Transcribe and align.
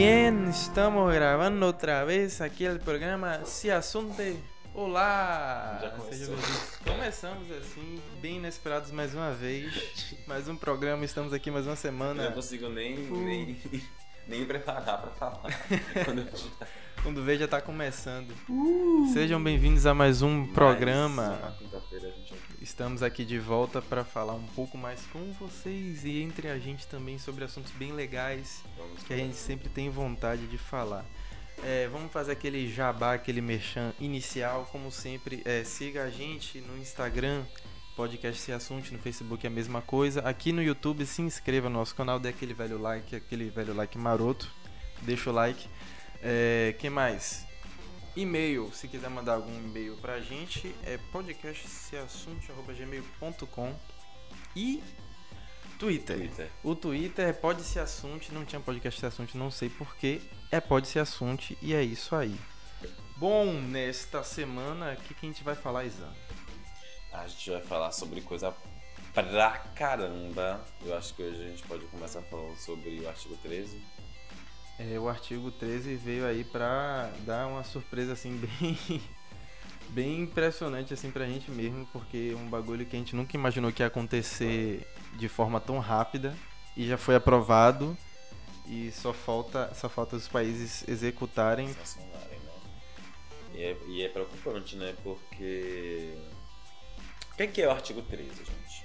bien, 0.00 0.48
estamos 0.48 1.12
grabando 1.12 1.66
outra 1.66 2.06
vez 2.06 2.40
aqui 2.40 2.66
o 2.66 2.78
programa 2.78 3.44
Se 3.44 3.70
Assunte. 3.70 4.34
Olá! 4.72 5.78
Já 5.82 5.90
bem-vindo. 5.90 6.38
Começamos 6.86 7.50
assim, 7.52 8.00
bem 8.18 8.36
inesperados 8.38 8.90
mais 8.92 9.14
uma 9.14 9.30
vez. 9.32 10.14
Mais 10.26 10.48
um 10.48 10.56
programa, 10.56 11.04
estamos 11.04 11.34
aqui 11.34 11.50
mais 11.50 11.66
uma 11.66 11.72
Eu 11.72 11.76
semana. 11.76 12.24
não 12.24 12.32
consigo 12.32 12.70
nem, 12.70 13.10
Uh. 13.10 13.16
nem, 13.18 13.60
nem 14.26 14.46
preparar 14.46 15.02
pra 15.02 15.10
falar. 15.10 15.50
Quando 16.06 16.20
eu. 16.22 16.28
Quando 17.02 17.22
vê, 17.22 17.36
já 17.36 17.46
tá 17.46 17.60
começando. 17.60 18.32
Sejam 19.12 19.42
bem-vindos 19.42 19.84
a 19.84 19.92
mais 19.92 20.22
um 20.22 20.46
programa. 20.46 21.28
Mais 21.28 21.42
uma 21.42 21.52
quinta-feira 21.58 22.08
Estamos 22.60 23.02
aqui 23.02 23.24
de 23.24 23.38
volta 23.38 23.80
para 23.80 24.04
falar 24.04 24.34
um 24.34 24.46
pouco 24.48 24.76
mais 24.76 25.00
com 25.06 25.32
vocês 25.32 26.04
e 26.04 26.20
entre 26.20 26.46
a 26.46 26.58
gente 26.58 26.86
também 26.86 27.18
sobre 27.18 27.42
assuntos 27.42 27.72
bem 27.72 27.92
legais 27.92 28.62
vamos 28.76 29.02
que 29.02 29.14
a 29.14 29.16
gente 29.16 29.36
sempre 29.36 29.70
tem 29.70 29.88
vontade 29.88 30.46
de 30.46 30.58
falar. 30.58 31.06
É, 31.64 31.88
vamos 31.88 32.12
fazer 32.12 32.32
aquele 32.32 32.70
jabá, 32.70 33.14
aquele 33.14 33.40
merchan 33.40 33.94
inicial, 33.98 34.68
como 34.70 34.92
sempre. 34.92 35.42
é, 35.46 35.64
siga 35.64 36.04
a 36.04 36.10
gente 36.10 36.60
no 36.60 36.76
Instagram, 36.76 37.44
podcast 37.96 38.38
Se 38.38 38.52
Assunte, 38.52 38.92
no 38.92 38.98
Facebook 38.98 39.46
é 39.46 39.48
a 39.48 39.52
mesma 39.52 39.80
coisa. 39.80 40.20
Aqui 40.20 40.52
no 40.52 40.62
YouTube, 40.62 41.06
se 41.06 41.22
inscreva 41.22 41.70
no 41.70 41.78
nosso 41.78 41.94
canal, 41.94 42.20
dê 42.20 42.28
aquele 42.28 42.52
velho 42.52 42.78
like, 42.78 43.16
aquele 43.16 43.48
velho 43.48 43.74
like 43.74 43.96
maroto. 43.96 44.50
Deixa 45.00 45.30
o 45.30 45.32
like. 45.32 45.66
É, 46.22 46.74
que 46.78 46.90
mais? 46.90 47.49
E-mail, 48.16 48.72
se 48.72 48.88
quiser 48.88 49.08
mandar 49.08 49.34
algum 49.34 49.56
e-mail 49.56 49.96
pra 49.98 50.18
gente, 50.20 50.74
é 50.84 50.98
podcastseassunte.gmail.com 51.12 53.72
e 54.56 54.82
Twitter. 55.78 56.18
Twitter. 56.18 56.50
O 56.64 56.74
Twitter 56.74 57.28
é 57.28 57.32
Pode 57.32 57.62
Se 57.62 57.78
Assunte, 57.78 58.34
não 58.34 58.44
tinha 58.44 58.60
podcast 58.60 58.98
Se 58.98 59.06
Assunte, 59.06 59.38
não 59.38 59.48
sei 59.50 59.70
porquê. 59.70 60.20
É 60.50 60.60
Pode 60.60 60.88
Se 60.88 60.98
Assunte 60.98 61.56
e 61.62 61.72
é 61.72 61.80
isso 61.82 62.16
aí. 62.16 62.36
Bom, 63.16 63.52
nesta 63.52 64.24
semana, 64.24 64.92
o 64.92 64.96
que, 64.96 65.14
que 65.14 65.26
a 65.26 65.28
gente 65.28 65.44
vai 65.44 65.54
falar, 65.54 65.84
Isan? 65.84 66.12
A 67.12 67.28
gente 67.28 67.50
vai 67.50 67.62
falar 67.62 67.92
sobre 67.92 68.20
coisa 68.22 68.52
pra 69.14 69.58
caramba. 69.74 70.60
Eu 70.84 70.96
acho 70.96 71.14
que 71.14 71.22
hoje 71.22 71.44
a 71.44 71.48
gente 71.48 71.62
pode 71.62 71.84
começar 71.86 72.22
falando 72.22 72.56
sobre 72.56 72.98
o 73.00 73.08
artigo 73.08 73.36
13. 73.42 73.80
É, 74.80 74.98
o 74.98 75.10
artigo 75.10 75.50
13 75.50 75.94
veio 75.96 76.26
aí 76.26 76.42
pra 76.42 77.12
dar 77.26 77.46
uma 77.46 77.62
surpresa 77.62 78.14
assim 78.14 78.36
bem 78.58 79.02
bem 79.90 80.20
impressionante 80.22 80.94
assim 80.94 81.10
pra 81.10 81.26
gente 81.26 81.50
mesmo, 81.50 81.86
porque 81.92 82.30
é 82.32 82.36
um 82.36 82.48
bagulho 82.48 82.86
que 82.86 82.96
a 82.96 82.98
gente 82.98 83.14
nunca 83.14 83.36
imaginou 83.36 83.70
que 83.70 83.82
ia 83.82 83.88
acontecer 83.88 84.86
de 85.18 85.28
forma 85.28 85.60
tão 85.60 85.78
rápida 85.80 86.34
e 86.74 86.86
já 86.86 86.96
foi 86.96 87.14
aprovado 87.14 87.94
e 88.66 88.90
só 88.90 89.12
falta 89.12 89.70
só 89.74 89.86
falta 89.86 90.16
os 90.16 90.26
países 90.26 90.88
executarem. 90.88 91.68
Né? 91.68 91.74
E 93.52 93.62
é, 93.62 93.76
e 93.86 94.02
é 94.02 94.08
preocupante, 94.08 94.76
né? 94.76 94.94
Porque. 95.02 96.16
O 97.32 97.36
que 97.36 97.42
é, 97.42 97.46
que 97.46 97.60
é 97.60 97.68
o 97.68 97.70
artigo 97.70 98.00
13, 98.00 98.30
gente? 98.30 98.84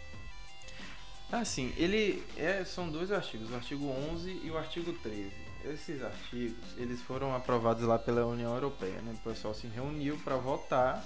Assim, 1.32 1.74
ele 1.78 2.22
é, 2.36 2.66
são 2.66 2.90
dois 2.90 3.12
artigos, 3.12 3.50
o 3.50 3.56
artigo 3.56 3.86
11 3.88 4.42
e 4.44 4.52
o 4.52 4.58
artigo 4.58 4.92
13. 4.92 5.45
Esses 5.74 6.04
artigos, 6.04 6.58
eles 6.78 7.02
foram 7.02 7.36
aprovados 7.36 7.84
lá 7.84 7.98
pela 7.98 8.26
União 8.26 8.54
Europeia, 8.54 9.02
né? 9.02 9.14
O 9.14 9.30
pessoal 9.30 9.54
se 9.54 9.66
reuniu 9.68 10.18
para 10.24 10.36
votar 10.36 11.04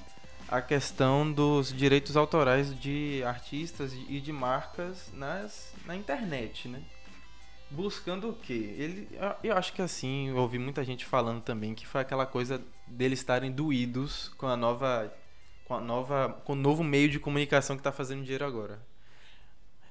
a 0.49 0.61
questão 0.61 1.31
dos 1.31 1.71
direitos 1.71 2.17
autorais 2.17 2.77
de 2.77 3.23
artistas 3.23 3.93
e 3.93 4.19
de 4.19 4.33
marcas 4.33 5.09
nas, 5.13 5.71
na 5.85 5.95
internet, 5.95 6.67
né? 6.67 6.81
Buscando 7.71 8.29
o 8.29 8.33
quê? 8.33 8.75
Ele, 8.77 9.07
eu- 9.43 9.55
acho 9.55 9.71
que 9.73 9.81
assim, 9.81 10.29
eu 10.29 10.37
ouvi 10.37 10.57
muita 10.59 10.83
gente 10.83 11.05
falando 11.05 11.41
também 11.41 11.73
que 11.75 11.85
foi 11.87 12.01
aquela 12.01 12.25
coisa 12.25 12.61
deles 12.87 13.19
estarem 13.19 13.51
doídos 13.51 14.29
com 14.37 14.47
a 14.47 14.57
nova 14.57 15.13
com 15.65 15.75
a 15.75 15.79
nova 15.79 16.29
com 16.43 16.53
o 16.53 16.55
novo 16.55 16.83
meio 16.83 17.07
de 17.09 17.19
comunicação 17.19 17.75
que 17.75 17.81
está 17.81 17.91
fazendo 17.91 18.23
dinheiro 18.23 18.43
agora. 18.45 18.79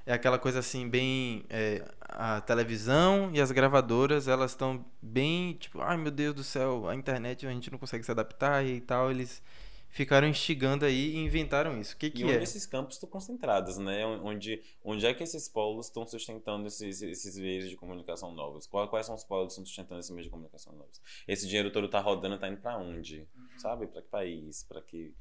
É 0.04 0.12
aquela 0.12 0.38
coisa 0.38 0.58
assim, 0.60 0.88
bem. 0.88 1.44
é, 1.50 1.84
a 2.08 2.40
televisão 2.40 3.30
e 3.34 3.40
as 3.40 3.50
gravadoras, 3.52 4.28
elas 4.28 4.52
estão 4.52 4.84
bem. 5.00 5.54
Tipo, 5.54 5.80
ai 5.80 5.96
meu 5.96 6.10
Deus 6.10 6.34
do 6.34 6.44
céu, 6.44 6.88
a 6.88 6.94
internet 6.94 7.46
a 7.46 7.50
gente 7.50 7.70
não 7.70 7.78
consegue 7.78 8.04
se 8.04 8.10
adaptar 8.10 8.64
e 8.66 8.80
tal. 8.80 9.10
Eles 9.10 9.42
ficaram 9.90 10.28
instigando 10.28 10.84
aí 10.84 11.12
e 11.14 11.16
inventaram 11.16 11.80
isso. 11.80 11.94
O 11.94 11.98
que, 11.98 12.06
E 12.06 12.10
que 12.10 12.24
onde 12.24 12.34
é? 12.34 12.42
esses 12.42 12.66
campos 12.66 12.96
estão 12.96 13.08
concentrados, 13.08 13.78
né? 13.78 14.04
Onde, 14.06 14.62
onde 14.84 15.06
é 15.06 15.14
que 15.14 15.22
esses 15.22 15.48
polos 15.48 15.86
estão 15.86 16.06
sustentando 16.06 16.66
esses, 16.66 17.00
esses 17.02 17.38
meios 17.38 17.68
de 17.70 17.76
comunicação 17.76 18.32
novos? 18.34 18.66
Qual- 18.66 18.86
Quais 18.88 19.06
são 19.06 19.14
os 19.14 19.24
polos 19.24 19.46
que 19.48 19.52
estão 19.54 19.64
sustentando 19.66 20.00
esses 20.00 20.10
meios 20.10 20.24
de 20.26 20.30
comunicação 20.30 20.72
novos? 20.74 21.00
Esse 21.26 21.46
dinheiro 21.46 21.70
todo 21.70 21.88
tá 21.88 22.00
rodando, 22.00 22.38
tá 22.38 22.48
indo 22.48 22.58
pra 22.60 22.76
onde? 22.76 23.26
Sabe? 23.56 23.86
Pra 23.86 24.02
que 24.02 24.08
país? 24.08 24.62
Pra 24.68 24.82
que, 24.82 25.14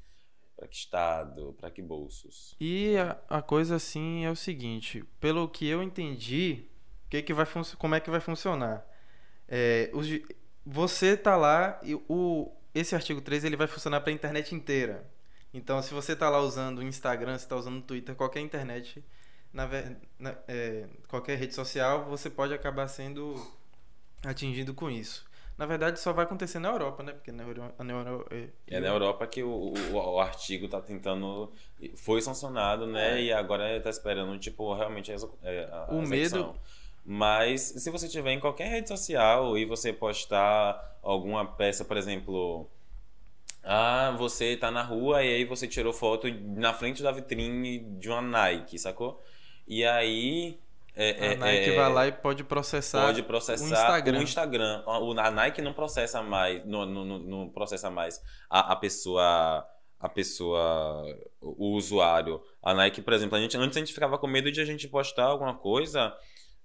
pra 0.54 0.68
que 0.68 0.76
estado? 0.76 1.54
Pra 1.58 1.70
que 1.70 1.80
bolsos? 1.80 2.54
E 2.60 2.94
a, 2.98 3.18
a 3.38 3.40
coisa 3.42 3.76
assim 3.76 4.24
é 4.26 4.30
o 4.30 4.36
seguinte: 4.36 5.02
pelo 5.18 5.48
que 5.48 5.66
eu 5.66 5.82
entendi, 5.82 6.66
que 7.08 7.22
que 7.22 7.32
vai 7.34 7.46
como 7.78 7.94
é 7.94 8.00
que 8.00 8.10
vai 8.10 8.20
funcionar? 8.20 8.86
É, 9.48 9.90
os 9.94 10.06
você 10.64 11.16
tá 11.16 11.36
lá 11.36 11.80
e 11.82 11.94
o, 12.08 12.50
esse 12.74 12.94
artigo 12.94 13.20
3 13.22 13.44
ele 13.44 13.56
vai 13.56 13.66
funcionar 13.66 14.00
para 14.00 14.10
a 14.10 14.14
internet 14.14 14.54
inteira. 14.54 15.08
Então, 15.54 15.80
se 15.80 15.94
você 15.94 16.14
tá 16.14 16.28
lá 16.28 16.40
usando 16.40 16.80
o 16.80 16.82
Instagram, 16.82 17.38
se 17.38 17.48
tá 17.48 17.56
usando 17.56 17.78
o 17.78 17.82
Twitter, 17.82 18.14
qualquer 18.14 18.40
internet, 18.40 19.02
na, 19.50 19.66
na- 20.18 20.36
é, 20.46 20.86
qualquer 21.08 21.38
rede 21.38 21.54
social, 21.54 22.04
você 22.04 22.28
pode 22.28 22.52
acabar 22.52 22.86
sendo 22.86 23.34
atingido 24.24 24.74
com 24.74 24.90
isso. 24.90 25.26
Na 25.56 25.66
verdade, 25.66 25.98
só 25.98 26.12
vai 26.12 26.24
acontecer 26.24 26.58
na 26.60 26.68
Europa, 26.68 27.02
né? 27.02 27.12
Porque 27.12 27.32
na 27.32 27.42
Euro, 27.42 27.72
na 27.78 27.92
Euro, 27.92 28.26
é, 28.30 28.48
É 28.68 28.78
na 28.78 28.86
Europa 28.88 29.26
que 29.26 29.42
o, 29.42 29.48
o, 29.48 29.92
o 29.94 30.20
artigo 30.20 30.68
tá 30.68 30.80
tentando. 30.80 31.50
Foi 31.96 32.22
sancionado, 32.22 32.86
né? 32.86 33.18
É. 33.18 33.22
E 33.24 33.32
agora 33.32 33.80
tá 33.80 33.90
esperando, 33.90 34.38
tipo, 34.38 34.72
realmente 34.74 35.10
a, 35.10 35.14
execu- 35.14 35.36
é, 35.42 35.68
O 35.88 36.02
execução. 36.02 36.08
medo- 36.48 36.60
Mas 37.10 37.62
se 37.62 37.90
você 37.90 38.06
tiver 38.06 38.32
em 38.32 38.38
qualquer 38.38 38.68
rede 38.68 38.86
social 38.86 39.56
e 39.56 39.64
você 39.64 39.94
postar 39.94 40.98
alguma 41.02 41.42
peça, 41.46 41.82
por 41.82 41.96
exemplo. 41.96 42.68
Ah, 43.64 44.14
você 44.18 44.58
tá 44.58 44.70
na 44.70 44.82
rua 44.82 45.24
e 45.24 45.36
aí 45.36 45.44
você 45.46 45.66
tirou 45.66 45.90
foto 45.94 46.28
na 46.28 46.74
frente 46.74 47.02
da 47.02 47.10
vitrine 47.10 47.78
de 47.98 48.10
uma 48.10 48.20
Nike, 48.20 48.78
sacou? 48.78 49.22
E 49.66 49.86
aí. 49.86 50.58
é, 50.94 51.10
a 51.12 51.32
é, 51.32 51.36
Nike 51.36 51.70
é, 51.70 51.76
vai 51.76 51.92
lá 51.92 52.06
e 52.06 52.12
pode 52.12 52.44
processar, 52.44 53.06
pode 53.06 53.22
processar 53.22 53.64
o 53.64 53.68
Instagram. 53.72 54.18
o 54.18 54.22
Instagram. 54.22 54.82
O- 54.86 55.18
A 55.18 55.30
Nike 55.30 55.62
não 55.62 55.72
processa 55.72 56.22
mais, 56.22 56.62
não, 56.66 56.84
não, 56.84 57.04
não- 57.06 57.18
não 57.18 57.48
processa 57.48 57.90
mais 57.90 58.22
a, 58.50 58.72
a 58.72 58.76
pessoa, 58.76 59.66
a 59.98 60.08
pessoa, 60.10 61.04
o 61.40 61.68
usuário. 61.74 62.38
A 62.62 62.74
Nike, 62.74 63.00
por 63.00 63.14
exemplo, 63.14 63.38
a 63.38 63.40
gente, 63.40 63.56
antes 63.56 63.78
a 63.78 63.80
gente 63.80 63.94
ficava 63.94 64.18
com 64.18 64.26
medo 64.26 64.52
de 64.52 64.60
a 64.60 64.64
gente 64.66 64.86
postar 64.88 65.24
alguma 65.24 65.54
coisa, 65.54 66.14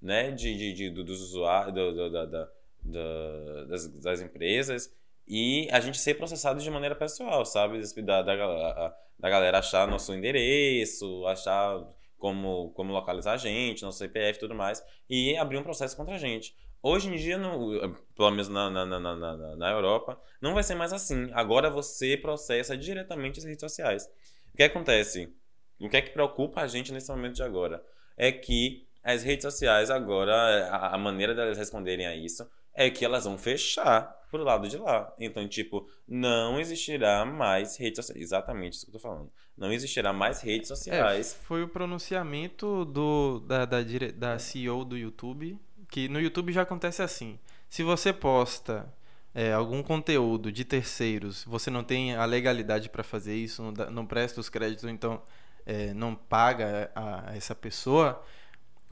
né, 0.03 0.31
de, 0.31 0.55
de, 0.57 0.73
de- 0.73 0.89
do- 0.91 1.03
dos 1.03 1.21
usuários, 1.21 1.73
do- 1.73 1.93
do- 1.93 2.11
da- 2.11 2.25
da- 2.25 2.49
da- 2.83 3.63
das, 3.69 3.87
das 4.01 4.21
empresas 4.21 4.93
e 5.27 5.67
a 5.71 5.79
gente 5.79 5.97
ser 5.97 6.15
processado 6.15 6.61
de 6.61 6.69
maneira 6.69 6.95
pessoal, 6.95 7.45
sabe? 7.45 7.79
Da, 8.03 8.21
da, 8.21 8.95
da 9.17 9.29
galera 9.29 9.59
achar 9.59 9.87
nosso 9.87 10.13
endereço, 10.13 11.25
achar 11.27 11.81
como, 12.17 12.71
como 12.71 12.91
localizar 12.93 13.33
a 13.33 13.37
gente, 13.37 13.83
nosso 13.83 13.97
CPF 13.99 14.37
e 14.37 14.39
tudo 14.39 14.53
mais 14.55 14.83
e 15.09 15.35
abrir 15.37 15.57
um 15.57 15.63
processo 15.63 15.95
contra 15.95 16.15
a 16.15 16.17
gente. 16.17 16.55
Hoje 16.81 17.07
em 17.07 17.15
dia, 17.15 17.37
no, 17.37 17.95
pelo 18.13 18.31
menos 18.31 18.49
na, 18.49 18.69
na, 18.69 18.85
na, 18.85 18.99
na- 19.15 19.55
na 19.55 19.71
Europa, 19.71 20.19
não 20.41 20.53
vai 20.53 20.63
ser 20.63 20.75
mais 20.75 20.91
assim. 20.91 21.29
Agora 21.31 21.69
você 21.69 22.17
processa 22.17 22.75
diretamente 22.75 23.39
as 23.39 23.45
redes 23.45 23.61
sociais. 23.61 24.05
O 24.53 24.57
que 24.57 24.63
acontece? 24.63 25.33
O 25.79 25.87
que 25.89 25.95
é 25.95 26.01
que 26.01 26.11
preocupa 26.11 26.59
a 26.61 26.67
gente 26.67 26.91
nesse 26.91 27.09
momento 27.09 27.35
de 27.35 27.43
agora? 27.43 27.81
É 28.17 28.31
que 28.33 28.85
as 29.03 29.23
redes 29.23 29.43
sociais 29.43 29.89
agora, 29.89 30.33
a, 30.69 30.95
a 30.95 30.97
maneira 30.97 31.35
delas 31.35 31.57
responderem 31.57 32.05
a 32.07 32.15
isso 32.15 32.47
é 32.73 32.89
que 32.89 33.05
elas 33.05 33.25
vão 33.25 33.37
fechar 33.37 34.03
pro 34.31 34.43
lado 34.43 34.67
de 34.67 34.77
lá. 34.77 35.13
Então, 35.19 35.47
tipo, 35.47 35.87
não 36.07 36.59
existirá 36.59 37.23
mais 37.23 37.77
redes 37.77 37.97
sociais. 37.97 38.21
Exatamente 38.23 38.73
isso 38.73 38.85
que 38.85 38.89
eu 38.89 38.93
tô 38.93 38.99
falando. 38.99 39.31
Não 39.55 39.71
existirá 39.71 40.11
mais 40.11 40.41
redes 40.41 40.71
É, 40.71 40.75
sociais. 40.75 41.37
foi 41.43 41.61
o 41.63 41.67
pronunciamento 41.67 42.85
do, 42.85 43.39
da, 43.41 43.65
da, 43.65 43.81
dire- 43.83 44.11
da 44.11 44.39
CEO 44.39 44.83
do 44.83 44.97
YouTube, 44.97 45.59
que 45.89 46.07
no 46.09 46.19
YouTube 46.19 46.51
já 46.51 46.63
acontece 46.63 47.01
assim. 47.03 47.37
Se 47.69 47.83
você 47.83 48.11
posta 48.11 48.91
é, 49.35 49.53
algum 49.53 49.83
conteúdo 49.83 50.51
de 50.51 50.65
terceiros, 50.65 51.43
você 51.43 51.69
não 51.69 51.83
tem 51.83 52.15
a 52.15 52.25
legalidade 52.25 52.89
para 52.89 53.03
fazer 53.03 53.35
isso, 53.35 53.61
não, 53.61 53.73
dá- 53.73 53.89
não 53.91 54.05
presta 54.05 54.39
os 54.39 54.49
créditos, 54.49 54.85
então 54.85 55.21
é, 55.65 55.93
não 55.93 56.15
paga 56.15 56.91
a, 56.95 57.29
a 57.31 57.35
essa 57.37 57.53
pessoa, 57.55 58.23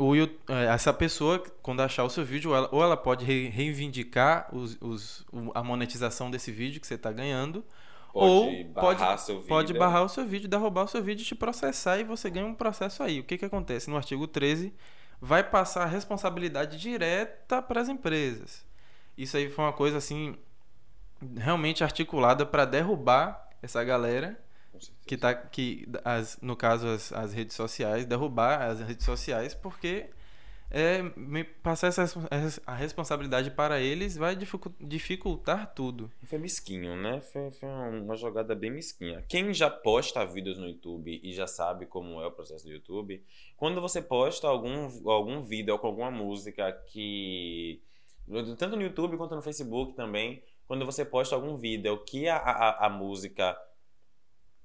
o 0.10 0.16
é, 0.50 0.66
essa 0.74 0.94
pessoa, 0.94 1.40
quando 1.62 1.82
achar 1.82 2.04
o 2.04 2.10
seu 2.10 2.24
vídeo, 2.26 2.54
ela- 2.56 2.70
ou 2.72 2.84
ela 2.84 2.98
pode 2.98 3.26
re- 3.26 3.50
reivindicar 3.50 4.48
os, 4.56 4.78
os- 4.82 5.26
a 5.54 5.64
monetização 5.64 6.30
desse 6.32 6.52
vídeo 6.52 6.80
que 6.82 6.88
você 6.88 6.96
está 6.96 7.12
ganhando, 7.12 7.64
Pode 8.14 8.26
ou 8.30 8.46
barrar 8.74 8.82
pode, 8.98 9.00
pode 9.48 9.74
barrar 9.80 10.04
o 10.04 10.10
seu 10.10 10.26
vídeo, 10.26 10.50
derrubar 10.50 10.84
o 10.84 10.88
seu 10.88 11.02
vídeo, 11.02 11.26
te 11.26 11.34
processar 11.36 11.98
e 12.00 12.04
você 12.04 12.30
ganha 12.30 12.46
um 12.46 12.54
processo 12.54 13.02
aí. 13.04 13.20
O 13.22 13.24
que, 13.24 13.38
que 13.38 13.46
acontece? 13.46 13.90
No 13.90 13.96
artigo 13.96 14.28
13, 14.28 14.74
vai 15.22 15.44
passar 15.44 15.84
a 15.84 15.86
responsabilidade 15.86 16.78
direta 16.78 17.62
para 17.62 17.80
as 17.82 17.88
empresas. 17.90 18.66
isso 19.18 19.38
aí 19.38 19.50
foi 19.50 19.64
uma 19.66 19.74
coisa 19.74 19.98
assim 19.98 20.36
realmente 21.38 21.84
articulada 21.84 22.46
para 22.46 22.66
derrubar 22.66 23.48
essa 23.62 23.84
galera 23.84 24.40
que 25.06 25.18
tá 25.18 25.34
que 25.34 25.88
as, 26.04 26.40
no 26.42 26.56
caso 26.56 26.88
as, 26.88 27.12
as 27.14 27.34
redes 27.34 27.56
sociais, 27.56 28.06
derrubar 28.06 28.62
as 28.62 28.80
redes 28.80 29.06
sociais 29.06 29.54
porque 29.54 30.10
é, 30.74 31.04
passar 31.62 31.88
essa, 31.88 32.06
a 32.66 32.74
responsabilidade 32.74 33.52
para 33.52 33.82
eles 33.82 34.16
vai 34.16 34.38
dificultar 34.80 35.74
tudo. 35.74 36.10
Foi 36.24 36.40
mesquinho, 36.40 36.96
né? 36.96 37.20
Foi, 37.20 37.52
foi, 37.52 37.68
uma 37.68 38.16
jogada 38.16 38.56
bem 38.56 38.72
mesquinha. 38.72 39.22
Quem 39.28 39.54
já 39.54 39.70
posta 39.70 40.26
vídeos 40.26 40.58
no 40.58 40.70
YouTube 40.70 41.20
e 41.22 41.34
já 41.34 41.46
sabe 41.46 41.86
como 41.86 42.22
é 42.22 42.28
o 42.28 42.32
processo 42.32 42.64
do 42.66 42.72
YouTube, 42.72 43.22
quando 43.58 43.82
você 43.82 44.02
posta 44.02 44.48
algum, 44.48 45.10
algum 45.10 45.44
vídeo 45.44 45.78
com 45.78 45.88
alguma 45.88 46.10
música 46.10 46.72
que. 46.88 47.82
Tanto 48.58 48.78
no 48.78 48.82
YouTube 48.82 49.18
quanto 49.18 49.36
no 49.36 49.42
Facebook 49.42 49.94
também, 49.94 50.42
quando 50.66 50.86
você 50.86 51.04
posta 51.04 51.36
algum 51.36 51.58
vídeo 51.58 51.98
que 52.06 52.30
a, 52.30 52.38
a, 52.38 52.86
a 52.86 52.90
música. 52.90 53.58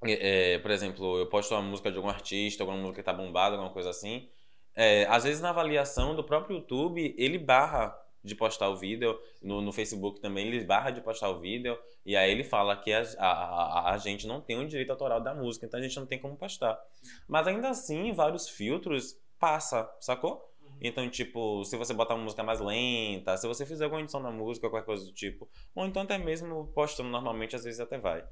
É, 0.04 0.54
é, 0.54 0.58
por 0.58 0.70
exemplo, 0.70 1.18
eu 1.18 1.26
posto 1.26 1.54
uma 1.54 1.62
música 1.62 1.90
de 1.90 1.96
algum 1.96 2.08
artista, 2.08 2.62
alguma 2.62 2.78
música 2.78 3.00
que 3.00 3.04
tá 3.04 3.12
bombada, 3.12 3.56
alguma 3.56 3.72
coisa 3.72 3.90
assim 3.90 4.28
é, 4.76 5.06
às 5.06 5.24
vezes 5.24 5.40
na 5.40 5.48
avaliação 5.48 6.14
do 6.14 6.22
próprio 6.22 6.58
YouTube, 6.58 7.14
ele 7.16 7.38
barra 7.38 7.98
de 8.22 8.34
postar 8.34 8.68
o 8.68 8.76
vídeo, 8.76 9.18
no, 9.40 9.62
no 9.62 9.72
Facebook 9.72 10.20
também 10.20 10.48
ele 10.48 10.64
barra 10.64 10.90
de 10.90 11.00
postar 11.00 11.30
o 11.30 11.40
vídeo, 11.40 11.78
e 12.04 12.14
aí 12.14 12.30
ele 12.30 12.44
fala 12.44 12.76
que 12.76 12.92
a, 12.92 13.02
a, 13.18 13.92
a, 13.92 13.98
gente 13.98 14.26
não 14.26 14.40
tem 14.40 14.58
o 14.58 14.68
direito 14.68 14.90
autoral 14.90 15.20
da 15.20 15.32
música, 15.32 15.64
então 15.64 15.80
a 15.80 15.82
gente 15.82 15.96
não 15.98 16.06
tem 16.06 16.18
como 16.18 16.36
postar. 16.36 16.78
Mas 17.26 17.46
ainda 17.46 17.70
assim, 17.70 18.12
vários 18.12 18.48
filtros 18.48 19.16
passa, 19.38 19.88
sacou? 20.00 20.44
Então, 20.80 21.08
tipo, 21.08 21.64
se 21.64 21.76
você 21.76 21.94
botar 21.94 22.14
uma 22.14 22.24
música 22.24 22.42
mais 22.42 22.60
lenta, 22.60 23.36
se 23.38 23.46
você 23.46 23.64
fizer 23.64 23.84
alguma 23.84 24.02
edição 24.02 24.20
na 24.20 24.30
música, 24.30 24.68
qualquer 24.68 24.84
coisa 24.84 25.06
do 25.06 25.12
tipo, 25.12 25.48
ou 25.74 25.86
então 25.86 26.02
até 26.02 26.18
mesmo 26.18 26.66
postando 26.74 27.08
normalmente, 27.08 27.56
às 27.56 27.64
vezes 27.64 27.80
até 27.80 27.96
vai. 27.96 28.22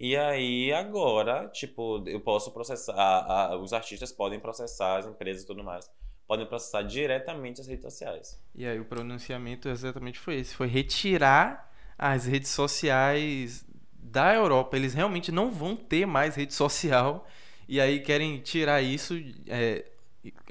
E 0.00 0.16
aí, 0.16 0.72
agora, 0.72 1.46
tipo, 1.48 2.02
eu 2.06 2.18
posso 2.20 2.50
processar, 2.52 2.94
a, 2.94 3.48
a, 3.48 3.56
os 3.58 3.74
artistas 3.74 4.10
podem 4.10 4.40
processar 4.40 4.96
as 4.96 5.06
empresas 5.06 5.42
e 5.42 5.46
tudo 5.46 5.62
mais, 5.62 5.90
podem 6.26 6.46
processar 6.46 6.80
diretamente 6.80 7.60
as 7.60 7.66
redes 7.66 7.84
sociais. 7.84 8.40
E 8.54 8.66
aí, 8.66 8.80
o 8.80 8.84
pronunciamento 8.86 9.68
exatamente 9.68 10.18
foi 10.18 10.36
esse: 10.36 10.54
foi 10.54 10.68
retirar 10.68 11.70
as 11.98 12.24
redes 12.24 12.48
sociais 12.48 13.62
da 13.92 14.34
Europa. 14.34 14.74
Eles 14.74 14.94
realmente 14.94 15.30
não 15.30 15.50
vão 15.50 15.76
ter 15.76 16.06
mais 16.06 16.34
rede 16.34 16.54
social. 16.54 17.28
E 17.68 17.78
aí, 17.78 18.00
querem 18.00 18.40
tirar 18.40 18.80
isso 18.80 19.14
é, 19.46 19.84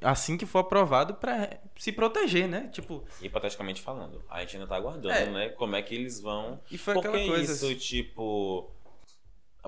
assim 0.04 0.38
que 0.38 0.46
for 0.46 0.60
aprovado 0.60 1.16
para 1.16 1.60
se 1.76 1.92
proteger, 1.92 2.48
né? 2.48 2.70
Tipo, 2.72 3.04
hipoteticamente 3.20 3.82
falando, 3.82 4.24
a 4.30 4.42
gente 4.42 4.58
ainda 4.58 4.68
tá 4.68 4.76
aguardando, 4.76 5.10
é. 5.10 5.26
né? 5.26 5.50
Como 5.50 5.76
é 5.76 5.82
que 5.82 5.96
eles 5.96 6.20
vão? 6.20 6.60
E 6.70 6.78
foi 6.78 6.94
Porque 6.94 7.08
aquela 7.08 7.26
coisa 7.26 7.52
isso, 7.52 7.76
tipo, 7.76 8.70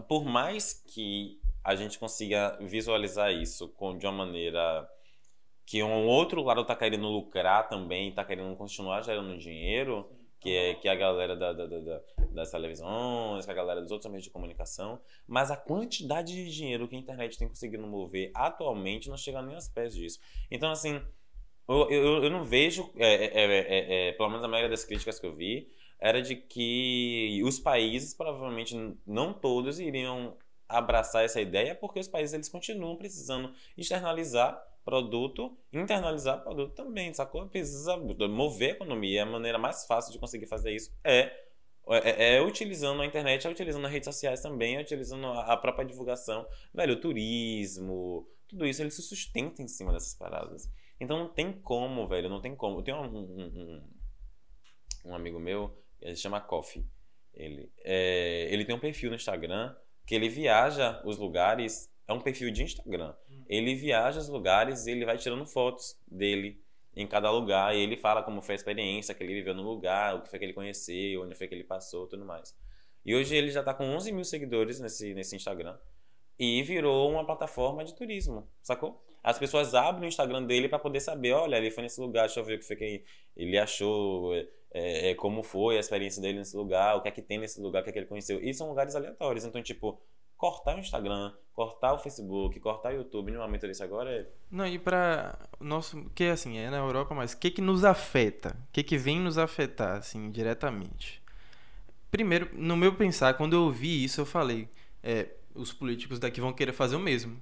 por 0.01 0.25
mais 0.25 0.73
que 0.73 1.39
a 1.63 1.75
gente 1.75 1.99
consiga 1.99 2.57
visualizar 2.61 3.31
isso 3.31 3.69
com, 3.69 3.97
de 3.97 4.05
uma 4.05 4.25
maneira 4.25 4.89
que 5.65 5.81
um 5.83 6.07
outro 6.07 6.41
lado 6.43 6.61
está 6.61 6.75
querendo 6.75 7.07
lucrar 7.07 7.69
também, 7.69 8.09
está 8.09 8.25
querendo 8.25 8.55
continuar 8.55 9.01
gerando 9.01 9.37
dinheiro, 9.37 10.09
que 10.39 10.49
é, 10.55 10.73
que 10.73 10.87
é 10.87 10.91
a 10.91 10.95
galera 10.95 11.35
da, 11.35 11.53
da, 11.53 11.67
da, 11.67 12.01
das 12.31 12.49
televisões, 12.49 13.45
que 13.45 13.51
é 13.51 13.53
a 13.53 13.55
galera 13.55 13.81
dos 13.81 13.91
outros 13.91 14.09
meios 14.11 14.23
de 14.23 14.31
comunicação, 14.31 14.99
mas 15.27 15.51
a 15.51 15.55
quantidade 15.55 16.33
de 16.33 16.51
dinheiro 16.51 16.87
que 16.87 16.95
a 16.95 16.99
internet 16.99 17.37
tem 17.37 17.47
conseguido 17.47 17.85
mover 17.85 18.31
atualmente 18.33 19.07
não 19.07 19.17
chega 19.17 19.41
nem 19.41 19.55
aos 19.55 19.67
pés 19.67 19.93
disso. 19.93 20.19
Então, 20.49 20.71
assim, 20.71 20.99
eu, 21.69 21.89
eu, 21.89 22.23
eu 22.23 22.29
não 22.29 22.43
vejo, 22.43 22.91
é, 22.97 23.25
é, 23.25 24.09
é, 24.09 24.11
pelo 24.13 24.29
menos 24.29 24.43
a 24.43 24.47
maioria 24.47 24.69
das 24.69 24.83
críticas 24.83 25.19
que 25.19 25.25
eu 25.27 25.35
vi, 25.35 25.69
era 26.01 26.19
de 26.19 26.35
que 26.35 27.41
os 27.45 27.59
países 27.59 28.13
provavelmente 28.15 28.75
não 29.05 29.31
todos 29.31 29.79
iriam 29.79 30.35
abraçar 30.67 31.23
essa 31.23 31.39
ideia 31.39 31.75
porque 31.75 31.99
os 31.99 32.07
países 32.07 32.33
eles 32.33 32.49
continuam 32.49 32.95
precisando 32.95 33.53
externalizar 33.77 34.59
produto, 34.83 35.55
internalizar 35.71 36.41
produto 36.41 36.73
também, 36.73 37.13
sacou? 37.13 37.47
Precisa 37.47 37.95
mover 37.97 38.71
a 38.71 38.73
economia. 38.73 39.21
A 39.21 39.25
maneira 39.27 39.59
mais 39.59 39.85
fácil 39.85 40.11
de 40.11 40.17
conseguir 40.17 40.47
fazer 40.47 40.73
isso 40.73 40.91
é, 41.03 41.31
é, 41.87 42.35
é 42.35 42.41
utilizando 42.41 43.01
a 43.03 43.05
internet, 43.05 43.45
é 43.45 43.49
utilizando 43.49 43.85
as 43.85 43.91
redes 43.91 44.07
sociais 44.07 44.41
também, 44.41 44.77
é 44.77 44.81
utilizando 44.81 45.27
a 45.27 45.55
própria 45.55 45.85
divulgação. 45.85 46.47
Velho, 46.73 46.93
o 46.93 46.99
turismo, 46.99 48.27
tudo 48.47 48.65
isso, 48.65 48.81
ele 48.81 48.89
se 48.89 49.03
sustenta 49.03 49.61
em 49.61 49.67
cima 49.67 49.93
dessas 49.93 50.15
paradas. 50.15 50.67
Então 50.99 51.19
não 51.19 51.29
tem 51.29 51.53
como, 51.53 52.07
velho, 52.07 52.27
não 52.27 52.41
tem 52.41 52.55
como. 52.55 52.79
Eu 52.79 52.83
tenho 52.83 52.97
um, 52.97 53.17
um, 53.17 53.43
um, 53.45 53.89
um 55.05 55.15
amigo 55.15 55.39
meu 55.39 55.80
ele 56.01 56.15
se 56.15 56.21
chama 56.21 56.41
Coffee. 56.41 56.85
Ele, 57.33 57.71
é, 57.83 58.47
ele 58.51 58.65
tem 58.65 58.75
um 58.75 58.79
perfil 58.79 59.09
no 59.09 59.15
Instagram 59.15 59.75
que 60.05 60.15
ele 60.15 60.27
viaja 60.27 61.01
os 61.05 61.17
lugares. 61.17 61.89
É 62.07 62.13
um 62.13 62.19
perfil 62.19 62.51
de 62.51 62.63
Instagram. 62.63 63.13
Hum. 63.29 63.43
Ele 63.47 63.75
viaja 63.75 64.19
os 64.19 64.27
lugares 64.27 64.85
e 64.85 64.91
ele 64.91 65.05
vai 65.05 65.17
tirando 65.17 65.45
fotos 65.45 65.97
dele 66.07 66.61
em 66.95 67.07
cada 67.07 67.31
lugar. 67.31 67.75
E 67.75 67.79
ele 67.79 67.95
fala 67.95 68.23
como 68.23 68.41
foi 68.41 68.55
a 68.55 68.57
experiência 68.57 69.15
que 69.15 69.23
ele 69.23 69.33
viveu 69.33 69.53
no 69.53 69.63
lugar, 69.63 70.15
o 70.15 70.21
que 70.21 70.29
foi 70.29 70.39
que 70.39 70.45
ele 70.45 70.53
conheceu, 70.53 71.23
onde 71.23 71.35
foi 71.35 71.47
que 71.47 71.55
ele 71.55 71.63
passou 71.63 72.07
tudo 72.07 72.25
mais. 72.25 72.55
E 73.05 73.15
hoje 73.15 73.35
ele 73.35 73.49
já 73.49 73.61
está 73.61 73.73
com 73.73 73.83
11 73.85 74.11
mil 74.11 74.23
seguidores 74.23 74.79
nesse, 74.79 75.13
nesse 75.13 75.35
Instagram. 75.35 75.77
E 76.37 76.61
virou 76.63 77.11
uma 77.11 77.25
plataforma 77.25 77.83
de 77.83 77.95
turismo, 77.95 78.47
sacou? 78.63 79.03
As 79.23 79.37
pessoas 79.37 79.75
abrem 79.75 80.05
o 80.05 80.07
Instagram 80.07 80.43
dele 80.43 80.67
para 80.67 80.79
poder 80.79 80.99
saber, 80.99 81.33
olha, 81.33 81.55
ele 81.57 81.69
foi 81.69 81.83
nesse 81.83 82.01
lugar, 82.01 82.25
deixa 82.25 82.39
eu 82.39 82.43
ver 82.43 82.55
o 82.55 82.59
que 82.59 82.65
foi 82.65 82.75
que 82.75 83.03
ele 83.35 83.57
achou, 83.59 84.33
é, 84.73 85.11
é, 85.11 85.15
como 85.15 85.43
foi 85.43 85.77
a 85.77 85.79
experiência 85.79 86.21
dele 86.21 86.39
nesse 86.39 86.55
lugar, 86.55 86.95
o 86.95 87.01
que 87.01 87.09
é 87.09 87.11
que 87.11 87.21
tem 87.21 87.37
nesse 87.37 87.59
lugar, 87.59 87.81
o 87.81 87.83
que 87.83 87.89
é 87.89 87.93
que 87.93 87.99
ele 87.99 88.05
conheceu. 88.05 88.41
E 88.41 88.53
são 88.53 88.69
lugares 88.69 88.95
aleatórios. 88.95 89.43
Então, 89.43 89.61
tipo, 89.61 89.99
cortar 90.37 90.75
o 90.75 90.79
Instagram, 90.79 91.33
cortar 91.53 91.93
o 91.93 91.99
Facebook, 91.99 92.59
cortar 92.59 92.93
o 92.93 92.95
YouTube 92.95 93.31
num 93.31 93.41
momento 93.41 93.67
desse 93.67 93.83
agora 93.83 94.09
é. 94.09 94.27
Não, 94.49 94.65
e 94.65 94.79
para 94.79 95.37
nosso. 95.59 96.09
Que 96.15 96.25
assim, 96.25 96.57
é 96.57 96.69
na 96.69 96.77
Europa, 96.77 97.13
mas 97.13 97.33
o 97.33 97.37
que 97.37 97.51
que 97.51 97.61
nos 97.61 97.83
afeta? 97.83 98.57
O 98.69 98.71
que 98.71 98.81
que 98.81 98.97
vem 98.97 99.19
nos 99.19 99.37
afetar, 99.37 99.97
assim, 99.97 100.31
diretamente? 100.31 101.21
Primeiro, 102.09 102.49
no 102.53 102.75
meu 102.75 102.95
pensar, 102.95 103.35
quando 103.35 103.53
eu 103.53 103.63
ouvi 103.63 104.03
isso, 104.03 104.21
eu 104.21 104.25
falei: 104.25 104.69
é, 105.03 105.29
os 105.53 105.73
políticos 105.73 106.17
daqui 106.17 106.39
vão 106.39 106.53
querer 106.53 106.73
fazer 106.73 106.95
o 106.95 106.99
mesmo. 106.99 107.41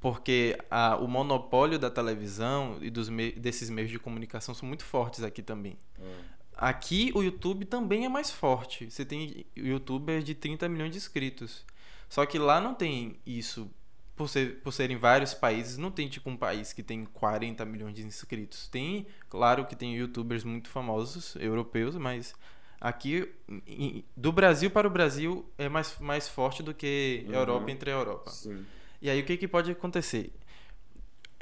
Porque 0.00 0.58
a, 0.68 0.96
o 0.96 1.06
monopólio 1.06 1.78
da 1.78 1.88
televisão 1.88 2.76
e 2.80 2.90
dos 2.90 3.08
me, 3.08 3.30
desses 3.30 3.70
meios 3.70 3.88
de 3.88 4.00
comunicação 4.00 4.52
são 4.52 4.66
muito 4.66 4.84
fortes 4.84 5.22
aqui 5.22 5.42
também. 5.42 5.78
Hum. 6.00 6.32
Aqui 6.56 7.10
o 7.14 7.22
YouTube 7.22 7.64
também 7.64 8.04
é 8.04 8.08
mais 8.08 8.30
forte. 8.30 8.90
Você 8.90 9.04
tem 9.04 9.46
youtubers 9.56 10.24
de 10.24 10.34
30 10.34 10.68
milhões 10.68 10.92
de 10.92 10.98
inscritos. 10.98 11.64
Só 12.08 12.26
que 12.26 12.38
lá 12.38 12.60
não 12.60 12.74
tem 12.74 13.16
isso. 13.26 13.70
Por, 14.14 14.28
ser, 14.28 14.60
por 14.60 14.72
serem 14.72 14.98
vários 14.98 15.32
países, 15.32 15.78
não 15.78 15.90
tem 15.90 16.06
tipo 16.06 16.28
um 16.28 16.36
país 16.36 16.72
que 16.72 16.82
tem 16.82 17.04
40 17.06 17.64
milhões 17.64 17.94
de 17.94 18.02
inscritos. 18.02 18.68
Tem, 18.68 19.06
claro 19.30 19.64
que 19.64 19.74
tem 19.74 19.96
youtubers 19.96 20.44
muito 20.44 20.68
famosos, 20.68 21.34
europeus, 21.36 21.96
mas 21.96 22.34
aqui 22.78 23.32
do 24.14 24.30
Brasil 24.30 24.70
para 24.70 24.86
o 24.86 24.90
Brasil 24.90 25.50
é 25.56 25.68
mais, 25.68 25.98
mais 25.98 26.28
forte 26.28 26.62
do 26.62 26.74
que 26.74 27.24
uhum. 27.26 27.34
Europa 27.34 27.70
entre 27.70 27.90
a 27.90 27.94
Europa. 27.94 28.30
Sim. 28.30 28.64
E 29.00 29.08
aí 29.08 29.20
o 29.20 29.24
que, 29.24 29.36
que 29.36 29.48
pode 29.48 29.70
acontecer? 29.70 30.30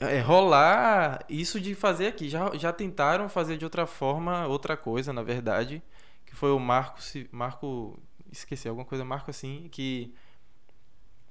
É, 0.00 0.20
rolar 0.20 1.24
isso 1.28 1.60
de 1.60 1.74
fazer 1.74 2.06
aqui. 2.08 2.28
Já, 2.28 2.50
já 2.56 2.72
tentaram 2.72 3.28
fazer 3.28 3.56
de 3.58 3.64
outra 3.64 3.86
forma, 3.86 4.46
outra 4.46 4.76
coisa, 4.76 5.12
na 5.12 5.22
verdade, 5.22 5.82
que 6.24 6.34
foi 6.34 6.50
o 6.50 6.58
Marco, 6.58 6.98
Marco, 7.30 8.02
esqueci 8.32 8.66
alguma 8.66 8.86
coisa, 8.86 9.04
Marco 9.04 9.30
assim, 9.30 9.68
que 9.70 10.14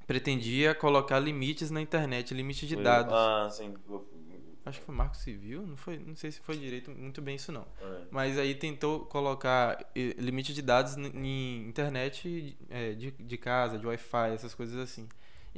pretendia 0.05 0.75
colocar 0.75 1.19
limites 1.19 1.71
na 1.71 1.81
internet, 1.81 2.33
limite 2.33 2.67
de 2.67 2.75
dados. 2.75 3.13
Ah, 3.13 3.49
sim. 3.51 3.73
Acho 4.65 4.79
que 4.79 4.85
foi 4.85 4.93
Marco 4.93 5.17
Civil, 5.17 5.65
não 5.65 5.77
foi, 5.77 5.97
não 5.97 6.15
sei 6.15 6.31
se 6.31 6.39
foi 6.39 6.55
direito 6.57 6.91
muito 6.91 7.21
bem 7.23 7.37
isso 7.37 7.51
não. 7.51 7.65
É. 7.81 8.01
Mas 8.11 8.37
aí 8.37 8.53
tentou 8.53 8.99
colocar 9.05 9.83
limite 9.95 10.53
de 10.53 10.61
dados 10.61 10.95
em 10.95 11.67
internet 11.67 12.55
é, 12.69 12.93
de, 12.93 13.09
de 13.11 13.37
casa, 13.37 13.79
de 13.79 13.87
Wi-Fi, 13.87 14.31
essas 14.33 14.53
coisas 14.53 14.77
assim. 14.77 15.07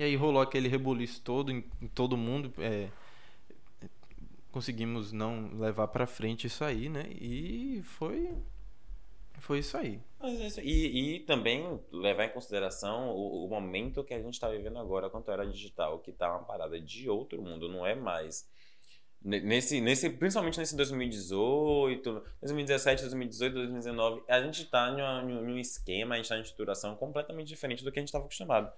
E 0.02 0.04
aí 0.04 0.16
rolou 0.16 0.42
aquele 0.42 0.68
rebuliço 0.68 1.22
todo 1.22 1.52
em, 1.52 1.64
em 1.80 1.88
todo 1.88 2.18
mundo. 2.18 2.52
É, 2.58 2.90
conseguimos 4.52 5.12
não 5.12 5.52
levar 5.60 5.90
para 5.90 6.08
frente 6.08 6.48
isso 6.48 6.64
aí, 6.64 6.90
né? 6.90 7.08
E 7.12 7.84
foi 7.84 8.36
foi 9.38 9.60
isso 9.60 9.78
aí. 9.78 10.02
É 10.20 10.62
e, 10.64 11.18
e 11.18 11.20
também 11.20 11.80
levar 11.92 12.26
em 12.26 12.30
consideração 12.30 13.12
o, 13.12 13.46
o 13.46 13.48
momento 13.48 14.04
que 14.04 14.16
a 14.16 14.20
gente 14.20 14.34
está 14.34 14.50
vivendo 14.50 14.80
agora 14.80 15.08
quanto 15.08 15.30
era 15.30 15.46
digital, 15.46 16.00
que 16.00 16.12
tá 16.12 16.32
uma 16.32 16.46
parada 16.46 16.82
de 16.82 17.08
outro 17.08 17.40
mundo, 17.40 17.70
não 17.70 17.86
é 17.86 17.94
mais 17.94 18.50
nesse, 19.24 19.80
nesse 19.82 20.10
principalmente 20.10 20.58
nesse 20.58 20.76
2018, 20.76 22.24
2017, 22.42 23.02
2018, 23.04 23.54
2019, 23.54 24.24
a 24.28 24.42
gente 24.42 24.64
está 24.64 24.90
em, 24.90 25.32
um 25.32 25.60
esquema, 25.60 26.16
a 26.16 26.18
gente 26.18 26.26
está 26.26 26.40
em 26.40 26.42
estruturação 26.42 26.96
completamente 26.96 27.50
diferente 27.50 27.84
do 27.84 27.92
que 27.92 28.00
a 28.00 28.02
gente 28.02 28.10
estava 28.10 28.26
acostumado. 28.26 28.74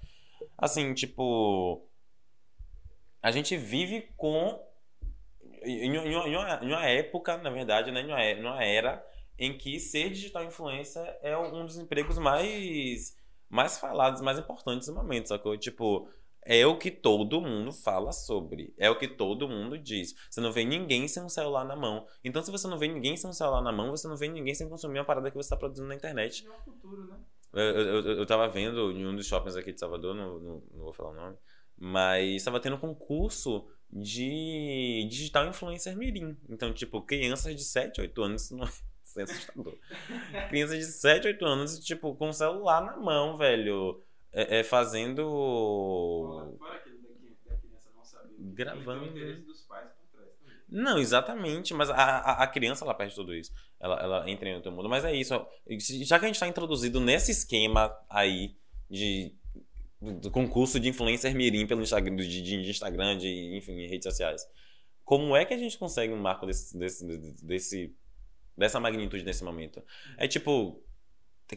Assim, 0.57 0.93
tipo. 0.93 1.87
A 3.21 3.31
gente 3.31 3.55
vive 3.57 4.09
com. 4.17 4.61
Em, 5.63 5.97
uma, 5.97 6.27
em 6.61 6.67
uma 6.67 6.85
época, 6.85 7.37
na 7.37 7.49
verdade, 7.49 7.91
né? 7.91 8.01
Em 8.01 8.41
uma, 8.41 8.63
era 8.63 9.05
em 9.39 9.57
que 9.57 9.79
ser 9.79 10.09
digital 10.09 10.43
influencer 10.43 11.17
é 11.21 11.37
um 11.37 11.65
dos 11.65 11.77
empregos 11.77 12.17
mais 12.17 13.17
mais 13.49 13.77
falados, 13.77 14.19
mais 14.19 14.39
importantes 14.39 14.87
no 14.87 14.95
momento, 14.95 15.29
sacou? 15.29 15.55
Tipo, 15.55 16.09
é 16.45 16.65
o 16.65 16.77
que 16.77 16.89
todo 16.89 17.39
mundo 17.39 17.71
fala 17.71 18.11
sobre. 18.11 18.73
É 18.79 18.89
o 18.89 18.97
que 18.97 19.07
todo 19.07 19.47
mundo 19.47 19.77
diz. 19.77 20.15
Você 20.29 20.41
não 20.41 20.51
vê 20.51 20.65
ninguém 20.65 21.07
sem 21.07 21.23
um 21.23 21.29
celular 21.29 21.63
na 21.63 21.75
mão. 21.75 22.05
Então, 22.23 22.41
se 22.41 22.49
você 22.49 22.67
não 22.67 22.79
vê 22.79 22.87
ninguém 22.87 23.15
sem 23.15 23.29
um 23.29 23.33
celular 23.33 23.61
na 23.61 23.71
mão, 23.71 23.91
você 23.91 24.07
não 24.07 24.17
vê 24.17 24.27
ninguém 24.27 24.55
sem 24.55 24.67
consumir 24.67 24.97
uma 24.97 25.05
parada 25.05 25.29
que 25.29 25.37
você 25.37 25.45
está 25.45 25.55
produzindo 25.55 25.87
na 25.87 25.95
internet. 25.95 26.45
É 26.45 26.49
o 26.49 26.59
futuro, 26.63 27.07
né? 27.07 27.19
Eu, 27.53 28.25
tava 28.25 28.47
vendo 28.47 28.91
em 28.91 29.05
um 29.05 29.15
dos 29.15 29.27
shoppings 29.27 29.55
aqui 29.55 29.71
de 29.71 29.79
Salvador, 29.79 30.15
não, 30.15 30.39
não, 30.39 30.63
não 30.71 30.83
vou 30.85 30.93
falar 30.93 31.11
o 31.11 31.13
nome, 31.13 31.37
mas 31.77 32.35
estava 32.35 32.59
tendo 32.59 32.79
concurso 32.79 33.67
de 33.91 35.07
digital 35.09 35.47
influencer 35.47 35.95
mirim. 35.95 36.35
Então, 36.49 36.73
tipo, 36.73 37.01
crianças 37.01 37.55
de 37.55 37.63
7, 37.63 38.01
8 38.01 38.23
anos, 38.23 38.41
isso 38.45 38.57
não 38.57 38.65
é 38.65 39.23
assustador. 39.23 39.77
crianças 40.49 40.79
de 40.79 40.85
7, 40.85 41.27
8 41.27 41.45
anos, 41.45 41.79
tipo, 41.79 42.15
com 42.15 42.29
o 42.29 42.33
celular 42.33 42.83
na 42.83 42.97
mão, 42.97 43.37
velho. 43.37 44.01
É, 44.31 44.59
é 44.59 44.63
fazendo. 44.63 45.29
Fora, 45.29 46.57
fora 46.57 46.75
aquilo 46.77 46.97
daqui, 47.03 47.37
da 47.45 47.55
criança 47.55 47.91
não 47.95 48.03
saber. 48.03 48.33
Gravando. 48.39 49.01
Tem 49.01 49.09
o 49.09 49.11
interesse 49.11 49.41
dos 49.41 49.61
pais. 49.61 49.91
Não, 50.73 50.97
exatamente, 50.97 51.71
mas 51.71 51.87
a, 51.91 51.93
a, 51.93 52.43
a 52.43 52.47
criança 52.47 52.83
ela 52.83 52.95
perde 52.95 53.13
tudo 53.13 53.35
isso. 53.35 53.51
Ela, 53.79 54.01
ela 54.01 54.29
entra 54.29 54.49
em 54.49 54.55
outro 54.55 54.71
mundo. 54.71 54.89
Mas 54.89 55.05
é 55.05 55.13
isso. 55.13 55.33
Já 56.03 56.17
que 56.17 56.25
a 56.25 56.27
gente 56.27 56.35
está 56.35 56.47
introduzido 56.47 56.99
nesse 56.99 57.31
esquema 57.31 57.95
aí 58.09 58.55
de 58.89 59.35
do 60.01 60.31
concurso 60.31 60.79
de 60.79 60.89
influencer 60.89 61.33
mirim 61.33 61.65
pelo 61.65 61.81
Instagram, 61.81 62.15
de, 62.15 62.41
de 62.41 62.69
Instagram, 62.69 63.17
de 63.17 63.55
enfim, 63.55 63.85
redes 63.85 64.03
sociais. 64.03 64.45
Como 65.05 65.35
é 65.35 65.45
que 65.45 65.53
a 65.53 65.57
gente 65.57 65.77
consegue 65.77 66.11
um 66.11 66.19
marco 66.19 66.45
desse, 66.45 66.77
desse, 66.77 67.05
desse 67.41 67.95
dessa 68.57 68.79
magnitude 68.79 69.23
nesse 69.23 69.43
momento? 69.43 69.81
É 70.17 70.27
tipo 70.27 70.83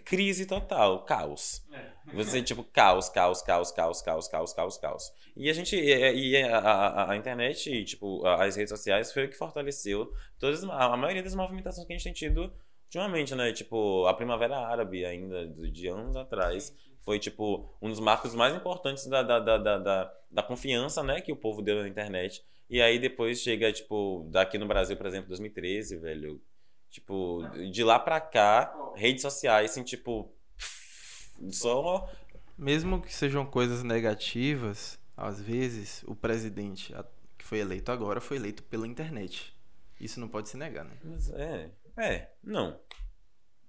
crise 0.05 0.47
total, 0.47 1.05
caos. 1.05 1.65
É. 1.73 2.15
Você, 2.15 2.43
tipo, 2.43 2.63
caos, 2.63 3.09
caos, 3.09 3.43
caos, 3.43 3.73
caos, 3.73 4.03
caos, 4.03 4.29
caos, 4.29 4.53
caos, 4.53 4.79
caos. 4.79 5.13
E 5.37 5.51
a 5.51 5.53
gente, 5.53 5.77
e, 5.77 6.31
e 6.31 6.43
a, 6.43 6.59
a, 6.59 7.13
a 7.13 7.17
internet, 7.17 7.85
tipo, 7.85 8.25
as 8.27 8.57
redes 8.57 8.71
sociais 8.71 9.13
foi 9.13 9.27
o 9.27 9.29
que 9.29 9.37
fortaleceu 9.37 10.13
todas, 10.39 10.63
a 10.65 10.97
maioria 10.97 11.23
das 11.23 11.35
movimentações 11.35 11.87
que 11.87 11.93
a 11.93 11.97
gente 11.97 12.05
tem 12.05 12.13
tido 12.13 12.53
ultimamente, 12.87 13.35
né? 13.35 13.53
Tipo, 13.53 14.07
a 14.07 14.15
Primavera 14.15 14.57
Árabe 14.59 15.05
ainda, 15.05 15.47
de 15.47 15.89
anos 15.89 16.17
atrás, 16.17 16.75
foi, 17.03 17.19
tipo, 17.19 17.69
um 17.81 17.89
dos 17.89 18.01
marcos 18.01 18.35
mais 18.35 18.55
importantes 18.55 19.07
da, 19.07 19.23
da, 19.23 19.39
da, 19.39 19.59
da, 19.59 19.79
da, 19.79 20.15
da 20.31 20.43
confiança, 20.43 21.03
né? 21.03 21.21
Que 21.21 21.33
o 21.33 21.37
povo 21.37 21.63
deu 21.63 21.81
na 21.81 21.89
internet. 21.89 22.45
E 22.69 22.81
aí 22.81 22.99
depois 22.99 23.41
chega, 23.41 23.73
tipo, 23.73 24.27
daqui 24.31 24.59
no 24.59 24.67
Brasil, 24.67 24.97
por 24.97 25.07
exemplo, 25.07 25.29
2013, 25.29 25.99
velho. 25.99 26.41
Tipo, 26.97 27.43
de 27.71 27.85
lá 27.85 27.99
pra 27.99 28.19
cá, 28.19 28.75
redes 28.95 29.21
sociais, 29.21 29.71
assim, 29.73 29.83
tipo, 29.83 30.33
só 31.51 32.09
Mesmo 32.57 33.03
que 33.03 33.13
sejam 33.15 33.45
coisas 33.45 33.83
negativas, 33.83 34.99
às 35.15 35.39
vezes 35.39 36.03
o 36.07 36.15
presidente 36.15 36.95
que 37.37 37.45
foi 37.45 37.59
eleito 37.59 37.93
agora 37.93 38.19
foi 38.19 38.39
eleito 38.39 38.63
pela 38.63 38.87
internet. 38.87 39.55
Isso 40.01 40.19
não 40.19 40.27
pode 40.27 40.49
se 40.49 40.57
negar, 40.57 40.87
né? 40.87 40.97
Mas 41.05 41.29
é, 41.35 41.71
é, 41.99 42.31
não. 42.43 42.81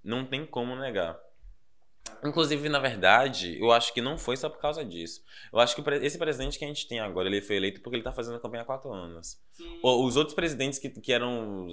Não 0.02 0.24
tem 0.24 0.46
como 0.46 0.74
negar. 0.74 1.18
Inclusive, 2.24 2.66
na 2.70 2.78
verdade, 2.78 3.60
eu 3.60 3.70
acho 3.70 3.92
que 3.92 4.00
não 4.00 4.16
foi 4.16 4.38
só 4.38 4.48
por 4.48 4.58
causa 4.58 4.82
disso. 4.82 5.22
Eu 5.52 5.58
acho 5.58 5.76
que 5.76 5.82
esse 6.02 6.16
presidente 6.16 6.58
que 6.58 6.64
a 6.64 6.68
gente 6.68 6.88
tem 6.88 6.98
agora, 6.98 7.28
ele 7.28 7.42
foi 7.42 7.56
eleito 7.56 7.82
porque 7.82 7.96
ele 7.96 8.02
tá 8.02 8.10
fazendo 8.12 8.36
a 8.36 8.40
campanha 8.40 8.62
há 8.62 8.66
quatro 8.66 8.90
anos. 8.90 9.38
O- 9.82 10.06
Os 10.06 10.16
outros 10.16 10.34
presidentes 10.34 10.78
que, 10.78 10.88
que 10.88 11.12
eram 11.12 11.68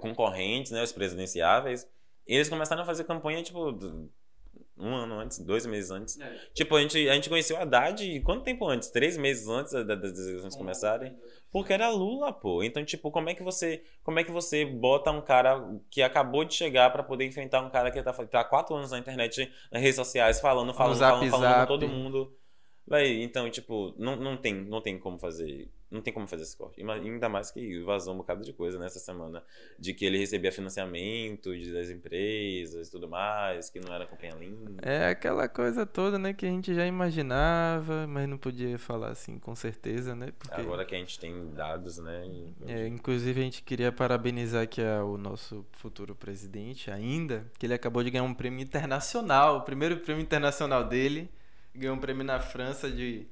concorrentes, 0.00 0.72
né, 0.72 0.82
os 0.82 0.92
presidenciáveis, 0.92 1.86
eles 2.26 2.48
começaram 2.48 2.82
a 2.82 2.84
fazer 2.86 3.04
campanha, 3.04 3.42
tipo, 3.42 3.60
um 4.78 4.94
ano 4.94 5.18
antes, 5.18 5.38
dois 5.38 5.64
meses 5.64 5.90
antes. 5.90 6.18
Tipo, 6.52 6.76
a 6.76 6.82
gente, 6.82 7.08
a 7.08 7.14
gente 7.14 7.28
conheceu 7.30 7.56
o 7.56 7.60
Haddad 7.60 8.20
quanto 8.20 8.44
tempo 8.44 8.66
antes? 8.66 8.90
Três 8.90 9.16
meses 9.16 9.48
antes 9.48 9.72
da- 9.72 9.94
das 9.94 10.18
eleições 10.18 10.54
começarem? 10.54 11.16
Porque 11.50 11.72
era 11.72 11.88
Lula, 11.88 12.30
pô. 12.32 12.62
Então, 12.62 12.84
tipo, 12.84 13.10
como 13.10 13.30
é 13.30 13.34
que 13.34 13.42
você, 13.42 13.82
como 14.02 14.18
é 14.18 14.24
que 14.24 14.30
você 14.30 14.66
bota 14.66 15.10
um 15.10 15.22
cara 15.22 15.62
que 15.90 16.02
acabou 16.02 16.44
de 16.44 16.52
chegar 16.52 16.90
pra 16.92 17.02
poder 17.02 17.24
enfrentar 17.24 17.62
um 17.62 17.70
cara 17.70 17.90
que 17.90 18.02
tá, 18.02 18.12
tá 18.12 18.40
há 18.40 18.44
quatro 18.44 18.74
anos 18.76 18.90
na 18.90 18.98
internet, 18.98 19.50
nas 19.72 19.80
redes 19.80 19.96
sociais, 19.96 20.40
falando, 20.40 20.74
falando, 20.74 20.96
Zap 20.96 21.12
falando, 21.12 21.30
falando 21.30 21.52
com 21.52 21.58
Zap. 21.60 21.68
todo 21.68 21.88
mundo. 21.88 22.36
Véi, 22.88 23.22
então, 23.22 23.50
tipo, 23.50 23.94
não, 23.98 24.14
não, 24.16 24.36
tem, 24.36 24.54
não 24.54 24.80
tem 24.80 24.98
como 24.98 25.18
fazer. 25.18 25.68
Não 25.90 26.00
tem 26.00 26.12
como 26.12 26.26
fazer 26.26 26.42
esse 26.42 26.56
corte. 26.56 26.82
Ainda 26.82 27.28
mais 27.28 27.50
que 27.50 27.80
vazou 27.82 28.12
um 28.14 28.16
bocado 28.18 28.44
de 28.44 28.52
coisa 28.52 28.76
nessa 28.78 28.98
semana. 28.98 29.42
De 29.78 29.94
que 29.94 30.04
ele 30.04 30.18
recebia 30.18 30.50
financiamento 30.52 31.56
de- 31.56 31.72
das 31.72 31.90
empresas 31.90 32.88
e 32.88 32.90
tudo 32.90 33.08
mais, 33.08 33.70
que 33.70 33.78
não 33.80 33.94
era 33.94 34.04
companhia 34.06 34.34
linda. 34.36 34.82
É 34.82 35.08
aquela 35.08 35.48
coisa 35.48 35.86
toda, 35.86 36.18
né, 36.18 36.32
que 36.32 36.44
a 36.44 36.48
gente 36.48 36.74
já 36.74 36.84
imaginava, 36.86 38.06
mas 38.06 38.28
não 38.28 38.36
podia 38.38 38.78
falar 38.78 39.10
assim 39.10 39.38
com 39.38 39.54
certeza, 39.54 40.14
né? 40.14 40.32
Porque 40.38 40.60
Agora 40.60 40.84
que 40.84 40.94
a 40.94 40.98
gente 40.98 41.18
tem 41.18 41.50
dados, 41.54 41.98
né? 41.98 42.26
e- 42.26 42.54
É, 42.66 42.86
inclusive 42.88 43.40
a 43.40 43.44
gente 43.44 43.62
queria 43.62 43.92
parabenizar 43.92 44.62
aqui 44.62 44.82
a- 44.82 45.04
o 45.04 45.16
nosso 45.16 45.64
futuro 45.72 46.14
presidente 46.14 46.90
ainda, 46.90 47.46
que 47.58 47.66
ele 47.66 47.74
acabou 47.74 48.02
de 48.02 48.10
ganhar 48.10 48.24
um 48.24 48.34
prêmio 48.34 48.60
internacional, 48.60 49.58
o 49.58 49.62
primeiro 49.62 49.98
prêmio 49.98 50.22
internacional 50.22 50.84
dele, 50.84 51.30
ganhou 51.76 51.96
um 51.96 52.00
prêmio 52.00 52.24
na 52.24 52.38
França 52.40 52.90
de 52.90 53.26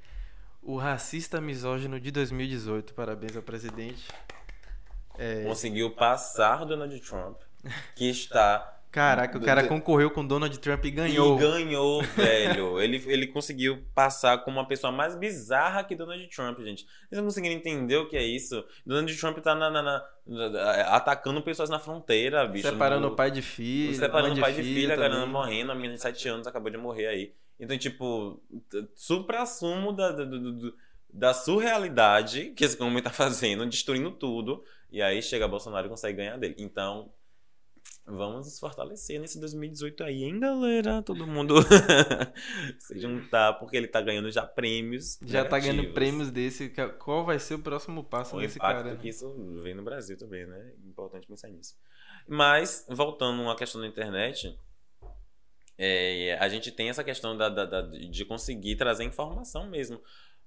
o 0.63 0.77
racista 0.77 1.41
misógino 1.41 1.99
de 2.01 2.11
2018. 2.11 2.95
Parabéns 2.95 3.37
ao 3.37 3.43
presidente. 3.43 4.07
É, 5.19 5.45
Conseguiu 5.45 5.91
passar 5.91 6.65
Donald 6.65 6.99
Trump, 7.01 7.37
que 7.95 8.09
está 8.11 8.71
caraca, 8.91 9.37
o 9.39 9.41
cara 9.41 9.67
concorreu 9.67 10.09
com 10.11 10.25
Donald 10.27 10.57
Trump 10.59 10.85
e 10.85 10.91
ganhou. 10.91 11.37
E 11.37 11.41
ganhou, 11.41 12.03
velho. 12.15 12.81
ele, 12.81 13.03
ele 13.07 13.27
conseguiu 13.29 13.85
passar 13.95 14.39
como 14.39 14.59
uma 14.59 14.67
pessoa 14.67 14.93
mais 14.93 15.15
bizarra 15.17 15.85
que 15.85 15.95
Donald 15.97 16.25
Trump, 16.29 16.59
gente. 16.61 16.85
Vocês 16.85 17.19
não 17.19 17.25
conseguiram 17.25 17.55
entender 17.55 17.97
o 17.97 18.09
que 18.09 18.17
é 18.17 18.23
isso? 18.25 18.65
Donald 18.87 19.17
Trump 19.17 19.39
tá 19.39 19.55
na, 19.55 19.71
na- 19.71 19.83
na- 20.27 20.83
atacando 20.97 21.43
pessoas 21.43 21.71
na 21.71 21.79
fronteira, 21.79 22.47
bicho. 22.47 22.69
Separando 22.69 23.09
o 23.09 23.15
pai 23.17 23.31
de 23.31 23.43
filho, 23.43 23.95
Separando 23.95 24.41
pai 24.41 24.53
de 24.53 24.63
filha, 24.63 24.95
a 24.95 24.97
garota 24.97 25.27
morrendo, 25.27 25.71
a 25.71 25.75
menina 25.75 25.95
de 25.95 26.01
7 26.03 26.29
anos 26.29 26.47
acabou 26.47 26.71
de 26.71 26.77
morrer 26.79 27.07
aí. 27.07 27.33
Então, 27.59 27.77
tipo, 27.79 28.43
supra-sumo 28.95 29.93
da, 29.93 30.11
do- 30.13 30.75
da 31.13 31.33
surrealidade 31.33 32.51
que 32.57 32.65
esse 32.65 32.83
homem 32.83 33.03
tá 33.03 33.11
fazendo, 33.11 33.67
destruindo 33.67 34.11
tudo. 34.11 34.65
E 34.91 35.01
aí 35.03 35.23
chega 35.23 35.47
Bolsonaro 35.49 35.87
e 35.87 35.91
consegue 35.91 36.17
ganhar 36.19 36.37
dele. 36.37 36.55
Então, 36.59 37.13
vamos 38.07 38.47
nos 38.47 38.59
fortalecer 38.59 39.21
nesse 39.21 39.39
2018 39.41 40.05
aí, 40.05 40.25
hein, 40.25 40.39
galera? 40.41 41.03
Todo 41.03 41.27
mundo 41.27 41.55
se 42.79 42.99
juntar, 42.99 43.55
porque 43.55 43.77
ele 43.77 43.89
tá 43.89 44.01
ganhando 44.01 44.31
já 44.31 44.47
prêmios. 44.47 45.19
Já 45.25 45.45
tá 45.45 45.59
ganhando 45.59 45.77
negativos. 45.83 45.95
prêmios 45.95 46.31
desse. 46.31 46.69
que- 46.69 46.89
Qual 46.89 47.25
vai 47.25 47.39
ser 47.39 47.55
o 47.55 47.59
próximo 47.59 48.03
passo 48.05 48.37
O 48.37 48.41
desse 48.41 48.59
impacto 48.59 48.77
cara? 48.83 48.95
né? 48.95 48.99
que 49.01 49.09
isso 49.09 49.33
vem 49.63 49.75
no 49.75 49.83
Brasil 49.83 50.17
também, 50.19 50.47
né? 50.47 50.73
Importante 50.85 51.27
pensar 51.27 51.49
nisso. 51.49 51.75
Mas, 52.29 52.87
voltando 52.89 53.49
à 53.51 53.57
questão 53.57 53.81
da 53.81 53.87
internet, 53.87 54.57
é, 55.79 56.37
a 56.41 56.49
gente 56.49 56.71
tem 56.73 56.89
essa 56.89 57.03
questão 57.05 57.37
da, 57.37 57.49
da- 57.49 57.65
da- 57.65 57.83
de 57.83 58.25
conseguir 58.25 58.77
trazer 58.77 59.05
informação 59.05 59.69
mesmo. 59.69 60.01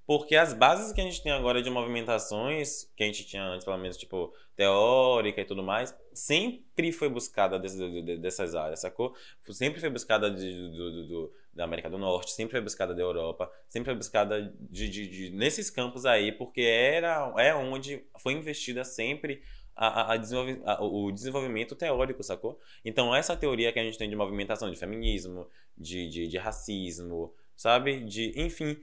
Porque 0.05 0.37
as 0.37 0.53
bases 0.53 0.93
que 0.93 1.01
a 1.01 1.03
gente 1.03 1.21
tem 1.21 1.33
agora 1.33 1.61
de 1.61 1.69
movimentações, 1.69 2.85
que 2.95 3.03
a 3.03 3.05
gente 3.07 3.25
tinha 3.25 3.43
antes, 3.43 3.65
pelo 3.65 3.77
menos, 3.77 3.97
tipo, 3.97 4.33
teórica 4.55 5.41
e 5.41 5.45
tudo 5.45 5.61
mais, 5.61 5.93
sempre 6.13 6.93
foi 6.93 7.09
buscada 7.09 7.59
desse- 7.59 7.77
de- 7.77 8.01
de- 8.01 8.17
dessas 8.17 8.55
áreas, 8.55 8.79
sacou? 8.79 9.13
Sempre 9.51 9.81
foi 9.81 9.89
buscada 9.89 10.31
de- 10.31 10.69
do- 10.71 10.91
do- 10.91 11.07
do- 11.07 11.33
da 11.53 11.65
América 11.65 11.89
do 11.89 11.97
Norte, 11.97 12.31
sempre 12.31 12.53
foi 12.53 12.61
buscada 12.61 12.95
da 12.95 13.01
Europa, 13.01 13.51
sempre 13.67 13.87
foi 13.87 13.95
buscada 13.95 14.53
de, 14.59 14.87
de- 14.89 15.07
de- 15.07 15.29
nesses 15.31 15.69
campos 15.69 16.05
aí, 16.05 16.31
porque 16.31 16.61
era, 16.61 17.33
é 17.37 17.53
onde 17.53 18.05
foi 18.17 18.31
investida 18.31 18.85
sempre 18.85 19.41
a, 19.77 20.13
a- 20.13 20.17
desenvolve- 20.17 20.61
a- 20.65 20.83
o 20.83 21.11
desenvolvimento 21.11 21.75
teórico, 21.75 22.23
sacou? 22.23 22.59
Então, 22.83 23.15
essa 23.15 23.35
teoria 23.37 23.71
que 23.71 23.79
a 23.79 23.83
gente 23.83 23.97
tem 23.97 24.09
de 24.09 24.15
movimentação 24.15 24.69
de 24.71 24.77
feminismo, 24.77 25.47
de, 25.77 26.09
de, 26.09 26.27
de 26.27 26.37
racismo, 26.37 27.33
sabe? 27.55 28.03
De, 28.03 28.33
enfim, 28.35 28.75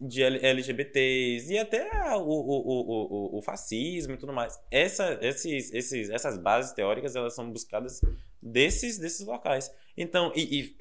de 0.00 0.22
LGBTs 0.22 1.52
e 1.52 1.58
até 1.58 1.88
o, 2.16 2.22
o, 2.22 3.34
o, 3.34 3.38
o, 3.38 3.42
fascismo 3.42 4.14
e 4.14 4.16
tudo 4.16 4.32
mais. 4.32 4.58
Essa, 4.70 5.18
esses, 5.22 5.72
esses, 5.72 6.10
essas 6.10 6.36
bases 6.36 6.72
teóricas 6.72 7.14
elas 7.16 7.34
são 7.34 7.50
buscadas 7.50 8.00
desses, 8.42 8.98
desses 8.98 9.24
locais. 9.26 9.72
Então, 9.96 10.32
e, 10.34 10.60
e 10.60 10.76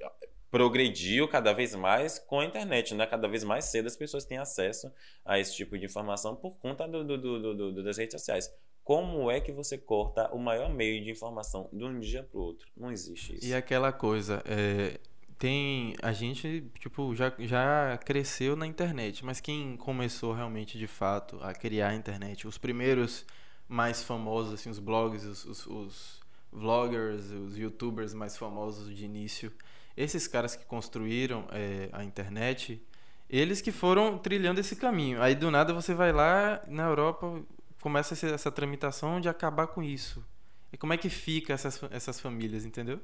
progrediu 0.50 1.28
cada 1.28 1.54
vez 1.54 1.74
mais 1.74 2.20
com 2.20 2.40
a 2.40 2.46
internet, 2.46 2.94
né? 2.94 3.06
Cada 3.08 3.28
vez 3.28 3.44
mais 3.44 3.66
cedo 3.66 3.88
as 3.88 3.96
pessoas 3.96 4.26
têm 4.26 4.38
acesso 4.38 4.92
a 5.26 5.40
esse 5.40 5.56
tipo 5.56 5.78
de 5.78 5.86
informação 5.86 6.36
por 6.36 6.58
conta 6.58 6.88
do, 6.88 7.04
do, 7.04 7.18
do- 7.18 7.72
do- 7.72 7.84
das 7.84 7.98
redes 7.98 8.14
sociais. 8.20 8.52
Como 8.84 9.32
é 9.32 9.40
que 9.40 9.52
você 9.52 9.78
corta 9.78 10.30
o 10.34 10.38
maior 10.38 10.70
meio 10.70 11.04
de 11.04 11.10
informação 11.10 11.70
de 11.72 11.84
um 11.84 12.00
dia 12.00 12.24
para 12.24 12.40
o 12.40 12.44
outro? 12.44 12.68
Não 12.76 12.92
existe 12.92 13.36
isso. 13.36 13.48
E 13.48 13.54
aquela 13.54 13.94
coisa, 13.94 14.44
é, 14.46 15.00
tem 15.44 15.94
a 16.02 16.12
gente 16.12 16.70
tipo 16.80 17.16
já, 17.16 17.34
já 17.40 17.98
cresceu 17.98 18.56
na 18.56 18.66
internet, 18.68 19.26
mas 19.26 19.40
quem 19.40 19.76
começou 19.78 20.34
realmente 20.34 20.78
de 20.78 20.88
fato 20.88 21.38
a 21.42 21.54
criar 21.54 21.90
a 21.90 21.96
internet, 21.96 22.48
os 22.48 22.58
primeiros 22.58 23.26
mais 23.68 24.04
famosos 24.04 24.54
assim, 24.54 24.70
os 24.70 24.80
blogs, 24.80 25.24
os, 25.26 25.46
os, 25.46 25.68
os 25.68 26.22
vloggers, 26.52 27.32
os 27.32 27.58
youtubers 27.58 28.14
mais 28.14 28.38
famosos 28.38 28.96
de 28.96 29.04
início, 29.04 29.52
esses 29.98 30.28
caras 30.28 30.56
que 30.56 30.66
construíram 30.66 31.46
é, 31.52 31.90
a 31.92 32.04
internet, 32.04 32.82
eles 33.30 33.62
que 33.62 33.72
foram 33.72 34.18
trilhando 34.18 34.60
esse 34.60 34.76
caminho. 34.76 35.22
Aí 35.22 35.36
do 35.36 35.50
nada 35.50 35.74
você 35.74 35.94
vai 35.94 36.12
lá 36.12 36.62
na 36.68 36.84
Europa, 36.88 37.42
começa 37.84 38.14
essa, 38.14 38.50
tramitação 38.50 39.20
de 39.20 39.28
acabar 39.28 39.68
com 39.68 39.84
isso. 39.84 40.26
E 40.72 40.78
como 40.78 40.94
é 40.94 40.98
que 40.98 41.10
fica 41.10 41.52
essas, 41.52 41.84
essas 41.92 42.18
famílias, 42.18 42.64
entendeu? 42.64 43.02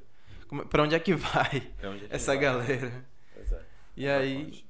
Para 0.69 0.83
onde 0.83 0.95
é 0.95 0.99
que 0.99 1.13
vai 1.13 1.69
é 1.81 1.97
que 1.97 2.07
essa 2.09 2.31
vai? 2.31 2.37
galera? 2.39 3.05
É. 3.35 3.61
E 3.97 4.07
aí, 4.07 4.65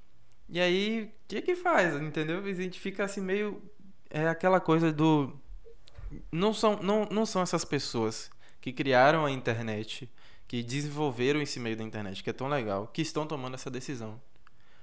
e 0.49 0.59
aí, 0.59 1.03
o 1.03 1.27
que 1.27 1.43
que 1.43 1.55
faz, 1.55 1.93
entendeu? 2.01 2.43
A 2.43 2.53
gente 2.53 2.79
fica 2.79 3.03
assim 3.03 3.21
meio 3.21 3.61
é 4.09 4.27
aquela 4.27 4.59
coisa 4.59 4.91
do 4.91 5.39
não 6.31 6.55
são 6.55 6.77
não, 6.81 7.05
não 7.05 7.23
são 7.23 7.43
essas 7.43 7.63
pessoas 7.63 8.31
que 8.59 8.73
criaram 8.73 9.25
a 9.25 9.31
internet, 9.31 10.09
que 10.47 10.63
desenvolveram 10.63 11.39
esse 11.39 11.59
meio 11.59 11.77
da 11.77 11.83
internet, 11.83 12.23
que 12.23 12.31
é 12.31 12.33
tão 12.33 12.47
legal, 12.47 12.87
que 12.87 13.03
estão 13.03 13.27
tomando 13.27 13.53
essa 13.53 13.69
decisão. 13.69 14.19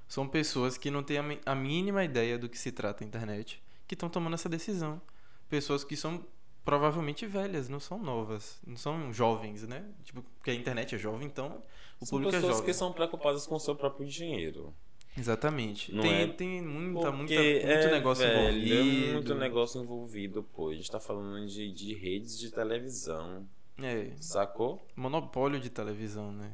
São 0.07 0.29
pessoas 0.29 0.79
que 0.79 0.89
não 0.89 1.03
têm 1.03 1.19
a 1.45 1.55
mínima 1.57 2.05
ideia 2.05 2.39
do 2.39 2.49
que 2.49 2.57
se 2.57 2.71
trata 2.71 3.03
a 3.03 3.07
internet, 3.07 3.61
que 3.89 3.97
estão 3.97 4.09
tomando 4.09 4.35
essa 4.35 4.49
decisão. 4.49 5.03
Pessoas 5.49 5.85
que 5.85 5.97
são 5.97 6.25
provavelmente 6.65 7.27
velhas, 7.27 7.69
não 7.69 7.79
são 7.79 7.99
novas, 7.99 8.61
não 8.67 8.77
são 8.77 9.13
jovens, 9.13 9.63
né? 9.67 9.89
Tipo, 10.03 10.23
porque 10.23 10.51
a 10.51 10.55
internet 10.55 10.95
é 10.97 10.99
jovem, 10.99 11.27
então 11.29 11.63
o 12.01 12.07
São 12.07 12.19
público 12.19 12.35
é 12.35 12.41
pessoas 12.41 12.57
jovem. 12.57 12.65
que 12.67 12.75
são 12.75 12.93
preocupadas 12.93 13.47
com 13.47 13.55
o 13.55 13.61
seu 13.61 13.77
próprio 13.77 14.07
dinheiro. 14.09 14.75
Exatamente. 15.17 15.95
Não 15.95 16.03
tem, 16.03 16.23
é? 16.23 16.27
tem 16.27 16.61
muita, 16.63 17.11
muita, 17.13 17.35
Porque 17.35 17.65
muito 17.65 17.87
é, 17.87 17.91
negócio 17.91 18.27
velho, 18.27 18.59
envolvido. 18.59 19.05
É 19.09 19.13
muito 19.13 19.35
negócio 19.35 19.83
envolvido, 19.83 20.43
pô. 20.43 20.69
A 20.71 20.75
gente 20.75 20.91
tá 20.91 21.01
falando 21.01 21.47
de, 21.47 21.73
de 21.73 21.95
redes 21.95 22.39
de 22.39 22.51
televisão, 22.51 23.49
É, 23.79 24.13
sacou? 24.19 24.87
monopólio 24.97 25.59
de 25.61 25.71
televisão, 25.71 26.33
né? 26.33 26.53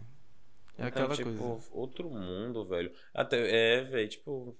É 0.78 0.86
Então, 0.86 1.04
aquela 1.04 1.16
tipo, 1.16 1.32
coisa. 1.36 1.68
outro 1.72 2.08
mundo, 2.10 2.64
velho. 2.66 2.92
Até, 3.14 3.78
é, 3.80 3.84
velho, 3.84 4.08
tipo. 4.08 4.56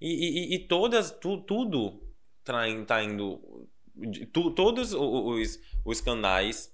E, 0.00 0.52
e, 0.52 0.54
e 0.56 0.58
todas, 0.68 1.10
tu, 1.10 1.40
tudo 1.42 2.02
tá, 2.44 2.68
in- 2.68 2.84
tá 2.84 3.02
indo. 3.02 3.66
de- 3.96 4.26
tu- 4.26 4.50
todos 4.50 4.92
os, 4.92 5.58
os 5.84 6.00
canais 6.00 6.72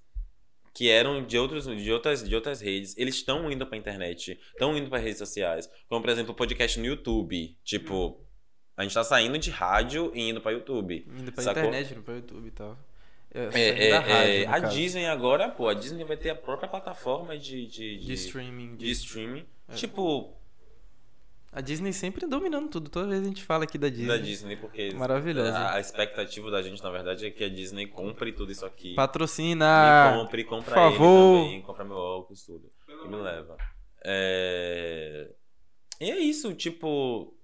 que 0.73 0.89
eram 0.89 1.23
de, 1.25 1.37
outros, 1.37 1.65
de, 1.65 1.91
outras, 1.91 2.27
de 2.27 2.33
outras 2.33 2.61
redes, 2.61 2.95
eles 2.97 3.15
estão 3.15 3.51
indo 3.51 3.65
pra 3.67 3.77
internet, 3.77 4.39
estão 4.51 4.75
indo 4.77 4.89
pra 4.89 4.99
redes 4.99 5.17
sociais. 5.17 5.69
Como, 5.89 6.01
por 6.01 6.09
exemplo, 6.09 6.31
o 6.31 6.35
podcast 6.35 6.79
no 6.79 6.85
YouTube. 6.85 7.57
Tipo, 7.63 8.23
a 8.77 8.83
gente 8.83 8.93
tá 8.93 9.03
saindo 9.03 9.37
de 9.37 9.49
rádio 9.51 10.11
e 10.15 10.29
indo 10.29 10.39
pra 10.41 10.51
YouTube. 10.53 11.05
Indo 11.19 11.31
pra 11.31 11.43
sacou? 11.43 11.61
internet, 11.63 11.91
indo 11.93 12.01
pra 12.03 12.13
YouTube 12.15 12.47
e 12.47 12.51
tal. 12.51 12.77
É, 13.33 13.49
É, 13.53 13.87
é, 13.87 13.89
da 13.91 13.99
rádio, 13.99 14.31
é, 14.33 14.45
a 14.45 14.61
caso. 14.61 14.75
Disney 14.75 15.05
agora, 15.05 15.47
pô, 15.49 15.67
a 15.67 15.73
Disney 15.73 16.03
vai 16.03 16.17
ter 16.17 16.29
a 16.31 16.35
própria 16.35 16.67
plataforma 16.69 17.37
de, 17.37 17.65
de, 17.67 17.97
De 17.99 18.13
streaming. 18.13 18.75
de 18.75 18.89
streaming. 18.91 19.45
É. 19.69 19.73
Tipo, 19.75 20.33
A 21.53 21.59
Disney 21.59 21.91
sempre 21.91 22.25
dominando 22.25 22.69
tudo. 22.69 22.89
Toda 22.89 23.07
vez 23.09 23.21
a 23.21 23.25
gente 23.25 23.43
fala 23.43 23.65
aqui 23.65 23.77
da 23.77 23.89
Disney. 23.89 24.07
da 24.07 24.17
Disney, 24.17 24.55
porque 24.55 24.93
Maravilhosa. 24.93 25.57
a, 25.57 25.75
a 25.75 25.79
expectativa 25.81 26.49
da 26.49 26.61
gente, 26.61 26.81
na 26.81 26.89
verdade, 26.89 27.25
é 27.25 27.29
que 27.31 27.43
a 27.43 27.49
Disney 27.49 27.87
compre 27.87 28.31
tudo 28.31 28.51
isso 28.51 28.65
aqui. 28.65 28.95
Patrocina! 28.95 30.11
me 30.13 30.17
compre, 30.23 30.43
compra 30.45 30.73
por 30.73 30.73
favor. 30.91 31.35
ele 31.39 31.45
também, 31.45 31.61
compra 31.63 31.83
meu 31.83 31.97
óculos, 31.97 32.43
tudo. 32.45 32.71
E 32.87 33.07
me 33.07 33.17
leva. 33.17 33.57
É... 34.05 35.29
E 35.99 36.09
é 36.09 36.19
isso, 36.19 36.53
tipo. 36.53 37.35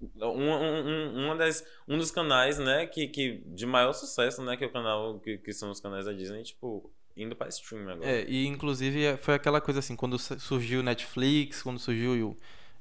Um, 0.00 0.28
um, 0.28 0.52
um- 0.52 1.24
uma 1.24 1.36
das, 1.36 1.64
um 1.88 1.96
dos 1.96 2.10
canais, 2.10 2.58
né, 2.58 2.86
que, 2.86 3.08
que 3.08 3.42
de 3.46 3.64
maior 3.64 3.94
sucesso, 3.94 4.42
né, 4.44 4.54
que 4.54 4.62
é 4.62 4.66
o 4.66 4.72
canal, 4.72 5.18
que, 5.20 5.38
que 5.38 5.54
são 5.54 5.70
os 5.70 5.80
canais 5.80 6.04
da 6.04 6.12
Disney, 6.12 6.42
tipo, 6.42 6.92
indo 7.16 7.34
pra 7.34 7.48
stream 7.48 7.88
agora. 7.88 8.06
É, 8.06 8.24
e 8.28 8.46
inclusive 8.46 9.02
é- 9.02 9.16
foi 9.16 9.32
aquela 9.34 9.58
coisa 9.58 9.80
assim, 9.80 9.96
quando 9.96 10.18
su- 10.18 10.38
surgiu 10.38 10.80
o 10.80 10.82
Netflix, 10.82 11.62
quando 11.62 11.78
surgiu 11.78 12.10
o 12.12 12.36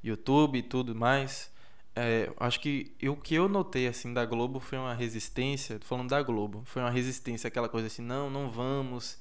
YouTube 0.10 0.60
e 0.60 0.64
tudo 0.64 0.96
mais, 0.96 1.52
é, 1.96 2.32
acho 2.40 2.60
que 2.60 2.92
o 3.04 3.16
que 3.16 3.36
eu 3.36 3.48
notei 3.48 3.88
assim 3.88 4.14
da 4.14 4.26
Globo 4.26 4.60
foi 4.60 4.78
uma 4.78 4.94
resistência, 4.94 5.80
falando 5.82 6.10
da 6.10 6.22
Globo, 6.22 6.62
foi 6.66 6.82
uma 6.82 6.92
resistência, 6.92 7.48
aquela 7.48 7.70
coisa 7.70 7.88
assim, 7.88 8.02
não, 8.02 8.30
não 8.30 8.50
vamos, 8.50 9.18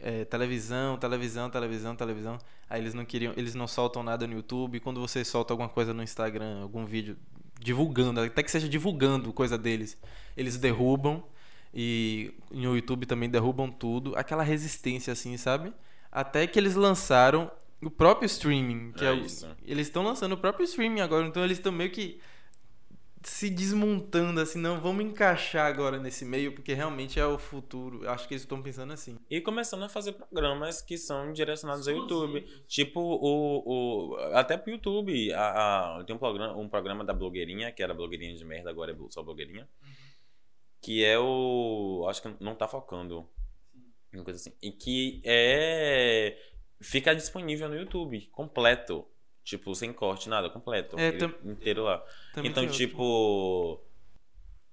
é, 0.00 0.24
televisão, 0.24 0.98
televisão, 0.98 1.48
televisão, 1.48 1.96
televisão. 1.96 2.38
Aí 2.68 2.80
eles 2.80 2.94
não 2.94 3.04
queriam, 3.04 3.32
eles 3.36 3.54
não 3.54 3.66
soltam 3.66 4.02
nada 4.02 4.26
no 4.26 4.34
YouTube. 4.34 4.80
Quando 4.80 5.00
você 5.00 5.24
solta 5.24 5.52
alguma 5.52 5.68
coisa 5.68 5.94
no 5.94 6.02
Instagram, 6.02 6.62
algum 6.62 6.84
vídeo 6.84 7.16
divulgando, 7.58 8.20
até 8.20 8.42
que 8.42 8.50
seja 8.50 8.68
divulgando 8.68 9.32
coisa 9.32 9.56
deles, 9.56 9.96
eles 10.36 10.56
derrubam 10.56 11.22
e 11.72 12.34
no 12.50 12.74
YouTube 12.74 13.06
também 13.06 13.30
derrubam 13.30 13.70
tudo. 13.70 14.14
Aquela 14.16 14.42
resistência 14.42 15.12
assim, 15.12 15.36
sabe? 15.36 15.72
Até 16.10 16.46
que 16.46 16.58
eles 16.58 16.74
lançaram 16.74 17.50
o 17.82 17.90
próprio 17.90 18.26
streaming, 18.26 18.92
que 18.92 19.04
é, 19.04 19.08
É 19.08 19.12
o- 19.12 19.16
isso. 19.24 19.46
eles 19.64 19.86
estão 19.88 20.02
lançando 20.02 20.32
o 20.32 20.38
próprio 20.38 20.64
streaming 20.64 21.00
agora, 21.00 21.26
então 21.26 21.44
eles 21.44 21.58
estão 21.58 21.72
meio 21.72 21.90
que 21.90 22.20
se 23.24 23.48
desmontando 23.48 24.40
assim, 24.40 24.58
não, 24.58 24.80
vamos 24.80 25.04
encaixar 25.04 25.66
agora 25.66 25.96
nesse 25.98 26.24
meio, 26.24 26.52
porque 26.52 26.74
realmente 26.74 27.20
é 27.20 27.26
o 27.26 27.38
futuro. 27.38 28.02
Eu 28.02 28.10
Acho 28.10 28.26
que 28.26 28.34
eles 28.34 28.42
estão 28.42 28.60
pensando 28.60 28.92
assim. 28.92 29.16
E 29.30 29.40
começando 29.40 29.84
a 29.84 29.88
fazer 29.88 30.12
programas 30.14 30.82
que 30.82 30.98
são 30.98 31.32
direcionados 31.32 31.86
ao 31.86 31.94
YouTube. 31.94 32.40
Tipo 32.66 32.98
o. 33.00 33.62
o 34.14 34.16
até 34.34 34.56
pro 34.56 34.72
YouTube. 34.72 35.32
A, 35.34 35.98
a- 36.00 36.04
tem 36.04 36.16
um 36.16 36.18
programa, 36.18 36.56
um 36.56 36.68
programa 36.68 37.04
da 37.04 37.12
blogueirinha, 37.12 37.70
que 37.70 37.80
era 37.80 37.94
blogueirinha 37.94 38.34
de 38.34 38.44
merda, 38.44 38.70
agora 38.70 38.90
é 38.90 38.96
só 39.10 39.22
blogueirinha. 39.22 39.68
Que 40.80 41.04
é 41.04 41.16
o. 41.16 42.04
Acho 42.08 42.22
que 42.22 42.34
não 42.40 42.56
tá 42.56 42.66
focando. 42.66 43.24
Uma 44.12 44.24
coisa 44.24 44.40
assim. 44.40 44.52
E 44.60 44.72
que 44.72 45.22
é. 45.24 46.36
Fica 46.82 47.14
disponível 47.14 47.68
no 47.68 47.76
YouTube, 47.76 48.26
completo. 48.32 49.06
Tipo, 49.44 49.74
sem 49.74 49.92
corte, 49.92 50.28
nada, 50.28 50.48
completo. 50.50 50.96
É, 50.98 51.12
tam- 51.12 51.34
inteiro 51.44 51.82
lá. 51.84 51.98
Também 52.32 52.50
então, 52.50 52.64
tem 52.64 52.72
tipo. 52.72 53.80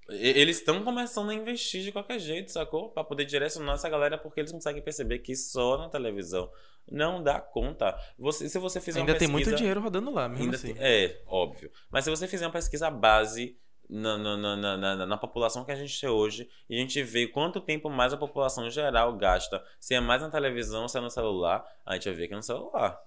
Eles 0.09 0.57
estão 0.57 0.83
começando 0.83 1.29
a 1.29 1.33
investir 1.35 1.83
de 1.83 1.91
qualquer 1.91 2.19
jeito, 2.19 2.51
sacou? 2.51 2.89
Pra 2.89 3.03
poder 3.03 3.25
direcionar 3.25 3.73
essa 3.73 3.87
galera, 3.89 4.17
porque 4.17 4.39
eles 4.39 4.51
conseguem 4.51 4.81
perceber 4.81 5.19
que 5.19 5.35
só 5.35 5.77
na 5.77 5.87
televisão 5.89 6.51
não 6.91 7.21
dá 7.21 7.39
conta. 7.39 7.95
Você, 8.17 8.49
se 8.49 8.57
você 8.57 8.81
fizer 8.81 9.01
Ainda 9.01 9.11
uma 9.13 9.19
tem 9.19 9.27
pesquisa, 9.27 9.49
muito 9.49 9.57
dinheiro 9.57 9.79
rodando 9.81 10.09
lá, 10.11 10.27
mesmo 10.27 10.45
ainda 10.45 10.55
assim. 10.55 10.73
tem- 10.73 10.83
é, 10.83 11.21
óbvio. 11.27 11.71
Mas 11.91 12.03
se 12.05 12.09
você 12.09 12.27
fizer 12.27 12.45
uma 12.47 12.51
pesquisa 12.51 12.89
base 12.89 13.55
na, 13.89 14.17
na, 14.17 14.37
na, 14.57 14.77
na, 14.77 15.05
na- 15.05 15.17
população 15.17 15.65
que 15.65 15.71
a 15.71 15.75
gente 15.75 15.99
tem 15.99 16.09
hoje, 16.09 16.49
e 16.69 16.75
a 16.75 16.79
gente 16.79 17.01
vê 17.03 17.27
quanto 17.27 17.59
tempo 17.59 17.89
mais 17.89 18.13
a 18.13 18.17
população 18.17 18.69
geral 18.69 19.15
gasta, 19.17 19.63
se 19.79 19.95
é 19.95 19.99
mais 19.99 20.21
na 20.21 20.29
televisão, 20.29 20.87
se 20.87 20.97
é 20.97 21.01
no 21.01 21.09
celular, 21.09 21.65
a 21.85 21.95
gente 21.95 22.05
vai 22.05 22.13
ver 22.13 22.27
que 22.27 22.33
é 22.33 22.37
no 22.37 22.43
celular. 22.43 23.01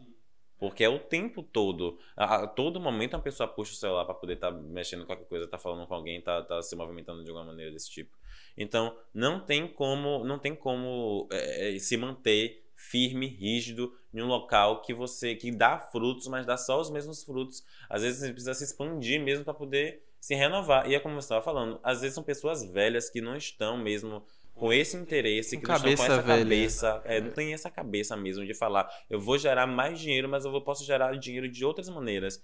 Porque 0.58 0.84
é 0.84 0.88
o 0.88 0.98
tempo 0.98 1.42
todo. 1.42 1.98
A, 2.16 2.44
a 2.44 2.46
todo 2.46 2.78
momento 2.80 3.14
uma 3.14 3.22
pessoa 3.22 3.48
puxa 3.48 3.72
o 3.72 3.76
celular 3.76 4.04
pra 4.04 4.14
poder 4.14 4.34
estar 4.34 4.52
mexendo 4.52 5.02
em 5.02 5.06
qualquer 5.06 5.24
coisa, 5.26 5.48
tá 5.48 5.58
falando 5.58 5.86
com 5.88 5.94
alguém, 5.94 6.20
tá, 6.20 6.40
tá 6.42 6.62
se 6.62 6.76
movimentando 6.76 7.24
de 7.24 7.30
alguma 7.30 7.46
maneira 7.46 7.72
desse 7.72 7.90
tipo. 7.90 8.16
Então, 8.56 8.96
não 9.12 9.40
tem 9.40 9.66
como, 9.66 10.24
não 10.24 10.38
tem 10.38 10.54
como 10.54 11.26
é, 11.32 11.74
é, 11.74 11.78
se 11.80 11.96
manter 11.96 12.62
firme, 12.76 13.26
rígido 13.26 13.92
em 14.14 14.22
um 14.22 14.26
local 14.26 14.82
que 14.82 14.94
você 14.94 15.34
que 15.34 15.50
dá 15.50 15.78
frutos, 15.78 16.28
mas 16.28 16.46
dá 16.46 16.56
só 16.56 16.80
os 16.80 16.90
mesmos 16.90 17.24
frutos. 17.24 17.64
Às 17.88 18.02
vezes 18.02 18.20
você 18.20 18.30
precisa 18.32 18.54
se 18.54 18.64
expandir 18.64 19.20
mesmo 19.20 19.44
para 19.44 19.54
poder 19.54 20.04
se 20.22 20.34
renovar. 20.36 20.88
E 20.88 20.94
é 20.94 21.00
como 21.00 21.16
você 21.16 21.24
estava 21.26 21.42
falando, 21.42 21.80
às 21.82 22.00
vezes 22.00 22.14
são 22.14 22.22
pessoas 22.22 22.64
velhas 22.64 23.10
que 23.10 23.20
não 23.20 23.36
estão 23.36 23.76
mesmo 23.76 24.22
com 24.54 24.72
esse 24.72 24.96
interesse, 24.96 25.58
que 25.58 25.66
não 25.66 25.74
estão 25.74 25.90
com 25.90 25.96
cabeça 25.96 26.12
essa 26.12 26.22
velha. 26.22 26.44
cabeça, 26.44 27.02
é, 27.04 27.20
não 27.20 27.30
tem 27.32 27.52
essa 27.52 27.68
cabeça 27.70 28.16
mesmo 28.16 28.46
de 28.46 28.54
falar, 28.54 28.88
eu 29.10 29.18
vou 29.18 29.36
gerar 29.36 29.66
mais 29.66 29.98
dinheiro, 29.98 30.28
mas 30.28 30.44
eu 30.44 30.60
posso 30.60 30.84
gerar 30.84 31.16
dinheiro 31.18 31.48
de 31.48 31.64
outras 31.64 31.88
maneiras. 31.88 32.40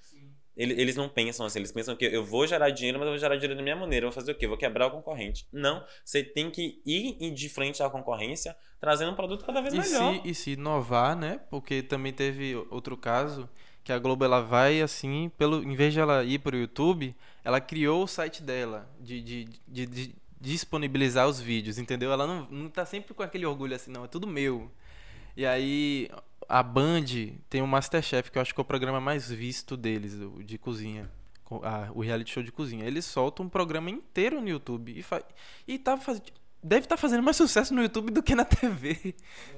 Ele- 0.57 0.75
Eles 0.81 0.97
não 0.97 1.09
pensam 1.09 1.47
assim, 1.47 1.61
eles 1.61 1.71
pensam 1.71 1.95
que 1.95 2.05
eu 2.05 2.25
vou 2.25 2.45
gerar 2.45 2.71
dinheiro, 2.71 2.99
mas 2.99 3.07
eu 3.07 3.13
vou 3.13 3.19
gerar 3.19 3.37
dinheiro 3.37 3.55
da 3.55 3.63
minha 3.63 3.77
maneira. 3.77 4.07
Eu 4.07 4.11
vou 4.11 4.15
fazer 4.15 4.33
o 4.33 4.35
quê? 4.35 4.47
Eu 4.47 4.49
vou 4.49 4.59
quebrar 4.59 4.89
o 4.89 4.91
concorrente. 4.91 5.47
Não, 5.53 5.85
você 6.05 6.25
tem 6.25 6.51
que 6.51 6.83
ir 6.85 7.17
ir 7.21 7.31
de 7.31 7.49
frente 7.49 7.81
à 7.81 7.89
concorrência, 7.89 8.57
trazendo 8.81 9.13
um 9.13 9.15
produto 9.15 9.45
cada 9.45 9.61
vez 9.61 9.73
E 9.73 9.79
melhor. 9.79 10.15
se, 10.15 10.29
e 10.29 10.35
se 10.35 10.51
inovar, 10.53 11.15
né? 11.15 11.41
Porque 11.49 11.81
também 11.81 12.13
teve 12.13 12.57
outro 12.71 12.97
caso 12.97 13.49
que 13.85 13.93
a 13.93 13.99
Globo 14.01 14.25
ela 14.25 14.41
vai 14.41 14.83
assim, 14.83 15.31
pelo, 15.39 15.63
em 15.63 15.77
vez 15.77 15.93
de 15.95 16.01
ela 16.01 16.25
ir 16.25 16.41
para 16.41 16.57
o 16.57 16.59
YouTube, 16.59 17.15
ela 17.49 17.61
criou 17.61 18.05
o 18.05 18.07
site 18.07 18.43
dela 18.43 18.89
de, 19.01 19.21
de, 19.23 19.45
de, 19.67 19.87
de 19.87 20.15
disponibilizar 20.41 21.27
os 21.27 21.41
vídeos, 21.41 21.79
entendeu? 21.79 22.13
Ela 22.13 22.27
não, 22.27 22.47
não 22.51 22.69
tá 22.71 22.85
sempre 22.85 23.15
com 23.15 23.23
aquele 23.23 23.47
orgulho 23.47 23.75
assim, 23.75 23.91
não, 23.91 24.05
é 24.05 24.09
tudo 24.09 24.27
meu. 24.27 24.71
E 25.37 25.47
aí 25.47 26.11
a 26.49 26.63
Band 26.63 27.05
tem 27.49 27.63
o 27.63 27.67
Masterchef, 27.67 28.31
que 28.31 28.39
eu 28.39 28.43
acho 28.43 28.55
que 28.55 28.61
é 28.61 28.63
o 28.63 28.65
programa 28.65 29.01
mais 29.01 29.31
visto 29.31 29.77
deles, 29.77 30.15
o 30.15 30.43
de 30.43 30.59
cozinha. 30.59 31.11
co- 31.45 31.63
a- 31.65 31.91
o 31.95 32.01
reality 32.03 32.31
show 32.33 32.43
de 32.43 32.53
cozinha. 32.53 32.85
Eles 32.85 33.05
soltam 33.07 33.47
um 33.47 33.49
programa 33.49 33.89
inteiro 33.91 34.41
no 34.41 34.49
YouTube 34.49 34.93
e, 34.97 35.03
fa 35.03 35.23
e 35.67 35.79
tá 35.79 35.97
faz... 35.97 36.21
deve 36.63 36.85
estar 36.85 36.97
fazendo 36.99 37.23
mais 37.23 37.37
sucesso 37.37 37.73
no 37.75 37.81
YouTube 37.83 38.11
do 38.13 38.23
que 38.23 38.35
na 38.35 38.45
TV. 38.45 39.15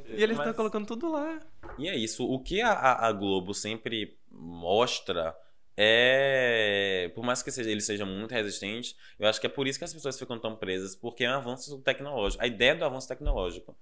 E 0.07 0.23
eles 0.23 0.31
estão 0.37 0.47
Mas- 0.47 0.57
colocando 0.57 0.87
tudo 0.87 1.11
lá. 1.11 1.41
E 1.79 1.89
é 1.89 1.97
isso. 1.97 2.25
O 2.25 2.39
que 2.39 2.61
a- 2.63 3.07
a 3.07 3.13
Globo 3.13 3.53
sempre 3.55 4.17
mostra 4.31 5.35
é. 5.83 7.11
Por 7.15 7.25
mais 7.25 7.43
que 7.43 7.51
ele 7.61 7.81
seja 7.81 8.05
muito 8.05 8.33
resistente, 8.33 8.97
eu 9.19 9.27
acho 9.27 9.41
que 9.41 9.47
é 9.47 9.51
por 9.51 9.67
isso 9.67 9.79
que 9.79 9.85
as 9.85 9.95
pessoas 9.95 10.19
ficam 10.19 10.39
tão 10.39 10.55
presas, 10.57 10.95
porque 10.95 11.25
é 11.25 11.31
um 11.31 11.35
avanço 11.35 11.81
tecnológico. 11.81 12.43
A 12.43 12.47
ideia 12.47 12.75
do 12.75 12.85
avanço 12.85 13.09
tecnológico. 13.09 13.77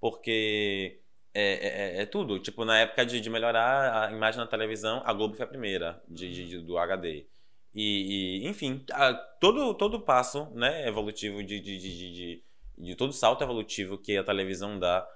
porque 0.00 1.00
é, 1.34 1.98
é, 1.98 2.02
é 2.02 2.06
tudo. 2.06 2.38
Tipo, 2.38 2.64
na 2.64 2.78
época 2.78 3.06
de, 3.06 3.20
de, 3.20 3.30
melhorar 3.30 4.08
a 4.08 4.12
imagem 4.12 4.40
na 4.40 4.46
televisão, 4.46 5.02
a 5.04 5.12
Globo 5.12 5.34
foi 5.34 5.44
a 5.44 5.48
primeira 5.48 6.02
de, 6.08 6.48
de 6.48 6.58
do 6.58 6.76
HD. 6.78 7.26
E, 7.74 8.42
e, 8.42 8.48
enfim, 8.48 8.84
a, 8.92 9.14
todo, 9.14 9.74
todo 9.74 10.00
passo 10.00 10.50
né, 10.54 10.86
evolutivo 10.88 11.42
de, 11.42 11.60
de, 11.60 12.42
de 12.76 12.94
todo 12.94 13.12
salto 13.12 13.42
evolutivo 13.42 13.98
que 13.98 14.16
a 14.16 14.24
televisão 14.24 14.78
dá, 14.78 15.06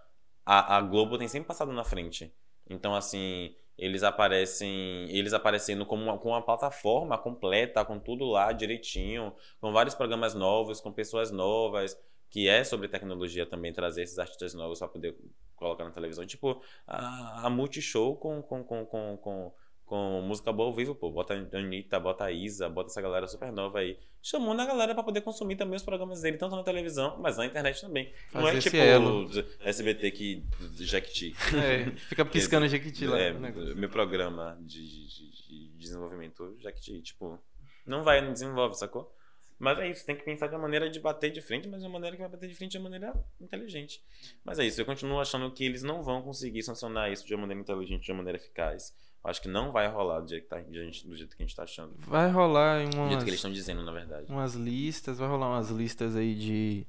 a, 0.44 0.76
a 0.76 0.80
Globo 0.80 1.18
tem 1.18 1.28
sempre 1.28 1.48
passado 1.48 1.72
na 1.72 1.84
frente. 1.84 2.32
Então, 2.68 2.94
assim, 2.94 3.54
eles 3.82 4.04
aparecem 4.04 5.10
eles 5.10 5.32
aparecendo 5.32 5.84
como 5.84 6.04
uma, 6.04 6.16
com 6.16 6.28
uma 6.28 6.40
plataforma 6.40 7.18
completa, 7.18 7.84
com 7.84 7.98
tudo 7.98 8.24
lá 8.26 8.52
direitinho, 8.52 9.34
com 9.60 9.72
vários 9.72 9.92
programas 9.92 10.34
novos, 10.34 10.80
com 10.80 10.92
pessoas 10.92 11.32
novas, 11.32 12.00
que 12.30 12.48
é 12.48 12.62
sobre 12.62 12.86
tecnologia 12.86 13.44
também, 13.44 13.72
trazer 13.72 14.04
esses 14.04 14.20
artistas 14.20 14.54
novos 14.54 14.78
para 14.78 14.86
poder 14.86 15.16
colocar 15.56 15.82
na 15.82 15.90
televisão. 15.90 16.24
Tipo, 16.24 16.62
a, 16.86 17.46
a 17.46 17.50
Multishow 17.50 18.16
com, 18.16 18.40
com, 18.40 18.62
com, 18.62 18.86
com, 18.86 19.16
com 19.16 19.52
com 19.92 20.22
música 20.22 20.50
boa 20.50 20.70
ao 20.70 20.74
vivo, 20.74 20.94
pô. 20.94 21.10
Bota 21.10 21.34
a 21.34 21.58
Anitta, 21.58 22.00
bota 22.00 22.24
a 22.24 22.32
Isa, 22.32 22.66
bota 22.66 22.90
essa 22.90 23.02
galera 23.02 23.26
super 23.26 23.52
nova 23.52 23.80
aí. 23.80 23.98
Chamando 24.22 24.60
a 24.60 24.64
galera 24.64 24.94
pra 24.94 25.02
poder 25.02 25.20
consumir 25.20 25.54
também 25.56 25.76
os 25.76 25.82
programas 25.82 26.22
dele, 26.22 26.38
tanto 26.38 26.56
na 26.56 26.62
televisão, 26.62 27.18
mas 27.20 27.36
na 27.36 27.44
internet 27.44 27.78
também. 27.78 28.10
Fazer 28.30 28.42
Não 28.42 28.48
é 28.48 28.58
tipo 28.58 28.76
elo. 28.78 29.28
SBT 29.60 30.10
que 30.12 30.42
Jequiti. 30.78 31.34
É, 31.62 31.90
fica 32.08 32.24
piscando 32.24 32.66
Jequiti 32.68 33.06
lá. 33.06 33.20
É, 33.20 33.34
meu 33.34 33.90
programa 33.90 34.56
de, 34.62 34.80
de, 34.80 35.30
de 35.30 35.68
desenvolvimento 35.76 36.56
Jequiti, 36.58 37.02
tipo, 37.02 37.38
não 37.86 38.02
vai, 38.02 38.22
não 38.22 38.32
desenvolve, 38.32 38.74
sacou? 38.74 39.14
Mas 39.58 39.78
é 39.78 39.90
isso, 39.90 40.06
tem 40.06 40.16
que 40.16 40.24
pensar 40.24 40.46
de 40.46 40.54
uma 40.54 40.62
maneira 40.62 40.88
de 40.88 40.98
bater 41.00 41.30
de 41.30 41.42
frente, 41.42 41.68
mas 41.68 41.82
de 41.82 41.86
uma 41.86 41.92
maneira 41.92 42.16
que 42.16 42.22
vai 42.22 42.30
bater 42.30 42.48
de 42.48 42.54
frente 42.54 42.72
de 42.72 42.78
uma 42.78 42.84
maneira 42.88 43.14
inteligente. 43.38 44.02
Mas 44.42 44.58
é 44.58 44.64
isso, 44.64 44.80
eu 44.80 44.86
continuo 44.86 45.20
achando 45.20 45.52
que 45.52 45.66
eles 45.66 45.82
não 45.82 46.02
vão 46.02 46.22
conseguir 46.22 46.62
sancionar 46.62 47.12
isso 47.12 47.26
de 47.26 47.34
uma 47.34 47.42
maneira 47.42 47.60
inteligente, 47.60 48.06
de 48.06 48.10
uma 48.10 48.16
maneira 48.16 48.38
eficaz. 48.38 48.96
Acho 49.24 49.40
que 49.40 49.48
não 49.48 49.70
vai 49.70 49.86
rolar 49.86 50.20
do 50.20 50.28
jeito 50.28 50.42
que, 50.42 50.48
tá, 50.48 50.60
do 50.60 51.16
jeito 51.16 51.36
que 51.36 51.42
a 51.42 51.46
gente 51.46 51.54
tá 51.54 51.62
achando. 51.62 51.94
Vai 51.98 52.28
rolar 52.30 52.80
em 52.80 52.86
umas... 52.86 52.94
Do 52.94 53.08
jeito 53.08 53.24
que 53.24 53.30
eles 53.30 53.38
estão 53.38 53.52
dizendo, 53.52 53.82
na 53.84 53.92
verdade. 53.92 54.26
Umas 54.28 54.54
listas, 54.54 55.18
vai 55.18 55.28
rolar 55.28 55.48
umas 55.50 55.70
listas 55.70 56.16
aí 56.16 56.34
de... 56.34 56.86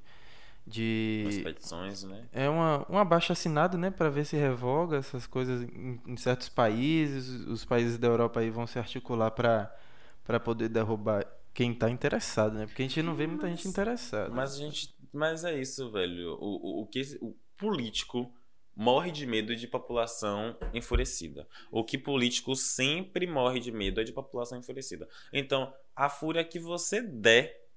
De... 0.66 1.24
Umas 1.26 1.38
petições, 1.40 2.04
né? 2.04 2.26
É 2.32 2.50
uma, 2.50 2.86
um 2.90 2.98
abaixo 2.98 3.34
assinado, 3.34 3.78
né? 3.78 3.92
para 3.92 4.10
ver 4.10 4.26
se 4.26 4.36
revoga 4.36 4.98
essas 4.98 5.28
coisas 5.28 5.62
em, 5.62 6.02
em, 6.08 6.18
certos 6.18 6.50
países. 6.50 7.28
Os 7.48 7.66
países 7.66 7.98
da 7.98 8.08
Europa 8.08 8.40
aí 8.40 8.50
vão 8.50 8.66
se 8.66 8.80
articular 8.80 9.30
para 9.30 10.40
poder 10.40 10.70
derrubar 10.70 11.28
quem 11.54 11.74
tá 11.76 11.90
interessado, 11.90 12.54
né? 12.54 12.66
Porque 12.66 12.82
a 12.82 12.86
gente 12.88 13.04
não 13.04 13.14
vê 13.14 13.28
muita 13.28 13.46
mas, 13.46 13.58
gente 13.58 13.68
interessada. 13.68 14.34
Mas 14.34 14.56
a 14.56 14.58
gente... 14.58 14.96
Mas 15.12 15.44
é 15.44 15.60
isso, 15.60 15.92
velho. 15.92 16.36
O, 16.40 16.80
o, 16.80 16.82
o 16.82 16.88
que... 16.88 17.02
O 17.22 17.36
político 17.58 18.34
morre 18.76 19.12
de 19.12 19.26
medo 19.26 19.56
de 19.56 19.68
população 19.68 20.58
enfurecida. 20.74 21.48
O 21.72 21.84
que 21.84 21.98
político 21.98 22.56
sempre 22.56 23.28
morre 23.28 23.60
de 23.60 23.72
medo 23.72 24.02
é 24.02 24.04
de 24.04 24.12
população 24.12 24.58
enfurecida. 24.58 25.08
Então, 25.32 25.74
a 25.96 26.10
fúria 26.10 26.44
que 26.44 26.60
você 26.60 27.02
der, 27.02 27.68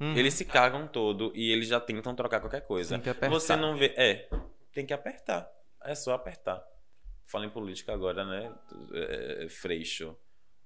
uhum. 0.00 0.16
eles 0.16 0.34
se 0.34 0.44
cagam 0.44 0.86
todo 0.88 1.32
e 1.34 1.50
eles 1.50 1.68
já 1.68 1.80
tentam 1.80 2.14
trocar 2.14 2.40
qualquer 2.40 2.62
coisa. 2.62 2.94
Tem 2.94 3.02
que 3.02 3.10
apertar. 3.10 3.34
Você 3.34 3.56
não 3.56 3.76
vê. 3.76 3.94
É, 3.96 4.28
tem 4.72 4.86
que 4.86 4.92
apertar. 4.92 5.50
É 5.84 5.94
só 5.94 6.14
apertar. 6.14 6.64
Fala 7.26 7.46
em 7.46 7.50
política 7.50 7.92
agora, 7.92 8.24
né? 8.24 8.54
É, 8.94 9.46
freixo. 9.48 10.16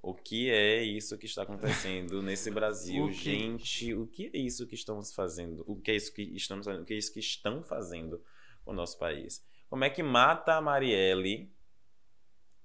O 0.02 0.14
que 0.14 0.50
é 0.50 0.84
isso 0.84 1.18
que 1.18 1.26
está 1.26 1.42
acontecendo 1.42 2.22
nesse 2.22 2.50
Brasil, 2.52 3.08
que... 3.08 3.14
gente? 3.14 3.94
O 3.94 4.06
que 4.06 4.30
é 4.32 4.38
isso 4.38 4.66
que 4.66 4.76
estamos 4.76 5.12
fazendo? 5.12 5.64
O 5.66 5.74
que 5.74 5.90
é 5.90 5.96
isso 5.96 6.12
que 6.12 6.22
estamos 6.22 6.64
fazendo? 6.64 6.82
O 6.82 6.86
que 6.86 6.94
é 6.94 6.96
isso 6.96 7.12
que 7.12 7.18
estão 7.18 7.62
fazendo 7.64 8.22
com 8.64 8.70
o 8.70 8.74
nosso 8.74 8.96
país? 8.98 9.44
Como 9.68 9.84
é 9.84 9.90
que 9.90 10.02
mata 10.02 10.54
a 10.54 10.60
Marielle? 10.60 11.50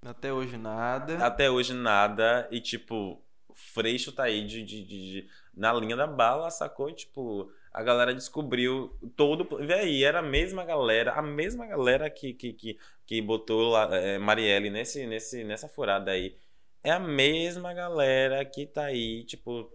Até 0.04 0.32
hoje 0.32 0.56
nada. 0.56 1.24
Até 1.24 1.50
hoje 1.50 1.74
nada. 1.74 2.48
E, 2.50 2.60
tipo, 2.60 3.22
Freixo 3.54 4.12
tá 4.12 4.24
aí 4.24 4.44
de, 4.46 4.62
de, 4.62 4.84
de, 4.84 5.28
na 5.54 5.72
linha 5.72 5.96
da 5.96 6.06
bala, 6.06 6.50
sacou? 6.50 6.90
E, 6.90 6.94
tipo, 6.94 7.50
a 7.72 7.82
galera 7.82 8.14
descobriu 8.14 8.96
todo. 9.16 9.56
Vê 9.58 9.74
aí, 9.74 10.04
era 10.04 10.18
a 10.18 10.22
mesma 10.22 10.64
galera, 10.64 11.12
a 11.12 11.22
mesma 11.22 11.66
galera 11.66 12.10
que, 12.10 12.34
que, 12.34 12.52
que, 12.52 12.78
que 13.06 13.22
botou 13.22 13.70
lá, 13.70 13.88
é, 13.96 14.18
Marielle 14.18 14.70
nesse, 14.70 15.06
nesse, 15.06 15.44
nessa 15.44 15.68
furada 15.68 16.10
aí. 16.10 16.36
É 16.82 16.90
a 16.90 16.98
mesma 16.98 17.72
galera 17.72 18.44
que 18.44 18.66
tá 18.66 18.86
aí, 18.86 19.24
tipo, 19.24 19.70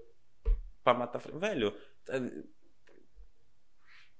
pra 0.83 0.93
matar. 0.93 1.21
Velho, 1.33 1.73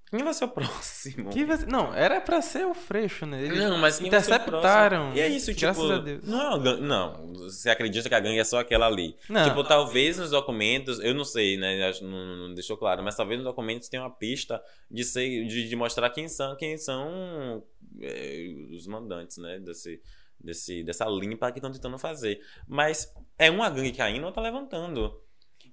quem 0.09 0.23
vai 0.23 0.33
ser 0.33 0.45
o 0.45 0.47
próximo? 0.47 1.31
Vai 1.31 1.57
ser... 1.57 1.67
Não, 1.67 1.93
era 1.93 2.21
pra 2.21 2.41
ser 2.41 2.65
o 2.65 2.73
Freixo, 2.73 3.25
né? 3.25 3.43
Eles 3.43 3.57
não, 3.57 3.77
mas 3.77 3.99
interceptaram. 3.99 5.13
E 5.13 5.19
é 5.19 5.27
isso, 5.27 5.53
tipo. 5.53 5.61
Graças 5.61 5.91
a 5.91 5.97
Deus. 5.97 6.23
Não, 6.23 6.57
não, 6.57 7.33
você 7.33 7.69
acredita 7.69 8.07
que 8.07 8.15
a 8.15 8.19
gangue 8.19 8.39
é 8.39 8.43
só 8.45 8.59
aquela 8.59 8.87
ali. 8.87 9.17
Não. 9.29 9.43
Tipo, 9.43 9.65
talvez 9.65 10.17
nos 10.17 10.31
documentos, 10.31 10.99
eu 10.99 11.13
não 11.13 11.25
sei, 11.25 11.57
né? 11.57 11.91
Não, 12.01 12.37
não 12.47 12.53
deixou 12.53 12.77
claro, 12.77 13.03
mas 13.03 13.15
talvez 13.15 13.37
nos 13.39 13.45
documentos 13.45 13.89
tenha 13.89 14.03
uma 14.03 14.09
pista 14.09 14.63
de, 14.89 15.03
ser, 15.03 15.45
de, 15.45 15.67
de 15.67 15.75
mostrar 15.75 16.09
quem 16.09 16.29
são, 16.29 16.55
quem 16.55 16.77
são 16.77 17.61
é, 17.99 18.47
os 18.71 18.87
mandantes, 18.87 19.37
né? 19.37 19.59
Desse, 19.59 20.01
desse, 20.39 20.83
dessa 20.83 21.05
limpa 21.05 21.51
que 21.51 21.59
estão 21.59 21.71
tentando 21.71 21.97
fazer. 21.97 22.39
Mas 22.65 23.13
é 23.37 23.51
uma 23.51 23.69
gangue 23.69 23.91
que 23.91 24.01
ainda 24.01 24.31
tá 24.31 24.39
levantando. 24.39 25.21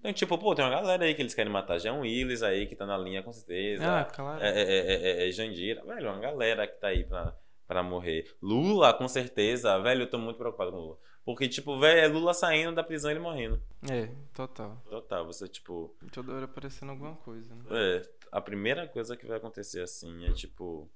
Então, 0.04 0.12
tipo, 0.12 0.36
pô, 0.36 0.54
tem 0.54 0.62
uma 0.62 0.70
galera 0.70 1.02
aí 1.06 1.14
que 1.14 1.22
eles 1.22 1.32
querem 1.32 1.50
matar. 1.50 1.78
Jean 1.78 1.94
Willis 1.94 2.42
aí, 2.42 2.66
que 2.66 2.76
tá 2.76 2.84
na 2.84 2.98
linha 2.98 3.22
com 3.22 3.32
certeza. 3.32 4.00
Ah, 4.00 4.04
claro. 4.04 4.44
É, 4.44 4.50
é, 4.50 5.22
é, 5.24 5.28
é 5.28 5.32
Jandira. 5.32 5.82
Velho, 5.82 6.10
uma 6.10 6.20
galera 6.20 6.66
que 6.66 6.78
tá 6.78 6.88
aí 6.88 7.04
pra, 7.04 7.34
pra 7.66 7.82
morrer. 7.82 8.30
Lula, 8.42 8.92
com 8.92 9.08
certeza. 9.08 9.78
Velho, 9.78 10.02
eu 10.02 10.10
tô 10.10 10.18
muito 10.18 10.36
preocupado 10.36 10.72
com 10.72 10.76
Lula. 10.76 10.98
Porque, 11.24 11.48
tipo, 11.48 11.78
velho, 11.78 12.00
é 12.00 12.06
Lula 12.06 12.34
saindo 12.34 12.74
da 12.74 12.84
prisão 12.84 13.10
e 13.10 13.14
ele 13.14 13.20
morrendo. 13.20 13.58
É, 13.90 14.10
total. 14.34 14.76
Total, 14.90 15.24
você, 15.24 15.48
tipo. 15.48 15.96
Toda 16.12 16.34
hora 16.34 16.44
aparecendo 16.44 16.90
alguma 16.90 17.16
coisa, 17.16 17.54
né? 17.54 17.62
É, 17.70 18.02
a 18.30 18.42
primeira 18.42 18.86
coisa 18.86 19.16
que 19.16 19.24
vai 19.24 19.38
acontecer 19.38 19.80
assim 19.80 20.26
é, 20.26 20.32
tipo. 20.32 20.86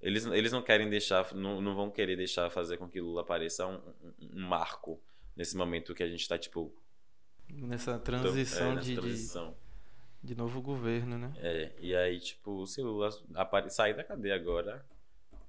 Eles, 0.00 0.26
eles 0.26 0.52
não 0.52 0.62
querem 0.62 0.88
deixar, 0.88 1.34
não, 1.34 1.60
não 1.60 1.74
vão 1.74 1.90
querer 1.90 2.14
deixar 2.14 2.48
fazer 2.50 2.76
com 2.76 2.88
que 2.88 3.00
Lula 3.00 3.22
apareça 3.22 3.66
um, 3.66 3.80
um, 4.00 4.14
um 4.34 4.46
marco 4.46 5.02
nesse 5.34 5.56
momento 5.56 5.92
que 5.92 6.04
a 6.04 6.08
gente 6.08 6.28
tá, 6.28 6.38
tipo, 6.38 6.72
Nessa 7.48 7.98
transição, 7.98 8.72
é, 8.72 8.74
nessa 8.74 8.86
de, 8.86 8.94
transição. 8.94 9.56
De, 10.22 10.28
de, 10.28 10.34
novo 10.34 10.60
governo, 10.60 11.18
né? 11.18 11.32
É, 11.36 11.72
e 11.78 11.94
aí, 11.94 12.18
tipo, 12.18 12.66
se 12.66 12.82
Lula 12.82 13.10
sair 13.68 13.94
da 13.94 14.04
cadeia 14.04 14.34
agora, 14.34 14.84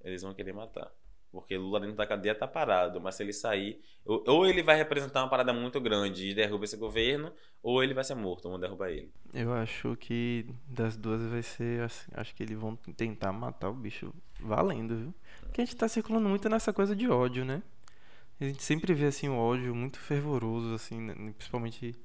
eles 0.04 0.22
vão 0.22 0.34
querer 0.34 0.54
matar. 0.54 0.92
Porque 1.36 1.58
Lula 1.58 1.82
dentro 1.82 1.98
da 1.98 2.08
cadeia 2.08 2.34
tá 2.34 2.48
parado, 2.48 3.02
mas 3.02 3.16
se 3.16 3.24
ele 3.24 3.34
sair, 3.34 3.82
ou, 4.06 4.48
ele 4.48 4.64
vai 4.64 4.78
representar 4.78 5.22
uma 5.22 5.30
parada 5.30 5.52
muito 5.52 5.82
grande 5.82 6.30
e 6.30 6.34
derruba 6.34 6.64
esse 6.64 6.78
governo, 6.78 7.30
ou 7.62 7.84
ele 7.84 7.94
vai 7.94 8.06
ser 8.06 8.16
morto, 8.16 8.48
vão 8.48 8.58
derrubar 8.58 8.90
ele. 8.90 9.12
Eu 9.34 9.52
acho 9.52 9.98
que 9.98 10.46
das 10.66 10.96
duas 10.96 11.22
vai 11.24 11.44
ser 11.44 11.82
assim, 11.82 12.10
acho 12.14 12.34
que 12.34 12.42
eles 12.42 12.58
vão 12.58 12.78
tentar 12.78 13.34
matar 13.34 13.70
o 13.70 13.74
bicho 13.74 14.14
valendo, 14.40 14.96
viu? 14.96 15.14
Porque 15.42 15.60
a 15.60 15.66
gente 15.66 15.76
tá 15.76 15.90
circulando 15.90 16.30
muito 16.30 16.48
nessa 16.48 16.72
coisa 16.72 16.96
de 16.96 17.10
ódio, 17.10 17.44
né? 17.44 17.62
A 18.40 18.44
gente 18.46 18.64
sempre 18.64 18.94
vê 18.94 19.06
assim 19.06 19.30
o 19.30 19.38
ódio 19.38 19.74
muito 19.74 20.00
fervoroso, 20.00 20.74
assim, 20.74 21.00
né, 21.00 21.14
principalmente 21.38 21.96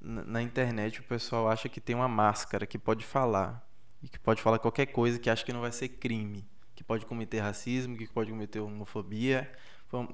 na, 0.00 0.42
internet 0.42 1.00
o 1.00 1.04
pessoal 1.04 1.48
acha 1.48 1.68
que 1.68 1.80
tem 1.80 1.94
uma 1.94 2.08
máscara 2.08 2.66
que 2.66 2.78
pode 2.78 3.04
falar 3.04 3.66
e 4.02 4.08
que 4.08 4.18
pode 4.18 4.40
falar 4.40 4.58
qualquer 4.58 4.86
coisa 4.86 5.18
que 5.18 5.28
acha 5.28 5.44
que 5.44 5.52
não 5.52 5.60
vai 5.60 5.72
ser 5.72 5.88
crime, 5.88 6.46
que 6.74 6.82
pode 6.82 7.04
cometer 7.06 7.40
racismo, 7.40 7.96
que 7.96 8.06
pode 8.06 8.30
cometer 8.30 8.60
homofobia, 8.60 9.50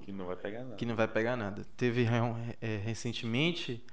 que 0.02 0.12
não 0.12 0.26
vai 0.26 0.36
pegar 0.36 0.64
nada. 0.64 0.76
Que 0.76 0.86
não 0.86 0.96
vai 0.96 1.08
pegar 1.08 1.36
nada. 1.36 1.64
Teve 1.76 2.06
é, 2.60 2.76
recentemente 2.78 3.84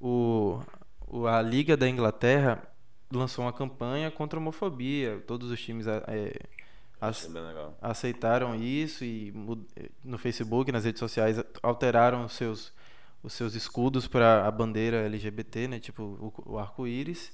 o, 0.00 0.60
o, 1.06 1.26
a 1.26 1.40
Liga 1.40 1.76
da 1.76 1.88
Inglaterra 1.88 2.62
lançou 3.10 3.44
uma 3.44 3.52
campanha 3.52 4.10
contra 4.10 4.38
a 4.38 4.40
homofobia. 4.40 5.22
Todos 5.26 5.50
os 5.50 5.60
times 5.60 5.86
é, 5.86 6.38
aceitaram 7.80 8.54
isso 8.54 9.04
e 9.04 9.32
no 10.04 10.18
Facebook, 10.18 10.72
nas 10.72 10.84
redes 10.84 11.00
sociais, 11.00 11.42
alteraram 11.62 12.24
os 12.24 12.32
seus 12.32 12.72
os 13.20 13.32
seus 13.32 13.54
escudos 13.54 14.06
para 14.06 14.46
a 14.46 14.50
bandeira 14.50 15.04
LGBT, 15.04 15.66
né? 15.66 15.80
Tipo 15.80 16.02
o, 16.02 16.52
o 16.52 16.58
arco-íris. 16.58 17.32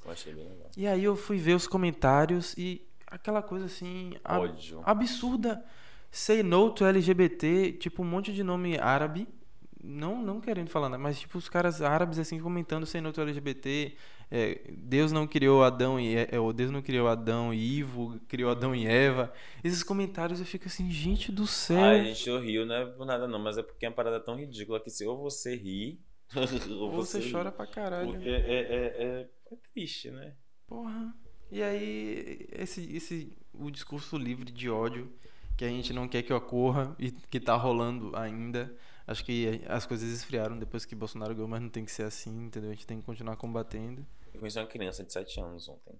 E 0.77 0.87
aí 0.87 1.05
eu 1.05 1.15
fui 1.15 1.37
ver 1.37 1.55
os 1.55 1.67
comentários 1.67 2.55
e 2.57 2.87
aquela 3.07 3.43
coisa 3.43 3.67
assim 3.67 4.15
ab 4.25 4.51
absurda. 4.85 5.63
Say 6.11 6.43
no 6.43 6.71
to 6.71 6.87
LGBT, 6.87 7.73
tipo 7.73 8.03
um 8.03 8.07
monte 8.07 8.33
de 8.33 8.43
nome 8.43 8.79
árabe 8.79 9.29
não, 9.85 10.23
não 10.23 10.41
querendo 10.41 10.71
falar 10.71 10.89
nada, 10.89 11.03
mas 11.03 11.21
tipo 11.21 11.37
os 11.37 11.49
caras 11.49 11.83
árabes 11.83 12.19
assim 12.19 12.41
comentando 12.41 12.87
sem 12.87 13.05
outro 13.05 13.23
LGBT, 13.23 13.95
é, 14.31 14.61
Deus 14.77 15.13
não 15.13 15.27
criou 15.27 15.63
Adão 15.63 15.99
e 15.99 16.17
é, 16.17 16.29
Deus 16.55 16.71
não 16.71 16.83
criou 16.83 17.09
Adão 17.09 17.53
e 17.53 17.79
Ivo, 17.79 18.21
criou 18.29 18.51
Adão 18.51 18.75
e 18.75 18.87
Eva. 18.87 19.33
Esses 19.63 19.83
comentários 19.83 20.41
eu 20.41 20.47
fico 20.47 20.67
assim, 20.67 20.91
gente 20.91 21.31
do 21.31 21.47
céu. 21.47 21.83
Ai, 21.83 22.01
a 22.01 22.05
gente 22.05 22.31
riu, 22.39 22.67
não 22.67 22.75
é 22.75 22.87
por 22.87 23.07
nada 23.07 23.29
não, 23.29 23.39
mas 23.39 23.59
é 23.59 23.63
porque 23.63 23.87
é 23.87 23.89
uma 23.89 23.95
parada 23.95 24.21
tão 24.21 24.37
ridícula 24.37 24.81
que 24.81 24.91
se 24.91 25.07
ou 25.07 25.17
você 25.17 25.55
ri, 25.55 26.01
ou 26.79 26.91
você, 26.91 27.21
você 27.21 27.31
chora 27.31 27.51
ri. 27.51 27.57
pra 27.57 27.67
caralho. 27.67 28.13
Porque 28.13 28.29
é, 28.29 28.35
é, 28.35 28.59
é, 28.59 29.29
é 29.53 29.57
triste, 29.73 30.11
né? 30.11 30.35
Porra. 30.67 31.15
E 31.51 31.63
aí, 31.63 32.49
esse, 32.51 32.97
esse, 32.97 33.37
o 33.53 33.71
discurso 33.71 34.17
livre 34.17 34.51
de 34.51 34.69
ódio, 34.69 35.13
que 35.57 35.65
a 35.65 35.69
gente 35.69 35.93
não 35.93 36.09
quer 36.09 36.23
que 36.23 36.33
ocorra 36.33 36.97
e 36.99 37.13
que 37.13 37.39
tá 37.39 37.55
rolando 37.55 38.17
ainda. 38.17 38.75
Acho 39.07 39.25
que 39.25 39.63
as 39.69 39.85
coisas 39.85 40.11
esfriaram 40.11 40.59
depois 40.59 40.85
que 40.85 40.95
Bolsonaro 40.95 41.35
ganhou, 41.35 41.49
mas 41.49 41.61
não 41.61 41.69
tem 41.69 41.85
que 41.85 41.93
ser 41.93 42.05
assim, 42.05 42.47
entendeu? 42.47 42.71
A 42.71 42.75
gente 42.75 42.87
tem 42.87 42.99
que 43.01 43.05
continuar 43.07 43.37
combatendo. 43.37 44.07
Eu 44.33 44.41
conheci 44.41 44.59
uma 44.59 44.67
criança 44.67 45.05
de 45.05 45.13
7 45.13 45.41
anos 45.41 45.69
ontem. 45.69 45.95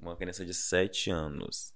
Uma 0.00 0.16
criança 0.16 0.44
de 0.44 0.54
7 0.54 1.10
anos. 1.10 1.74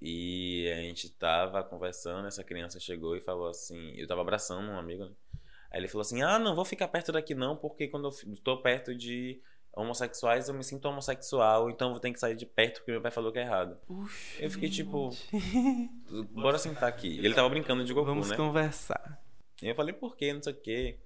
E 0.00 0.68
a 0.76 0.82
gente 0.82 1.08
tava 1.10 1.62
conversando, 1.62 2.26
essa 2.26 2.42
criança 2.42 2.80
chegou 2.80 3.16
e 3.16 3.20
falou 3.20 3.48
assim, 3.48 3.92
eu 3.96 4.06
tava 4.06 4.20
abraçando 4.20 4.68
um 4.68 4.76
amigo, 4.78 5.04
né? 5.04 5.12
Aí 5.70 5.80
ele 5.80 5.88
falou 5.88 6.02
assim: 6.02 6.20
"Ah, 6.20 6.38
não 6.38 6.54
vou 6.54 6.64
ficar 6.64 6.88
perto 6.88 7.12
daqui 7.12 7.34
não, 7.34 7.56
porque 7.56 7.88
quando 7.88 8.08
eu 8.08 8.36
tô 8.42 8.60
perto 8.60 8.94
de 8.94 9.40
homossexuais, 9.74 10.48
eu 10.48 10.54
me 10.54 10.62
sinto 10.62 10.84
homossexual, 10.86 11.70
então 11.70 11.88
eu 11.88 11.92
vou 11.92 12.00
ter 12.00 12.12
que 12.12 12.20
sair 12.20 12.36
de 12.36 12.44
perto 12.44 12.80
porque 12.80 12.92
meu 12.92 13.00
pai 13.00 13.10
falou 13.10 13.32
que 13.32 13.38
é 13.38 13.42
errado". 13.42 13.78
Puxa, 13.86 14.42
Eu 14.42 14.50
fiquei 14.50 14.68
tipo, 14.68 15.10
bora 16.34 16.58
sentar 16.58 16.88
aqui. 16.88 17.18
Ele 17.18 17.32
tava 17.32 17.48
brincando 17.48 17.84
de 17.84 17.92
Goku, 17.94 18.04
Vamos 18.06 18.28
né? 18.28 18.36
conversar. 18.36 19.21
E 19.62 19.68
eu 19.68 19.74
falei, 19.74 19.92
por 19.94 20.16
quê? 20.16 20.32
Não 20.32 20.42
sei 20.42 20.52
o 20.52 20.56
quê. 20.56 20.98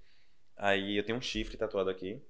Aí 0.56 0.96
eu 0.96 1.04
tenho 1.04 1.18
um 1.18 1.22
chifre 1.22 1.56
tatuado 1.56 1.90
aqui. 1.90 2.20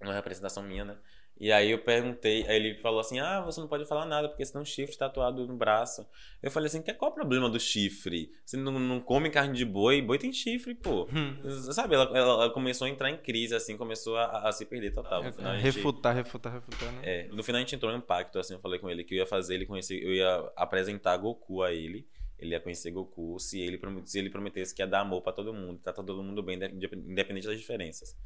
Uma 0.00 0.14
representação 0.14 0.62
minha, 0.62 0.84
né? 0.84 0.96
E 1.38 1.50
aí 1.52 1.70
eu 1.70 1.78
perguntei, 1.78 2.46
aí 2.46 2.56
ele 2.56 2.74
falou 2.80 3.00
assim: 3.00 3.18
Ah, 3.18 3.40
você 3.40 3.60
não 3.60 3.68
pode 3.68 3.86
falar 3.86 4.04
nada, 4.04 4.28
porque 4.28 4.44
você 4.44 4.52
tem 4.52 4.60
um 4.60 4.64
chifre 4.64 4.96
tatuado 4.96 5.46
no 5.46 5.56
braço. 5.56 6.06
Eu 6.42 6.50
falei 6.50 6.66
assim, 6.66 6.82
"Que- 6.82 6.92
qual 6.92 7.10
é 7.10 7.12
o 7.12 7.14
problema 7.14 7.48
do 7.48 7.58
chifre? 7.58 8.30
Você 8.44 8.58
não, 8.58 8.78
não 8.78 9.00
come 9.00 9.30
carne 9.30 9.54
de 9.56 9.64
boi, 9.64 10.02
boi 10.02 10.18
tem 10.18 10.32
chifre, 10.34 10.74
pô. 10.74 11.06
Hum. 11.10 11.38
Sabe, 11.72 11.94
ela, 11.94 12.16
ela- 12.16 12.50
começou 12.50 12.86
a 12.86 12.90
entrar 12.90 13.10
em 13.10 13.16
crise, 13.16 13.54
assim, 13.54 13.76
começou 13.76 14.16
a, 14.18 14.48
a 14.48 14.52
se 14.52 14.66
perder 14.66 14.92
total. 14.92 15.22
No 15.24 15.32
final, 15.32 15.54
gente- 15.54 15.62
refutar, 15.64 16.14
refutar, 16.14 16.52
refutar, 16.52 16.92
né? 16.92 17.00
é, 17.04 17.28
no 17.28 17.42
final 17.42 17.58
a 17.58 17.60
gente 17.64 17.74
entrou 17.74 17.90
em 17.92 17.96
um 17.96 18.00
pacto, 18.02 18.38
assim, 18.38 18.52
eu 18.54 18.60
falei 18.60 18.78
com 18.78 18.90
ele 18.90 19.02
que 19.02 19.14
eu 19.14 19.18
ia 19.18 19.26
fazer 19.26 19.54
ele 19.54 19.64
conhecer, 19.66 20.02
eu 20.02 20.12
ia 20.12 20.52
apresentar 20.56 21.16
Goku 21.16 21.62
a 21.62 21.72
ele. 21.72 22.06
Ele 22.40 22.50
ia 22.52 22.60
conhecer 22.60 22.90
Goku 22.90 23.38
se 23.38 23.60
ele, 23.60 23.78
se 24.06 24.18
ele 24.18 24.30
prometesse 24.30 24.74
que 24.74 24.80
ia 24.82 24.86
dar 24.86 25.00
amor 25.00 25.20
pra 25.22 25.32
todo 25.32 25.52
mundo, 25.52 25.78
tratar 25.82 26.02
todo 26.02 26.22
mundo 26.22 26.42
bem, 26.42 26.56
inde- 26.56 26.90
independente 26.94 27.46
das 27.46 27.58
diferenças. 27.58 28.16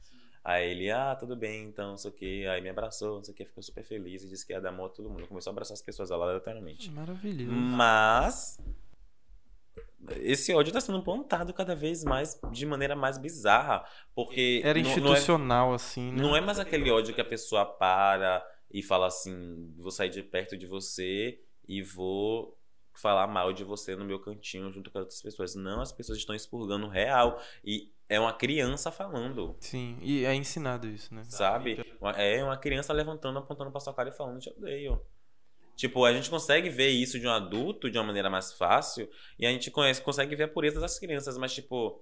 Aí 0.44 0.70
ele, 0.70 0.90
ah, 0.90 1.16
tudo 1.18 1.34
bem, 1.34 1.64
então, 1.64 1.90
não 1.92 1.96
sei 1.96 2.10
o 2.10 2.14
que. 2.14 2.46
Aí 2.46 2.60
me 2.60 2.68
abraçou, 2.68 3.16
não 3.16 3.24
sei 3.24 3.32
o 3.32 3.36
que, 3.36 3.44
ficou 3.46 3.62
super 3.62 3.82
feliz 3.82 4.22
e 4.22 4.28
disse 4.28 4.46
que 4.46 4.52
ia 4.52 4.60
dar 4.60 4.68
amor 4.68 4.86
a 4.86 4.88
todo 4.90 5.08
mundo. 5.08 5.26
Começou 5.26 5.50
a 5.50 5.52
abraçar 5.52 5.72
as 5.74 5.80
pessoas 5.82 6.10
aleatoriamente. 6.10 6.90
Maravilhoso. 6.90 7.50
Mas 7.50 8.60
esse 10.20 10.52
ódio 10.52 10.72
tá 10.72 10.80
sendo 10.80 11.02
plantado 11.02 11.52
cada 11.54 11.74
vez 11.74 12.04
mais 12.04 12.38
de 12.52 12.66
maneira 12.66 12.94
mais 12.94 13.16
bizarra. 13.16 13.84
Porque 14.14 14.60
Era 14.62 14.78
não- 14.78 14.82
não 14.82 14.90
é- 14.90 14.92
institucional, 14.92 15.72
assim, 15.72 16.12
né? 16.12 16.22
não 16.22 16.36
é 16.36 16.40
mais 16.42 16.58
aquele 16.58 16.90
ódio 16.90 17.14
que 17.14 17.20
a 17.20 17.24
pessoa 17.24 17.64
para 17.64 18.46
e 18.70 18.82
fala 18.82 19.06
assim: 19.06 19.72
vou 19.78 19.90
sair 19.90 20.10
de 20.10 20.22
perto 20.22 20.58
de 20.58 20.66
você 20.66 21.40
e 21.66 21.80
vou 21.82 22.54
falar 23.00 23.26
mal 23.26 23.52
de 23.52 23.64
você 23.64 23.94
no 23.96 24.04
meu 24.04 24.18
cantinho 24.20 24.72
junto 24.72 24.90
com 24.90 24.98
outras 24.98 25.20
pessoas. 25.22 25.54
Não, 25.54 25.80
as 25.80 25.92
pessoas 25.92 26.18
estão 26.18 26.34
expurgando 26.34 26.88
real. 26.88 27.40
E 27.64 27.92
é 28.08 28.18
uma 28.20 28.32
criança 28.32 28.90
falando. 28.92 29.56
Sim, 29.60 29.98
e 30.00 30.24
é 30.24 30.34
ensinado 30.34 30.86
isso, 30.86 31.14
né? 31.14 31.24
Sabe? 31.24 31.84
Uma- 32.00 32.12
É 32.12 32.42
uma 32.42 32.56
criança 32.56 32.92
levantando, 32.92 33.38
apontando 33.38 33.70
pra 33.70 33.80
sua 33.80 33.94
cara 33.94 34.08
e 34.10 34.12
falando, 34.12 34.40
te 34.40 34.50
odeio. 34.50 35.00
Tipo, 35.76 36.04
a 36.04 36.12
gente 36.12 36.30
consegue 36.30 36.68
ver 36.70 36.90
isso 36.90 37.18
de 37.18 37.26
um 37.26 37.32
adulto 37.32 37.90
de 37.90 37.98
uma 37.98 38.04
maneira 38.04 38.30
mais 38.30 38.52
fácil 38.52 39.10
e 39.38 39.44
a 39.44 39.50
gente 39.50 39.70
conhece, 39.72 40.00
consegue 40.00 40.36
ver 40.36 40.44
a 40.44 40.48
pureza 40.48 40.78
das 40.80 40.98
crianças, 41.00 41.36
mas 41.36 41.52
tipo. 41.52 42.00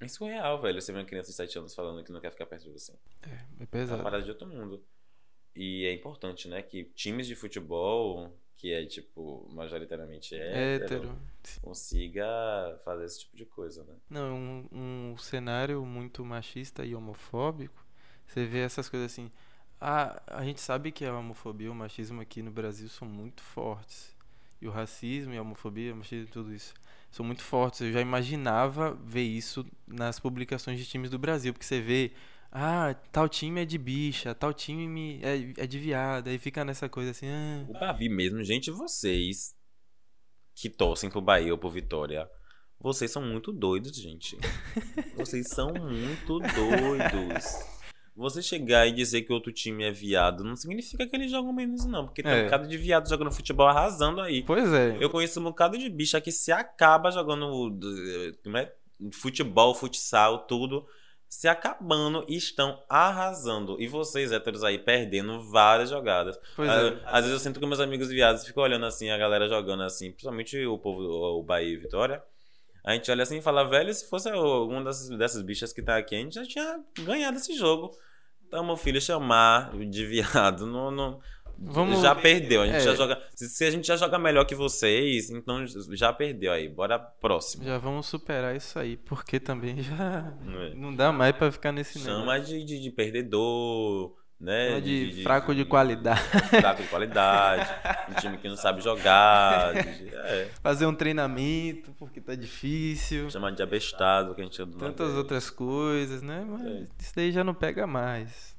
É 0.00 0.08
surreal, 0.08 0.60
velho. 0.60 0.80
Você 0.80 0.92
vê 0.92 0.98
uma 0.98 1.04
criança 1.04 1.30
de 1.30 1.36
7 1.36 1.58
anos 1.58 1.74
falando 1.74 2.02
que 2.02 2.10
não 2.10 2.20
quer 2.20 2.30
ficar 2.32 2.46
perto 2.46 2.64
de 2.64 2.70
você. 2.70 2.92
É 3.22 3.28
É 3.30 3.46
uma 3.58 3.66
pesado. 3.66 4.02
parada 4.02 4.22
de 4.24 4.30
outro 4.30 4.48
mundo. 4.48 4.82
E 5.54 5.84
é 5.84 5.92
importante, 5.92 6.48
né, 6.48 6.62
que 6.62 6.84
times 6.94 7.26
de 7.26 7.34
futebol, 7.34 8.34
que 8.60 8.72
é, 8.74 8.84
tipo, 8.84 9.48
majoritariamente 9.54 10.34
hétero, 10.34 10.84
Hétero. 10.84 11.18
consiga 11.62 12.78
fazer 12.84 13.06
esse 13.06 13.20
tipo 13.20 13.34
de 13.34 13.46
coisa, 13.46 13.82
né? 13.84 13.94
Não, 14.10 14.36
um, 14.36 15.12
um 15.12 15.16
cenário 15.16 15.82
muito 15.86 16.22
machista 16.22 16.84
e 16.84 16.94
homofóbico. 16.94 17.82
Você 18.26 18.44
vê 18.44 18.58
essas 18.58 18.86
coisas 18.86 19.10
assim. 19.10 19.30
A, 19.80 20.22
a 20.26 20.44
gente 20.44 20.60
sabe 20.60 20.92
que 20.92 21.06
a 21.06 21.16
homofobia 21.16 21.68
e 21.68 21.70
o 21.70 21.74
machismo 21.74 22.20
aqui 22.20 22.42
no 22.42 22.50
Brasil 22.50 22.86
são 22.90 23.08
muito 23.08 23.42
fortes. 23.42 24.14
E 24.60 24.68
o 24.68 24.70
racismo 24.70 25.32
e 25.32 25.38
a 25.38 25.40
homofobia, 25.42 25.94
o 25.94 25.96
machismo 25.96 26.26
e 26.26 26.30
tudo 26.30 26.54
isso 26.54 26.74
são 27.10 27.24
muito 27.24 27.42
fortes. 27.42 27.80
Eu 27.80 27.92
já 27.92 28.00
imaginava 28.02 28.92
ver 28.92 29.22
isso 29.22 29.64
nas 29.86 30.20
publicações 30.20 30.78
de 30.78 30.84
times 30.84 31.08
do 31.08 31.18
Brasil. 31.18 31.54
Porque 31.54 31.64
você 31.64 31.80
vê, 31.80 32.12
ah, 32.52 32.94
tal 33.12 33.28
time 33.28 33.62
é 33.62 33.64
de 33.64 33.78
bicha, 33.78 34.34
tal 34.34 34.52
time 34.52 34.86
me- 34.88 35.20
é, 35.22 35.64
é 35.64 35.66
de 35.66 35.78
viado. 35.78 36.28
Aí 36.28 36.38
fica 36.38 36.64
nessa 36.64 36.88
coisa 36.88 37.10
assim, 37.12 37.26
ah, 37.28 37.64
O 37.68 37.72
Bavi 37.72 38.08
mesmo, 38.08 38.42
gente, 38.42 38.70
vocês 38.70 39.54
que 40.54 40.68
torcem 40.68 41.08
pro 41.10 41.20
Bahia 41.20 41.52
ou 41.52 41.58
pro 41.58 41.70
Vitória, 41.70 42.28
vocês 42.78 43.10
são 43.10 43.22
muito 43.22 43.52
doidos, 43.52 43.94
gente. 43.96 44.36
Vocês 45.16 45.48
são 45.48 45.68
muito 45.72 46.38
doidos. 46.38 47.44
Você 48.16 48.42
chegar 48.42 48.86
e 48.86 48.92
dizer 48.92 49.22
que 49.22 49.32
outro 49.32 49.52
time 49.52 49.84
é 49.84 49.90
viado 49.92 50.42
não 50.44 50.56
significa 50.56 51.06
que 51.06 51.14
eles 51.14 51.30
jogam 51.30 51.52
menos, 51.52 51.84
não. 51.86 52.06
Porque 52.06 52.22
tem 52.22 52.32
É. 52.32 52.40
um 52.40 52.44
bocado 52.44 52.66
de 52.68 52.76
viado 52.78 53.08
jogando 53.08 53.30
futebol 53.30 53.66
arrasando 53.68 54.20
aí. 54.20 54.42
pois 54.42 54.70
é. 54.72 54.96
Eu 54.98 55.08
conheço 55.10 55.40
um 55.40 55.44
bocado 55.44 55.76
de 55.78 55.88
bicha 55.90 56.20
que 56.20 56.32
se 56.32 56.50
acaba 56.52 57.10
jogando 57.10 57.78
eh, 57.82 58.32
como 58.42 58.56
é? 58.56 58.72
futebol, 59.12 59.74
futsal, 59.74 60.46
tudo. 60.46 60.86
Se 61.30 61.46
acabando 61.46 62.24
e 62.28 62.36
estão 62.36 62.82
arrasando. 62.88 63.80
E 63.80 63.86
vocês, 63.86 64.32
héteros 64.32 64.64
aí, 64.64 64.78
perdendo 64.78 65.40
várias 65.48 65.88
jogadas. 65.88 66.36
Pois 66.56 66.68
é. 66.68 67.00
Às 67.06 67.24
vezes 67.24 67.30
eu 67.30 67.38
sinto 67.38 67.60
que 67.60 67.66
meus 67.66 67.78
amigos 67.78 68.08
viados 68.08 68.44
ficam 68.44 68.64
olhando 68.64 68.84
assim, 68.84 69.10
a 69.10 69.16
galera 69.16 69.48
jogando 69.48 69.84
assim, 69.84 70.10
principalmente 70.10 70.66
o 70.66 70.76
povo, 70.76 71.00
o 71.02 71.42
Bahia 71.44 71.72
e 71.72 71.76
Vitória. 71.76 72.20
A 72.84 72.94
gente 72.94 73.08
olha 73.12 73.22
assim 73.22 73.38
e 73.38 73.42
fala, 73.42 73.62
velho, 73.62 73.94
se 73.94 74.08
fosse 74.10 74.28
alguma 74.28 74.82
dessas, 74.82 75.08
dessas 75.16 75.42
bichas 75.42 75.72
que 75.72 75.80
tá 75.82 75.96
aqui, 75.98 76.16
a 76.16 76.18
gente 76.18 76.34
já 76.34 76.44
tinha 76.44 76.80
ganhado 77.00 77.36
esse 77.36 77.54
jogo. 77.54 77.92
Então, 78.48 78.64
meu 78.64 78.76
filho, 78.76 79.00
chamar 79.00 79.70
de 79.78 80.04
viado 80.04 80.66
não, 80.66 80.90
não- 80.90 81.20
Vamos- 81.60 82.00
já 82.00 82.14
perdeu. 82.14 82.62
A 82.62 82.66
gente 82.66 82.76
é. 82.76 82.80
já 82.80 82.94
joga. 82.94 83.20
Se, 83.34 83.64
a 83.64 83.70
gente 83.70 83.86
já 83.86 83.96
joga 83.96 84.18
melhor 84.18 84.44
que 84.46 84.54
vocês, 84.54 85.30
então 85.30 85.64
já 85.92 86.12
perdeu 86.12 86.52
aí. 86.52 86.68
Bora 86.68 86.98
próximo. 86.98 87.64
Já 87.64 87.76
vamos 87.78 88.06
superar 88.06 88.56
isso 88.56 88.78
aí, 88.78 88.96
porque 88.96 89.38
também 89.38 89.82
já 89.82 90.32
É. 90.70 90.74
não 90.74 90.94
dá 90.94 91.12
mais 91.12 91.36
pra 91.36 91.52
ficar 91.52 91.70
nesse. 91.72 91.98
Chama 91.98 92.40
de, 92.40 92.64
de, 92.64 92.80
de 92.80 92.90
perdedor, 92.90 94.14
né? 94.40 94.68
Chama 94.70 94.80
de, 94.80 95.22
fraco 95.22 95.54
de 95.54 95.64
qualidade. 95.66 96.20
Fraco 96.60 96.82
de 96.82 96.88
qualidade. 96.88 97.70
um 98.10 98.14
time 98.14 98.38
que 98.38 98.48
não 98.48 98.56
sabe 98.56 98.80
jogar. 98.80 99.74
de- 99.74 100.08
é. 100.14 100.48
Fazer 100.62 100.86
um 100.86 100.94
treinamento, 100.94 101.92
porque 101.98 102.20
tá 102.20 102.34
difícil. 102.34 103.28
Chamar 103.30 103.50
de 103.52 103.62
abestado, 103.62 104.34
que 104.34 104.40
a 104.40 104.44
gente 104.44 104.64
Tantas 104.78 105.14
outras 105.14 105.50
coisas, 105.50 106.22
né? 106.22 106.44
Mas 106.48 106.66
É. 106.66 106.86
isso 106.98 107.12
daí 107.14 107.32
já 107.32 107.44
não 107.44 107.52
pega 107.54 107.86
mais. 107.86 108.49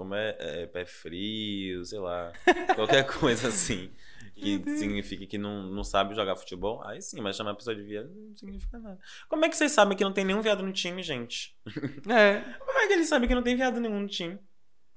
Como 0.00 0.14
é, 0.14 0.34
é 0.40 0.66
pé 0.66 0.86
frio, 0.86 1.84
sei 1.84 1.98
lá. 1.98 2.32
Qualquer 2.74 3.04
coisa 3.04 3.48
assim. 3.48 3.90
Que 4.34 4.58
significa 4.78 5.26
que 5.26 5.36
não, 5.36 5.64
não 5.64 5.84
sabe 5.84 6.14
jogar 6.14 6.36
futebol. 6.36 6.82
Aí 6.86 7.02
sim, 7.02 7.20
mas 7.20 7.36
chamar 7.36 7.50
a 7.50 7.54
pessoa 7.54 7.76
de 7.76 7.82
viado 7.82 8.08
não 8.08 8.34
significa 8.34 8.78
nada. 8.78 8.98
Como 9.28 9.44
é 9.44 9.50
que 9.50 9.58
vocês 9.58 9.72
sabem 9.72 9.98
que 9.98 10.02
não 10.02 10.14
tem 10.14 10.24
nenhum 10.24 10.40
viado 10.40 10.62
no 10.62 10.72
time, 10.72 11.02
gente? 11.02 11.54
É. 12.08 12.40
Como 12.64 12.78
é 12.78 12.86
que 12.86 12.94
eles 12.94 13.10
sabem 13.10 13.28
que 13.28 13.34
não 13.34 13.42
tem 13.42 13.54
viado 13.54 13.78
nenhum 13.78 14.00
no 14.00 14.08
time? 14.08 14.38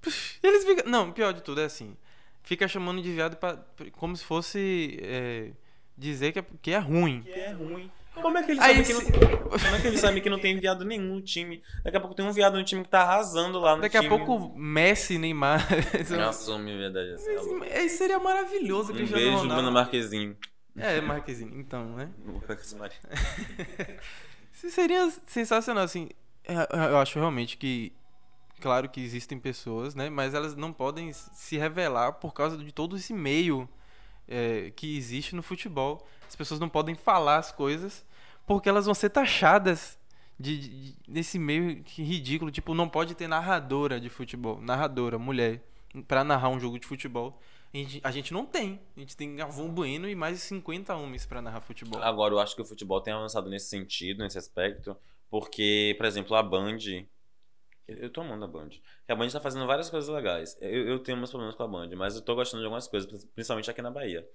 Eles 0.42 0.64
ficam. 0.64 0.90
Não, 0.90 1.12
pior 1.12 1.34
de 1.34 1.44
tudo 1.44 1.60
é 1.60 1.66
assim. 1.66 1.98
Fica 2.42 2.66
chamando 2.66 3.02
de 3.02 3.12
viado 3.12 3.36
pra, 3.36 3.62
como 3.92 4.16
se 4.16 4.24
fosse 4.24 5.00
é, 5.02 5.52
dizer 5.98 6.32
que 6.32 6.40
é, 6.40 6.46
que 6.62 6.72
é 6.72 6.78
ruim. 6.78 7.24
Que 7.24 7.32
é 7.32 7.52
ruim. 7.52 7.92
Como 8.14 8.38
é 8.38 8.44
que 8.44 8.52
eles 8.52 8.64
Aí 8.64 8.84
sabem 8.84 8.84
que 8.86 8.94
não, 8.94 9.02
se- 9.02 9.12
como 9.64 9.76
é 9.76 9.82
que 9.82 9.88
eles 9.88 10.00
sabem 10.00 10.22
que 10.24 10.30
não 10.30 10.40
tem 10.40 10.60
viado 10.60 10.86
nenhum 10.86 11.16
no 11.16 11.22
time? 11.22 11.62
Daqui 11.84 11.98
a 11.98 12.00
pouco 12.00 12.16
tem 12.16 12.26
um 12.26 12.32
viado 12.32 12.58
no 12.58 12.64
time 12.64 12.84
que 12.84 12.90
tá 12.90 13.02
arrasando 13.02 13.60
lá 13.60 13.76
no 13.76 13.82
Daqui 13.82 13.98
a 13.98 14.02
time. 14.02 14.16
pouco 14.18 14.56
Messi, 14.58 15.18
Neymar. 15.18 15.68
Não 16.10 16.30
assume 16.30 16.74
a 16.74 16.78
verdade. 16.78 17.14
assim, 17.14 17.36
alô. 17.36 17.64
Isso 17.66 17.98
seria 17.98 18.20
maravilhoso, 18.20 18.92
Um 18.92 18.96
Cristiano 18.96 19.22
beijo, 19.24 19.38
Ronaldo. 19.40 19.56
Bruno 19.56 19.72
Marquezinho. 19.72 20.38
É, 20.78 21.02
Marquezinho. 21.02 21.60
Então, 21.60 21.86
né? 21.96 22.10
Seria 24.52 25.12
sensacional, 25.28 25.84
assim. 25.84 26.10
é, 26.46 26.54
Eu 26.90 26.98
acho 26.98 27.18
realmente 27.20 27.58
que. 27.58 27.92
Claro 28.62 28.88
que 28.88 29.02
existem 29.02 29.38
pessoas, 29.38 29.94
né? 29.94 30.10
Mas 30.10 30.34
elas 30.34 30.56
não 30.56 30.72
podem 30.72 31.12
se 31.12 31.58
revelar 31.58 32.14
por 32.14 32.34
causa 32.34 32.58
de 32.58 32.72
todo 32.72 32.96
esse 32.96 33.12
meio 33.14 33.68
é, 34.28 34.72
que 34.76 34.96
existe 34.98 35.36
no 35.36 35.44
futebol. 35.44 36.08
As 36.34 36.36
pessoas 36.36 36.60
não 36.60 36.68
podem 36.68 36.96
falar 36.96 37.38
as 37.38 37.52
coisas 37.52 38.04
porque 38.48 38.68
elas 38.68 38.86
vão 38.86 38.96
ser 38.96 39.12
taxadas 39.12 40.00
de, 40.40 40.58
de- 40.58 40.96
desse 41.08 41.38
meio 41.38 41.84
ridículo. 41.96 42.50
Tipo, 42.50 42.74
não 42.74 42.90
pode 42.90 43.14
ter 43.14 43.28
narradora 43.28 44.00
de 44.00 44.10
futebol. 44.10 44.60
Narradora, 44.60 45.20
mulher, 45.20 45.62
pra 46.08 46.24
narrar 46.24 46.50
um 46.50 46.60
jogo 46.60 46.80
de 46.80 46.88
futebol. 46.88 47.40
A 47.72 47.78
gente, 47.78 48.02
a 48.04 48.10
gente 48.10 48.34
não 48.34 48.48
tem. 48.48 48.80
A 48.98 49.00
gente 49.00 49.16
tem 49.16 49.36
Galvão 49.36 49.70
Bueno 49.70 50.10
e 50.10 50.16
mais 50.16 50.38
de 50.38 50.42
50 50.42 50.96
homens 50.96 51.24
pra 51.28 51.40
narrar 51.40 51.62
futebol. 51.62 52.02
Agora, 52.02 52.34
eu 52.34 52.40
acho 52.40 52.56
que 52.56 52.64
o 52.64 52.66
futebol 52.66 53.00
tem 53.00 53.14
avançado 53.14 53.48
nesse 53.48 53.68
sentido, 53.68 54.24
nesse 54.24 54.40
aspecto, 54.40 54.98
porque, 55.30 55.94
por 56.00 56.08
exemplo, 56.08 56.36
a 56.36 56.42
Band 56.42 56.80
Eu, 57.88 58.10
tô 58.10 58.22
amando 58.22 58.46
a 58.46 58.48
Band. 58.48 58.70
A 59.08 59.16
Band 59.16 59.28
tá 59.30 59.42
fazendo 59.42 59.68
várias 59.68 59.90
coisas 59.90 60.10
legais. 60.10 60.58
Eu, 60.62 60.88
eu 60.88 61.00
tenho 61.00 61.18
meus 61.18 61.30
problemas 61.30 61.54
com 61.56 61.64
a 61.64 61.68
Band, 61.68 61.90
mas 61.98 62.16
eu 62.16 62.22
tô 62.22 62.34
gostando 62.34 62.62
de 62.62 62.66
algumas 62.66 62.88
coisas, 62.88 63.26
principalmente 63.26 63.70
aqui 63.70 63.82
na 63.82 63.92
Bahia. 63.92 64.26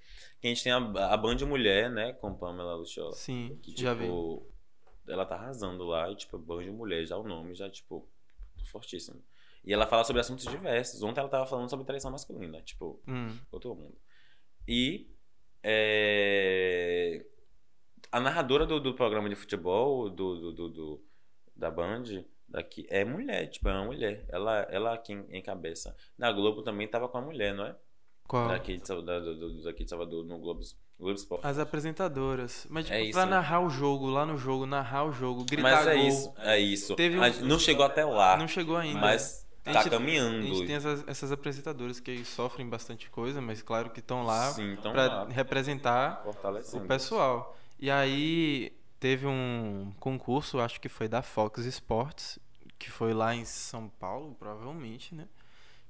Que 0.40 0.48
a 0.48 0.50
gente 0.50 0.62
tem 0.62 0.70
a, 0.72 0.76
a 0.76 1.16
Band 1.16 1.36
Mulher, 1.46 1.90
né, 1.90 2.12
com 2.12 2.34
Pamela 2.34 2.74
Lucio. 2.74 3.10
Sim, 3.12 3.58
Que, 3.62 3.74
já 3.80 3.94
vi. 3.94 4.04
tipo, 4.04 4.46
ela 5.06 5.24
tá 5.24 5.36
arrasando 5.36 5.84
lá 5.84 6.10
e, 6.10 6.16
tipo, 6.16 6.36
Band 6.38 6.64
Mulher, 6.72 7.06
já 7.06 7.16
o 7.16 7.22
nome, 7.26 7.54
já, 7.54 7.70
tipo, 7.70 8.06
fortíssimo. 8.66 9.24
E 9.64 9.72
ela 9.72 9.86
fala 9.86 10.04
sobre 10.04 10.20
assuntos 10.20 10.44
diversos. 10.46 11.02
Ontem 11.02 11.20
ela 11.20 11.28
tava 11.28 11.46
falando 11.46 11.70
sobre 11.70 11.86
traição 11.86 12.10
masculina, 12.10 12.60
tipo, 12.62 13.00
Hum, 13.08 13.34
outro 13.50 13.74
mundo. 13.74 13.96
E 14.66 15.10
é, 15.62 17.24
a 18.12 18.20
narradora 18.20 18.66
do, 18.66 18.78
do 18.80 18.94
programa 18.94 19.28
de 19.28 19.34
futebol 19.34 20.08
do, 20.10 20.52
do- 20.52 20.68
do- 20.68 21.04
da 21.56 21.70
Band 21.70 22.04
daqui 22.48 22.86
é 22.88 23.04
mulher, 23.04 23.46
tipo, 23.48 23.68
é 23.68 23.72
uma 23.72 23.84
mulher. 23.84 24.24
Ela, 24.28 24.60
ela 24.70 24.98
quem 24.98 25.24
encabeça. 25.30 25.94
Na 26.16 26.32
Globo 26.32 26.62
também 26.62 26.88
tava 26.88 27.08
com 27.08 27.18
a 27.18 27.22
mulher, 27.22 27.54
não 27.54 27.66
é? 27.66 27.76
qual? 28.26 28.48
Daqui 28.48 28.76
de, 28.76 28.82
da, 29.02 29.18
do, 29.20 29.62
daqui 29.62 29.84
de 29.84 29.90
Salvador, 29.90 30.22
no 30.24 30.38
Globo, 30.38 30.60
Globo 30.98 31.14
Esporte. 31.14 31.46
As 31.46 31.58
apresentadoras. 31.58 32.66
Mas, 32.68 32.84
tipo, 32.84 32.96
É 32.96 33.02
isso, 33.02 33.12
pra 33.12 33.24
né? 33.24 33.30
narrar 33.32 33.60
o 33.60 33.70
jogo, 33.70 34.06
lá 34.10 34.26
no 34.26 34.36
jogo, 34.36 34.66
narrar 34.66 35.04
o 35.04 35.12
jogo, 35.12 35.44
gritar 35.44 35.62
Mas 35.62 35.86
é 35.86 35.94
gol. 35.96 36.06
isso, 36.06 36.34
é 36.38 36.58
isso. 36.58 36.94
Teve 36.94 37.18
um- 37.18 37.22
A 37.22 37.30
gente 37.30 37.44
não 37.44 37.58
chegou 37.58 37.84
até 37.86 38.04
lá, 38.04 38.36
Não 38.36 38.46
chegou 38.46 38.76
ainda. 38.76 39.00
mas 39.00 39.46
tá 39.64 39.72
gente- 39.82 39.90
caminhando. 39.90 40.38
A 40.38 40.42
gente 40.42 40.66
tem 40.66 40.76
essas, 40.76 41.04
essas 41.08 41.32
apresentadoras 41.32 42.00
que 42.00 42.22
sofrem 42.24 42.68
bastante 42.68 43.08
coisa, 43.10 43.40
mas 43.40 43.62
claro 43.62 43.88
que 43.90 44.00
estão 44.00 44.22
lá 44.24 44.54
lá, 44.94 45.26
representar 45.30 46.22
o 46.74 46.80
pessoal. 46.86 47.56
E 47.78 47.90
aí 47.90 48.72
teve 49.00 49.26
um 49.26 49.92
concurso, 50.00 50.60
acho 50.60 50.80
que 50.80 50.88
foi 50.88 51.08
da 51.08 51.22
Fox 51.22 51.64
Sports, 51.66 52.38
que 52.78 52.90
foi 52.90 53.12
lá 53.12 53.34
em 53.34 53.44
São 53.44 53.88
Paulo, 53.88 54.34
provavelmente, 54.38 55.14
né? 55.14 55.26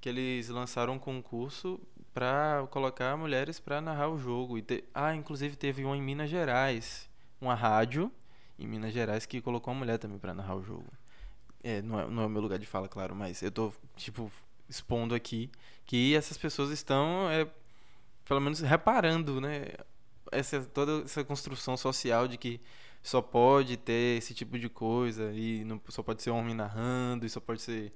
Que 0.01 0.09
eles 0.09 0.49
lançaram 0.49 0.95
um 0.95 0.99
concurso 0.99 1.81
pra 2.15 2.67
colocar 2.71 3.17
mulheres 3.17 3.59
pra 3.61 3.81
narrar 3.81 4.09
o 4.09 4.19
jogo. 4.19 4.59
E 4.59 4.63
te- 4.63 4.85
Ah, 4.95 5.15
inclusive 5.15 5.57
teve 5.57 5.85
um 5.85 5.95
em 5.95 6.03
Minas 6.03 6.31
Gerais, 6.31 7.09
uma 7.41 7.55
rádio 7.55 8.11
em 8.59 8.67
Minas 8.67 8.93
Gerais 8.93 9.27
que 9.27 9.41
colocou 9.41 9.73
uma 9.73 9.81
mulher 9.81 9.99
também 9.99 10.19
pra 10.19 10.35
narrar 10.35 10.57
o 10.57 10.63
jogo. 10.63 10.87
É, 11.63 11.83
não 11.83 12.01
é, 12.01 12.07
não 12.09 12.23
é 12.23 12.27
o 12.27 12.31
meu 12.31 12.41
lugar 12.41 12.59
de 12.59 12.67
fala, 12.67 12.89
claro, 12.89 13.15
mas 13.15 13.43
eu 13.43 13.51
tô, 13.51 13.73
tipo, 13.97 14.31
expondo 14.69 15.15
aqui 15.15 15.51
que 15.85 16.15
essas 16.15 16.39
pessoas 16.39 16.71
estão, 16.71 17.29
é, 17.31 17.49
pelo 18.25 18.41
menos, 18.41 18.61
reparando, 18.61 19.41
né? 19.41 19.67
Essa, 20.31 20.61
toda 20.63 21.05
essa 21.05 21.25
construção 21.25 21.77
social 21.77 22.29
de 22.29 22.37
que 22.37 22.61
só 23.03 23.23
pode 23.23 23.77
ter 23.77 24.19
esse 24.19 24.35
tipo 24.35 24.59
de 24.59 24.69
coisa 24.69 25.33
e 25.33 25.65
não, 25.65 25.81
só 25.89 26.03
pode 26.03 26.23
ser 26.23 26.31
homem 26.31 26.55
narrando 26.55 27.25
e 27.25 27.31
só 27.31 27.41
pode 27.41 27.63
ser 27.63 27.93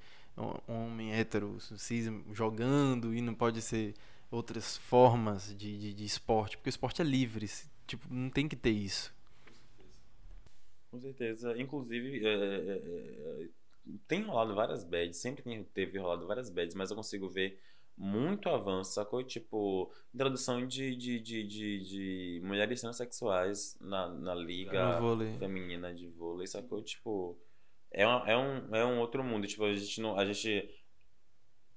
homem 0.66 1.12
hétero 1.12 1.58
cis 1.60 2.06
jogando 2.32 3.14
e 3.14 3.20
não 3.20 3.34
pode 3.34 3.60
ser 3.60 3.94
outras 4.30 4.78
formas 4.78 5.54
de, 5.56 5.78
de, 5.78 5.92
de 5.92 6.04
esporte, 6.04 6.56
porque 6.56 6.68
o 6.68 6.70
esporte 6.70 7.02
é 7.02 7.04
livre, 7.04 7.46
tipo, 7.86 8.06
não 8.10 8.30
tem 8.30 8.48
que 8.48 8.56
ter 8.56 8.70
isso. 8.70 9.14
Com 10.90 11.00
certeza. 11.00 11.58
Inclusive, 11.58 12.26
é, 12.26 12.32
é, 12.32 12.72
é, 12.74 13.48
tem 14.06 14.22
rolado 14.22 14.54
várias 14.54 14.84
bads, 14.84 15.18
sempre 15.18 15.64
teve 15.74 15.98
rolado 15.98 16.26
várias 16.26 16.48
bads, 16.48 16.74
mas 16.74 16.90
eu 16.90 16.96
consigo 16.96 17.28
ver 17.28 17.58
muito 17.96 18.48
avanço, 18.48 18.92
sacou? 18.94 19.22
Tipo, 19.22 19.92
introdução 20.14 20.66
de, 20.66 20.96
de, 20.96 21.20
de, 21.20 21.42
de, 21.44 21.80
de 21.84 22.40
mulheres 22.44 22.80
transexuais 22.80 23.76
na, 23.80 24.08
na 24.08 24.34
liga 24.34 24.72
feminina 25.38 25.92
de 25.94 26.08
vôlei, 26.08 26.46
sacou? 26.46 26.82
Tipo, 26.82 27.38
é, 27.90 28.06
uma- 28.06 28.28
é, 28.30 28.36
um, 28.36 28.74
é 28.76 28.84
um 28.84 28.98
outro 29.00 29.22
mundo. 29.22 29.46
Tipo, 29.46 29.64
a 29.64 29.74
gente 29.74 30.00
não. 30.00 30.18
A 30.18 30.24
gente. 30.24 30.68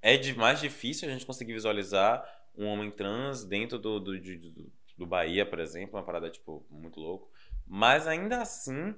É 0.02 0.16
de, 0.16 0.34
mais 0.34 0.60
difícil 0.60 1.08
a 1.08 1.12
gente 1.12 1.26
conseguir 1.26 1.52
visualizar 1.52 2.24
um 2.56 2.66
homem 2.66 2.90
trans 2.90 3.44
dentro 3.44 3.78
do, 3.78 3.98
do, 4.00 4.18
do, 4.18 4.72
do 4.96 5.06
Bahia, 5.06 5.44
por 5.44 5.58
exemplo, 5.58 5.96
uma 5.98 6.04
parada, 6.04 6.30
tipo, 6.30 6.64
muito 6.70 6.98
louco. 7.00 7.30
Mas 7.66 8.06
ainda 8.06 8.40
assim, 8.40 8.94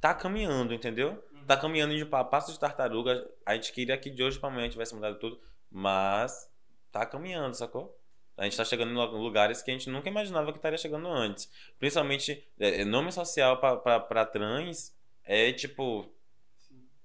tá 0.00 0.12
caminhando, 0.14 0.74
entendeu? 0.74 1.22
Tá 1.46 1.56
caminhando 1.56 1.94
de 1.96 2.04
pa- 2.04 2.24
passo 2.24 2.52
de 2.52 2.58
tartaruga. 2.58 3.30
A 3.46 3.54
gente 3.54 3.72
queria 3.72 3.96
que 3.96 4.10
de 4.10 4.22
hoje 4.22 4.38
pra 4.38 4.48
amanhã 4.48 4.68
tivesse 4.68 4.94
mudado 4.94 5.18
tudo, 5.18 5.38
mas 5.74 6.48
tá 6.92 7.04
caminhando, 7.04 7.56
sacou? 7.56 7.98
A 8.36 8.44
gente 8.44 8.56
tá 8.56 8.64
chegando 8.64 8.92
em 8.92 8.94
lu- 8.94 9.18
lugares 9.18 9.60
que 9.60 9.70
a 9.70 9.74
gente 9.74 9.90
nunca 9.90 10.08
imaginava 10.08 10.52
que 10.52 10.58
estaria 10.58 10.78
chegando 10.78 11.08
antes. 11.08 11.50
Principalmente, 11.78 12.46
é, 12.58 12.84
nome 12.84 13.10
social 13.10 13.58
pra 13.58 14.24
trans 14.24 14.94
é 15.24 15.52
tipo 15.52 16.08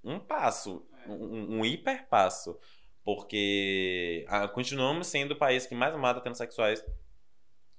um 0.04 0.20
passo, 0.20 0.86
um, 1.08 1.60
um 1.60 1.66
hiper 1.66 2.08
passo. 2.08 2.60
Porque 3.04 4.24
ah, 4.28 4.48
continuamos 4.48 5.08
sendo 5.08 5.32
o 5.32 5.36
país 5.38 5.66
que 5.66 5.74
mais 5.74 5.96
mata 5.98 6.22
transexuais 6.22 6.86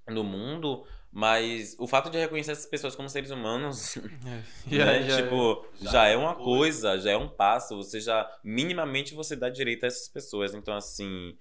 no 0.08 0.24
mundo, 0.24 0.84
mas 1.12 1.76
o 1.78 1.86
fato 1.86 2.10
de 2.10 2.18
reconhecer 2.18 2.52
essas 2.52 2.66
pessoas 2.66 2.94
como 2.96 3.08
seres 3.08 3.30
humanos, 3.30 3.96
É. 3.96 4.00
né, 4.30 4.44
Já- 4.68 5.02
já- 5.02 5.22
tipo, 5.22 5.66
já, 5.82 6.06
é 6.06 6.16
uma 6.16 6.34
coisa, 6.34 6.98
já 6.98 7.10
é 7.12 7.16
um 7.16 7.28
passo, 7.28 7.76
você 7.76 8.00
já 8.00 8.28
minimamente 8.44 9.14
você 9.14 9.34
dá 9.36 9.48
direito 9.48 9.84
a 9.84 9.86
essas 9.88 10.08
pessoas. 10.08 10.54
Então 10.54 10.74
assim, 10.74 11.36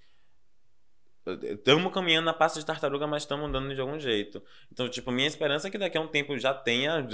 estamos 1.42 1.94
caminhando 1.94 2.26
na 2.26 2.34
pasta 2.34 2.60
de 2.60 2.66
tartaruga, 2.66 3.08
mas 3.08 3.24
estamos 3.24 3.48
andando 3.48 3.74
de 3.74 3.82
algum 3.82 4.00
jeito. 4.00 4.42
Então, 4.72 4.88
tipo, 4.90 5.12
minha 5.12 5.28
esperança 5.28 5.68
é 5.68 5.72
que 5.72 5.78
daqui 5.78 5.98
a 5.98 6.02
um 6.02 6.08
tempo 6.08 6.38
já 6.38 6.54
tenha 6.54 7.06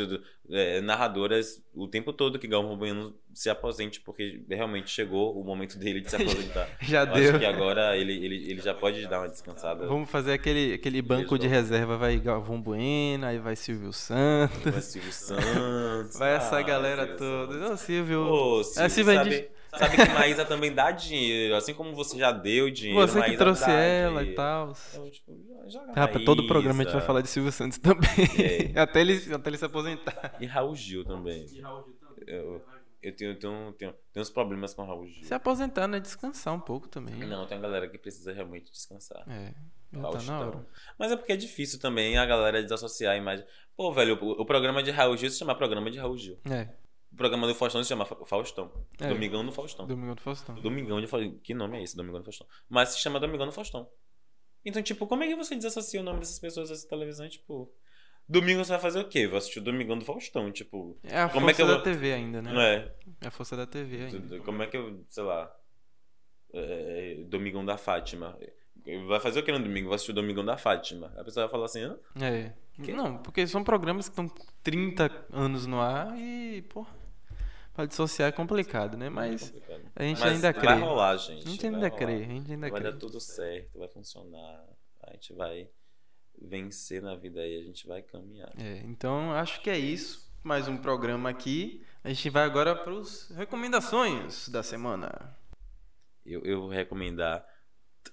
é, 0.49 0.81
narradoras 0.81 1.63
o 1.73 1.87
tempo 1.87 2.13
todo 2.13 2.39
que 2.39 2.47
Galvão 2.47 2.77
Bueno 2.77 3.13
se 3.33 3.49
aposente, 3.49 3.99
porque 3.99 4.43
realmente 4.49 4.89
chegou 4.89 5.39
o 5.39 5.43
momento 5.43 5.77
dele 5.77 5.99
de 5.99 6.09
se 6.09 6.15
aposentar. 6.15 6.69
já 6.81 7.01
Eu 7.01 7.13
deu. 7.13 7.29
Acho 7.31 7.39
que 7.39 7.45
agora 7.45 7.97
ele, 7.97 8.13
ele, 8.13 8.51
ele 8.51 8.61
já 8.61 8.73
pode 8.73 9.05
dar 9.07 9.19
uma 9.19 9.29
descansada. 9.29 9.85
Vamos 9.85 10.09
fazer 10.09 10.33
aquele, 10.33 10.73
aquele 10.73 11.01
banco 11.01 11.37
de 11.37 11.47
reserva, 11.47 11.97
vai 11.97 12.17
Galvão 12.17 12.61
Bueno, 12.61 13.25
aí 13.25 13.37
vai 13.37 13.55
Silvio 13.55 13.91
Santos, 13.91 14.71
Vai 14.71 14.81
Silvio 14.81 15.11
Santos. 15.11 16.17
vai 16.17 16.35
essa 16.35 16.57
ah, 16.57 16.61
galera 16.61 17.05
Silvio 17.05 17.17
toda. 17.17 17.53
Santos. 17.53 17.69
Não, 17.69 17.77
Silvio. 17.77 18.61
É, 18.61 18.63
Silvio, 18.63 18.89
Silvio, 18.89 19.11
a 19.11 19.15
sabe, 19.23 19.49
sabe 19.77 19.97
que 19.97 20.13
Maísa 20.13 20.45
também 20.45 20.73
dá 20.73 20.91
dinheiro. 20.91 21.55
Assim 21.55 21.73
como 21.73 21.93
você 21.95 22.17
já 22.17 22.31
deu 22.31 22.69
dinheiro, 22.69 22.99
Você 23.07 23.13
que 23.13 23.19
Maísa 23.19 23.37
trouxe 23.37 23.65
dá 23.65 23.71
ela 23.71 24.21
e 24.21 24.25
dinheiro. 24.25 24.35
tal. 24.35 24.73
Então, 24.91 25.09
tipo, 25.09 25.37
joga 25.67 25.93
Rapaz, 25.93 26.25
todo 26.25 26.47
programa 26.47 26.81
a 26.81 26.85
gente 26.85 26.93
vai 26.93 27.01
falar 27.01 27.21
de 27.21 27.29
Silvio 27.29 27.51
Santos 27.51 27.77
também. 27.77 28.09
É. 28.73 28.77
até, 28.79 29.01
ele, 29.01 29.33
até 29.33 29.49
ele 29.49 29.57
se 29.57 29.65
aposentar. 29.65 30.35
E 30.39 30.45
Raul 30.45 30.75
Gil 30.75 31.03
também. 31.03 31.45
Eu, 32.27 32.61
eu 33.01 33.15
tenho, 33.15 33.35
tenho, 33.37 33.71
tenho, 33.73 33.93
tenho 34.13 34.21
uns 34.21 34.29
problemas 34.29 34.73
com 34.73 34.83
Raul 34.85 35.05
Gil. 35.07 35.23
Se 35.23 35.33
aposentar, 35.33 35.87
né? 35.87 35.99
Descansar 35.99 36.53
um 36.53 36.59
pouco 36.59 36.87
também. 36.87 37.15
Não, 37.15 37.45
tem 37.45 37.57
uma 37.57 37.63
galera 37.63 37.87
que 37.87 37.97
precisa 37.97 38.33
realmente 38.33 38.71
descansar. 38.71 39.23
É, 39.29 39.53
tá 39.93 40.39
hora. 40.39 40.65
Mas 40.97 41.11
é 41.11 41.15
porque 41.15 41.33
é 41.33 41.37
difícil 41.37 41.79
também 41.79 42.17
a 42.17 42.25
galera 42.25 42.63
desassociar 42.63 43.13
a 43.13 43.17
imagem. 43.17 43.45
Pô, 43.77 43.91
velho, 43.91 44.17
o, 44.21 44.41
o 44.41 44.45
programa 44.45 44.81
de 44.81 44.89
Raul 44.89 45.15
Gil 45.17 45.29
se 45.29 45.37
chama 45.37 45.53
Programa 45.53 45.91
de 45.91 45.99
Raul 45.99 46.17
Gil. 46.17 46.37
É, 46.49 46.69
O 47.15 47.17
programa 47.17 47.47
do 47.47 47.55
Faustão 47.55 47.81
se 47.81 47.87
chama 47.87 48.05
Fa- 48.05 48.25
Faustão. 48.25 48.69
É. 48.99 49.07
Domingão 49.07 49.45
do 49.45 49.51
Faustão. 49.53 49.87
Domingão 49.87 50.15
do 50.15 50.21
Faustão. 50.21 50.55
Domingão 50.55 50.99
de 50.99 51.07
Faustão. 51.07 51.39
Que 51.39 51.53
nome 51.53 51.79
é 51.79 51.83
esse, 51.83 51.95
Domingão 51.95 52.19
do 52.19 52.25
Faustão? 52.25 52.45
Mas 52.67 52.89
se 52.89 52.99
chama 52.99 53.19
Domingão 53.21 53.45
do 53.45 53.53
Faustão. 53.53 53.89
Então, 54.65 54.81
tipo, 54.83 55.07
como 55.07 55.23
é 55.23 55.27
que 55.27 55.35
você 55.35 55.55
desassocia 55.55 56.01
o 56.01 56.03
nome 56.03 56.19
dessas 56.19 56.39
pessoas 56.39 56.67
dessa 56.69 56.85
televisão? 56.89 57.29
Tipo, 57.29 57.71
domingo 58.27 58.65
você 58.65 58.71
vai 58.73 58.81
fazer 58.81 58.99
o 58.99 59.07
quê? 59.07 59.27
Vai 59.27 59.37
assistir 59.37 59.59
o 59.59 59.63
Domingão 59.63 59.97
do 59.97 60.03
Faustão, 60.03 60.51
tipo. 60.51 60.99
É 61.03 61.21
a 61.21 61.29
Como 61.29 61.45
força 61.45 61.51
é 61.51 61.53
que 61.55 61.61
eu 61.61 61.67
da 61.67 61.73
vou- 61.75 61.83
TV 61.83 62.11
ainda, 62.13 62.41
né? 62.41 62.51
Não 62.51 62.61
é? 62.61 62.93
É 63.21 63.27
a 63.27 63.31
força 63.31 63.55
da 63.55 63.65
TV 63.65 64.05
ainda. 64.07 64.39
Como 64.41 64.61
é 64.61 64.67
que 64.67 64.75
eu, 64.75 65.05
sei 65.09 65.23
lá. 65.23 65.49
é, 66.53 67.23
Domingão 67.27 67.63
da 67.65 67.77
Fátima. 67.77 68.37
Vai 69.07 69.19
fazer 69.19 69.39
o 69.39 69.43
que 69.43 69.51
no 69.51 69.59
domingo? 69.59 69.87
Vai 69.89 69.95
assistir 69.95 70.11
o 70.11 70.15
Domingão 70.15 70.43
da 70.45 70.57
Fátima. 70.57 71.13
A 71.17 71.23
pessoa 71.23 71.45
vai 71.45 71.51
falar 71.51 71.65
assim, 71.65 71.83
ah, 71.83 71.97
É. 72.25 72.53
Não, 72.93 73.17
porque 73.19 73.47
são 73.47 73.63
programas 73.63 74.09
que 74.09 74.19
estão 74.19 74.27
30 74.61 75.09
anos 75.31 75.65
no 75.65 75.79
ar 75.79 76.13
e, 76.19 76.61
pô, 76.63 76.85
pra 77.75 77.85
dissociar 77.85 78.29
é 78.29 78.31
complicado, 78.31 78.97
né? 78.97 79.09
Mas 79.09 79.49
complicado. 79.51 79.91
a 79.95 80.03
gente 80.03 80.19
Mas 80.21 80.31
ainda 80.33 80.51
vai 80.51 80.61
crê. 80.61 80.73
rolar, 80.73 81.17
gente. 81.17 81.45
A 81.47 81.49
gente 81.51 81.61
vai 81.61 81.73
ainda 81.73 81.87
rolar. 81.87 81.97
crê, 81.99 82.13
a 82.13 82.27
gente 82.27 82.51
ainda 82.51 82.69
Vai 82.69 82.81
crê. 82.81 82.91
dar 82.91 82.97
tudo 82.97 83.19
certo, 83.19 83.77
vai 83.79 83.87
funcionar. 83.87 84.65
A 85.03 85.11
gente 85.13 85.33
vai 85.33 85.69
vencer 86.41 87.01
na 87.01 87.15
vida 87.15 87.39
aí, 87.41 87.57
a 87.59 87.63
gente 87.63 87.87
vai 87.87 88.01
caminhar. 88.01 88.51
É, 88.57 88.77
então 88.85 89.31
acho 89.33 89.61
que 89.61 89.69
é 89.69 89.77
isso. 89.77 90.25
Mais 90.43 90.67
um 90.67 90.77
programa 90.77 91.29
aqui. 91.29 91.83
A 92.03 92.09
gente 92.09 92.29
vai 92.29 92.43
agora 92.43 92.75
para 92.75 92.93
as 92.99 93.29
recomendações 93.31 94.47
da 94.49 94.61
semana. 94.61 95.35
Eu, 96.25 96.43
eu 96.45 96.61
vou 96.61 96.69
recomendar 96.69 97.45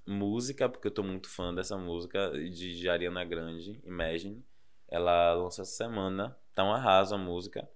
música, 0.06 0.68
porque 0.68 0.86
eu 0.88 0.90
tô 0.92 1.02
muito 1.02 1.28
fã 1.28 1.54
dessa 1.54 1.76
música 1.76 2.30
de, 2.30 2.78
de 2.78 2.88
Ariana 2.88 3.24
Grande, 3.24 3.80
Imagine. 3.84 4.44
Ela 4.88 5.34
lançou 5.34 5.62
essa 5.62 5.72
semana, 5.72 6.36
tá 6.54 6.64
um 6.64 6.72
arraso 6.72 7.14
a 7.14 7.18
música. 7.18 7.68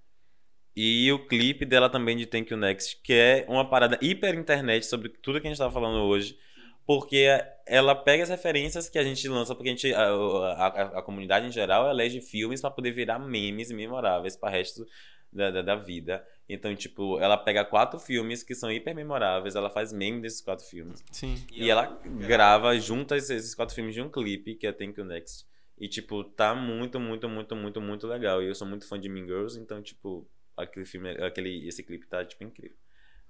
E 0.77 1.11
o 1.11 1.27
clipe 1.27 1.65
dela 1.65 1.89
também 1.89 2.17
de 2.17 2.27
Thank 2.27 2.53
You 2.53 2.59
Next, 2.59 3.01
que 3.03 3.13
é 3.15 3.47
uma 3.49 3.69
parada 3.69 3.99
hiper 4.03 4.35
internet 4.35 4.85
sobre 4.85 5.09
tudo 5.09 5.41
que 5.41 5.47
a 5.47 5.51
gente 5.51 5.59
tava 5.59 5.73
falando 5.73 6.03
hoje. 6.05 6.39
Porque 6.87 7.27
ela 7.67 7.95
pega 7.97 8.23
as 8.23 8.29
referências 8.29 8.89
que 8.89 8.99
a 8.99 9.03
gente 9.03 9.27
lança, 9.27 9.55
porque 9.55 9.71
a, 9.71 9.73
gente, 9.73 9.93
a, 9.93 10.03
a- 10.09 10.99
a 10.99 11.03
comunidade 11.03 11.47
em 11.47 11.51
geral 11.51 11.91
elege 11.91 12.21
filmes 12.21 12.61
para 12.61 12.71
poder 12.71 12.93
virar 12.93 13.19
memes 13.19 13.73
memoráveis 13.73 14.37
para 14.37 14.51
resto 14.51 14.87
da, 15.33 15.51
da, 15.51 15.63
da 15.63 15.75
vida. 15.77 16.25
Então, 16.49 16.73
tipo, 16.77 17.19
ela 17.19 17.37
pega 17.37 17.65
quatro 17.65 17.99
filmes 17.99 18.45
que 18.45 18.55
são 18.55 18.71
hiper 18.71 18.95
memoráveis, 18.95 19.57
ela 19.57 19.69
faz 19.69 19.93
meme 19.93 20.21
desses 20.21 20.41
quatro 20.41 20.65
filmes. 20.65 21.03
Sim. 21.11 21.43
E 21.51 21.69
ela 21.69 22.01
grava 22.29 22.79
juntas 22.79 23.31
esses 23.31 23.53
quatro 23.55 23.75
filmes 23.75 23.95
de 23.95 24.01
um 24.03 24.09
clipe, 24.09 24.55
que 24.55 24.67
é 24.67 24.71
Thank 24.73 25.01
You 25.01 25.07
Next. 25.07 25.45
E, 25.79 25.89
tipo, 25.89 26.23
tá 26.23 26.55
muito, 26.55 27.01
muito, 27.01 27.29
muito, 27.29 27.57
muito, 27.57 27.81
muito 27.81 28.07
legal. 28.07 28.41
E 28.43 28.47
eu 28.47 28.55
sou 28.55 28.67
muito 28.69 28.87
fã 28.87 28.99
de 29.01 29.09
Mean 29.09 29.27
Girls, 29.27 29.59
então, 29.59 29.83
tipo, 29.83 30.25
aquele 30.57 30.87
filme, 30.87 31.11
aquele, 31.11 31.67
esse 31.67 31.83
clipe 31.83 32.07
tá, 32.07 32.25
tipo, 32.25 32.43
incrível. 32.45 32.77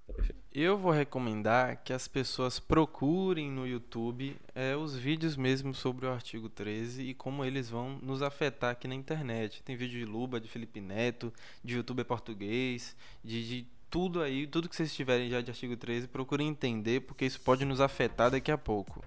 Tá. 0.07 0.15
Eu 0.53 0.79
vou 0.79 0.93
recomendar 0.93 1.83
que 1.83 1.93
as 1.93 2.07
pessoas 2.07 2.59
procurem 2.59 3.51
no 3.51 3.67
YouTube 3.67 4.37
é, 4.55 4.77
os 4.77 4.97
vídeos 4.97 5.37
mesmo 5.37 5.75
sobre 5.75 6.07
o 6.07 6.11
artigo 6.11 6.49
13 6.49 7.03
e 7.03 7.15
como 7.15 7.45
eles 7.45 7.69
vão 7.69 7.99
nos 8.01 8.23
afetar 8.23 8.71
aqui 8.71 8.87
na 8.87 8.95
internet. 8.95 9.63
Tem 9.63 9.77
vídeo 9.77 9.99
de 9.99 10.05
Luba, 10.05 10.41
de 10.41 10.49
Felipe 10.49 10.81
Neto, 10.81 11.33
de 11.63 11.75
youtuber 11.75 12.05
português, 12.05 12.97
de, 13.23 13.47
de 13.47 13.67
tudo 13.91 14.23
aí, 14.23 14.47
tudo 14.47 14.69
que 14.69 14.77
vocês 14.77 14.95
tiverem 14.95 15.29
já 15.29 15.41
de 15.41 15.51
artigo 15.51 15.77
13, 15.77 16.09
procurem 16.09 16.49
entender, 16.49 17.01
porque 17.01 17.25
isso 17.25 17.41
pode 17.41 17.65
nos 17.65 17.81
afetar 17.81 18.31
daqui 18.31 18.51
a 18.51 18.59
pouco. 18.59 19.05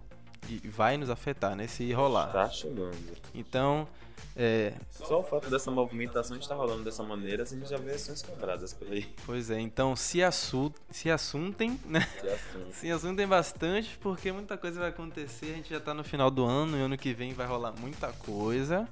E 0.47 0.67
vai 0.67 0.97
nos 0.97 1.09
afetar, 1.09 1.55
né? 1.55 1.67
Se 1.67 1.91
rolar. 1.91 2.31
Tá 2.31 2.49
chegando. 2.49 2.95
Então, 3.33 3.87
é, 4.35 4.73
Só 4.89 5.19
o 5.19 5.23
fato 5.23 5.49
dessa 5.49 5.69
movimentação 5.69 6.37
estar 6.37 6.55
rolando 6.55 6.83
dessa 6.83 7.03
maneira, 7.03 7.43
a 7.43 7.45
gente 7.45 7.69
já 7.69 7.77
vê 7.77 7.91
ações 7.91 8.21
quebradas 8.21 8.73
por 8.73 8.87
aí. 8.87 9.05
pois 9.25 9.49
é, 9.49 9.59
então 9.59 9.95
se, 9.95 10.23
assu 10.23 10.73
se 10.89 11.11
assuntem, 11.11 11.79
né? 11.85 12.07
Esse 12.17 12.27
assunto. 12.27 12.71
Se 12.79 12.91
assuntem 12.91 13.27
bastante, 13.27 13.97
porque 13.99 14.31
muita 14.31 14.57
coisa 14.57 14.79
vai 14.79 14.89
acontecer. 14.89 15.47
A 15.47 15.55
gente 15.55 15.69
já 15.69 15.79
tá 15.79 15.93
no 15.93 16.03
final 16.03 16.31
do 16.31 16.45
ano 16.45 16.77
e 16.77 16.81
ano 16.81 16.97
que 16.97 17.13
vem 17.13 17.33
vai 17.33 17.45
rolar 17.45 17.73
muita 17.73 18.13
coisa. 18.13 18.87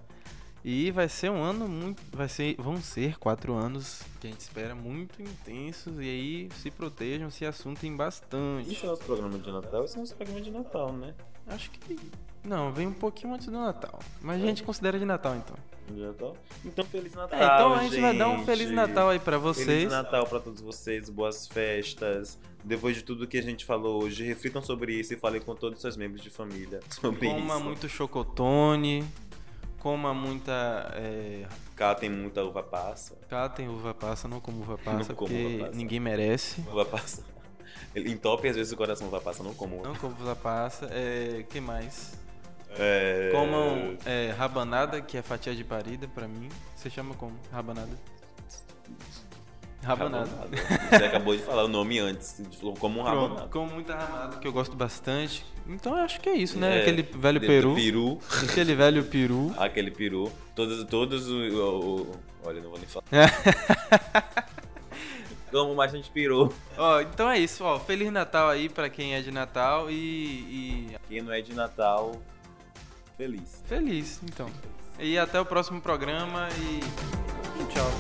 E 0.66 0.92
vai 0.92 1.08
ser 1.08 1.32
um 1.32 1.42
ano 1.42 1.66
muito. 1.66 2.04
Vai 2.12 2.28
ser, 2.28 2.56
vão 2.58 2.82
ser 2.82 3.18
quatro 3.18 3.54
anos 3.54 4.02
que 4.20 4.28
a 4.28 4.30
gente 4.30 4.42
espera 4.42 4.76
muito 4.76 5.22
intensos. 5.22 5.98
E 5.98 6.02
aí 6.02 6.50
se 6.58 6.70
protejam, 6.70 7.30
se 7.30 7.46
assuntem 7.46 7.96
bastante. 7.96 8.74
Isso 8.74 8.86
é 8.86 8.90
nosso 8.90 9.04
programa 9.04 9.40
de 9.40 9.50
Natal? 9.50 9.86
Esse 9.86 9.96
é 9.96 10.00
nosso 10.00 10.16
programa 10.16 10.42
de 10.42 10.52
Natal, 10.52 10.92
né? 10.92 11.16
Acho 11.48 11.70
que. 11.72 11.98
Não, 12.44 12.72
vem 12.72 12.88
um 12.88 12.94
pouquinho 12.94 13.34
antes 13.34 13.48
do 13.48 13.54
Natal. 13.60 14.00
Mas 14.22 14.42
a 14.42 14.46
gente 14.46 14.64
considera 14.64 14.98
de 14.98 15.06
Natal 15.06 15.36
então. 15.36 15.56
De 15.94 16.02
Natal? 16.02 16.36
Então, 16.66 16.84
Feliz 16.86 17.14
Natal. 17.14 17.40
É, 17.40 17.44
então 17.46 17.74
a 17.74 17.84
gente, 17.84 18.00
vai 18.02 18.18
dar 18.18 18.28
um 18.30 18.36
gente. 18.38 18.46
Feliz 18.46 18.72
Natal 18.72 19.10
aí 19.10 19.20
pra 19.20 19.38
vocês. 19.38 19.66
Feliz 19.66 19.92
Natal 19.92 20.26
pra 20.28 20.40
todos 20.40 20.62
vocês, 20.62 21.10
boas 21.10 21.48
festas. 21.48 22.38
Depois 22.64 22.96
de 22.96 23.04
tudo 23.04 23.26
que 23.28 23.38
a 23.38 23.42
gente 23.42 23.64
falou 23.66 24.04
hoje, 24.04 24.24
reflitam 24.26 24.62
sobre 24.62 24.94
isso 24.94 25.14
e 25.14 25.18
falem 25.18 25.42
com 25.42 25.56
todos 25.56 25.78
os 25.78 25.82
seus 25.82 25.96
membros 25.96 26.22
de 26.22 26.30
família 26.30 26.82
sobre 26.92 27.30
Coma 27.30 27.56
isso. 27.56 27.64
muito 27.64 27.88
chocotone. 27.90 29.06
Coma 29.80 30.14
muita. 30.14 30.92
É, 30.96 31.46
Catem 31.76 32.10
muita 32.10 32.44
uva 32.44 32.64
passa. 32.64 33.16
Catem 33.30 33.70
uva 33.70 33.94
passa, 33.94 34.28
não 34.28 34.40
como 34.42 34.62
uva 34.62 34.78
passa, 34.84 35.10
Não 35.10 35.16
porque 35.16 35.46
uva 35.56 35.66
passa. 35.68 35.78
ninguém 35.78 36.00
merece. 36.00 36.62
Uva 36.70 36.86
passa. 36.86 37.24
Ele 37.96 38.12
entope 38.12 38.48
às 38.48 38.56
vezes 38.56 38.72
o 38.72 38.78
coração 38.78 39.08
uva 39.08 39.20
passa, 39.22 39.44
não 39.44 39.54
como. 39.54 39.82
Não 39.84 39.96
como 39.96 40.14
uva 40.20 40.36
passa. 40.36 40.88
É, 40.92 41.44
que 41.50 41.60
mais? 41.60 42.14
É... 42.78 43.30
Comam 43.32 43.98
é, 44.06 44.34
rabanada, 44.38 45.02
que 45.02 45.18
é 45.18 45.22
fatia 45.22 45.56
de 45.56 45.64
parida 45.64 46.08
pra 46.08 46.28
mim. 46.28 46.50
Você 46.76 46.90
chama 46.90 47.16
como? 47.16 47.34
Rabanada? 47.52 47.98
Rabanada. 49.84 50.30
Você 50.90 51.06
acabou 51.06 51.36
de 51.36 51.42
falar 51.44 51.64
o 51.64 51.68
nome 51.68 51.98
antes. 52.00 52.42
Como 52.80 53.00
um 53.00 53.04
rabanada. 53.04 53.48
como 53.48 53.72
muita 53.74 53.96
rabanada, 53.96 54.38
que 54.38 54.48
eu 54.48 54.52
gosto 54.52 54.76
bastante. 54.76 55.46
Então 55.68 55.98
eu 55.98 56.04
acho 56.04 56.20
que 56.20 56.28
é 56.30 56.34
isso, 56.36 56.58
né? 56.60 56.80
É, 56.80 56.82
Aquele 56.82 57.04
velho 57.04 57.40
peru. 57.40 57.76
Peru. 57.76 58.20
Aquele 58.44 58.76
velho 58.76 59.04
peru. 59.06 59.54
Aquele 59.58 59.92
peru. 59.92 60.32
Todos, 60.56 60.84
todos 60.86 61.28
o, 61.30 61.36
o- 61.36 62.02
o- 62.02 62.12
Olha, 62.44 62.62
não 62.62 62.70
vou 62.70 62.80
nem 62.80 62.88
falar. 62.88 63.06
Como 65.64 65.76
bastante 65.76 66.10
peru. 66.10 66.54
Ó, 66.78 67.02
então 67.02 67.30
é 67.30 67.40
isso, 67.40 67.64
ó. 67.64 67.80
Feliz 67.80 68.12
Natal 68.12 68.50
aí 68.50 68.70
pra 68.70 68.90
quem 68.90 69.16
é 69.16 69.22
de 69.22 69.32
Natal 69.32 69.90
e- 69.90 69.96
e 70.92 70.98
Quem 71.08 71.22
não 71.22 71.32
é 71.34 71.42
de 71.42 71.54
Natal, 71.54 72.16
feliz. 73.18 73.64
Feliz, 73.66 74.20
então. 74.24 74.50
E 75.00 75.18
até 75.18 75.40
o 75.40 75.46
próximo 75.46 75.80
programa 75.82 76.48
e 76.60 76.80
tchau. 77.74 77.92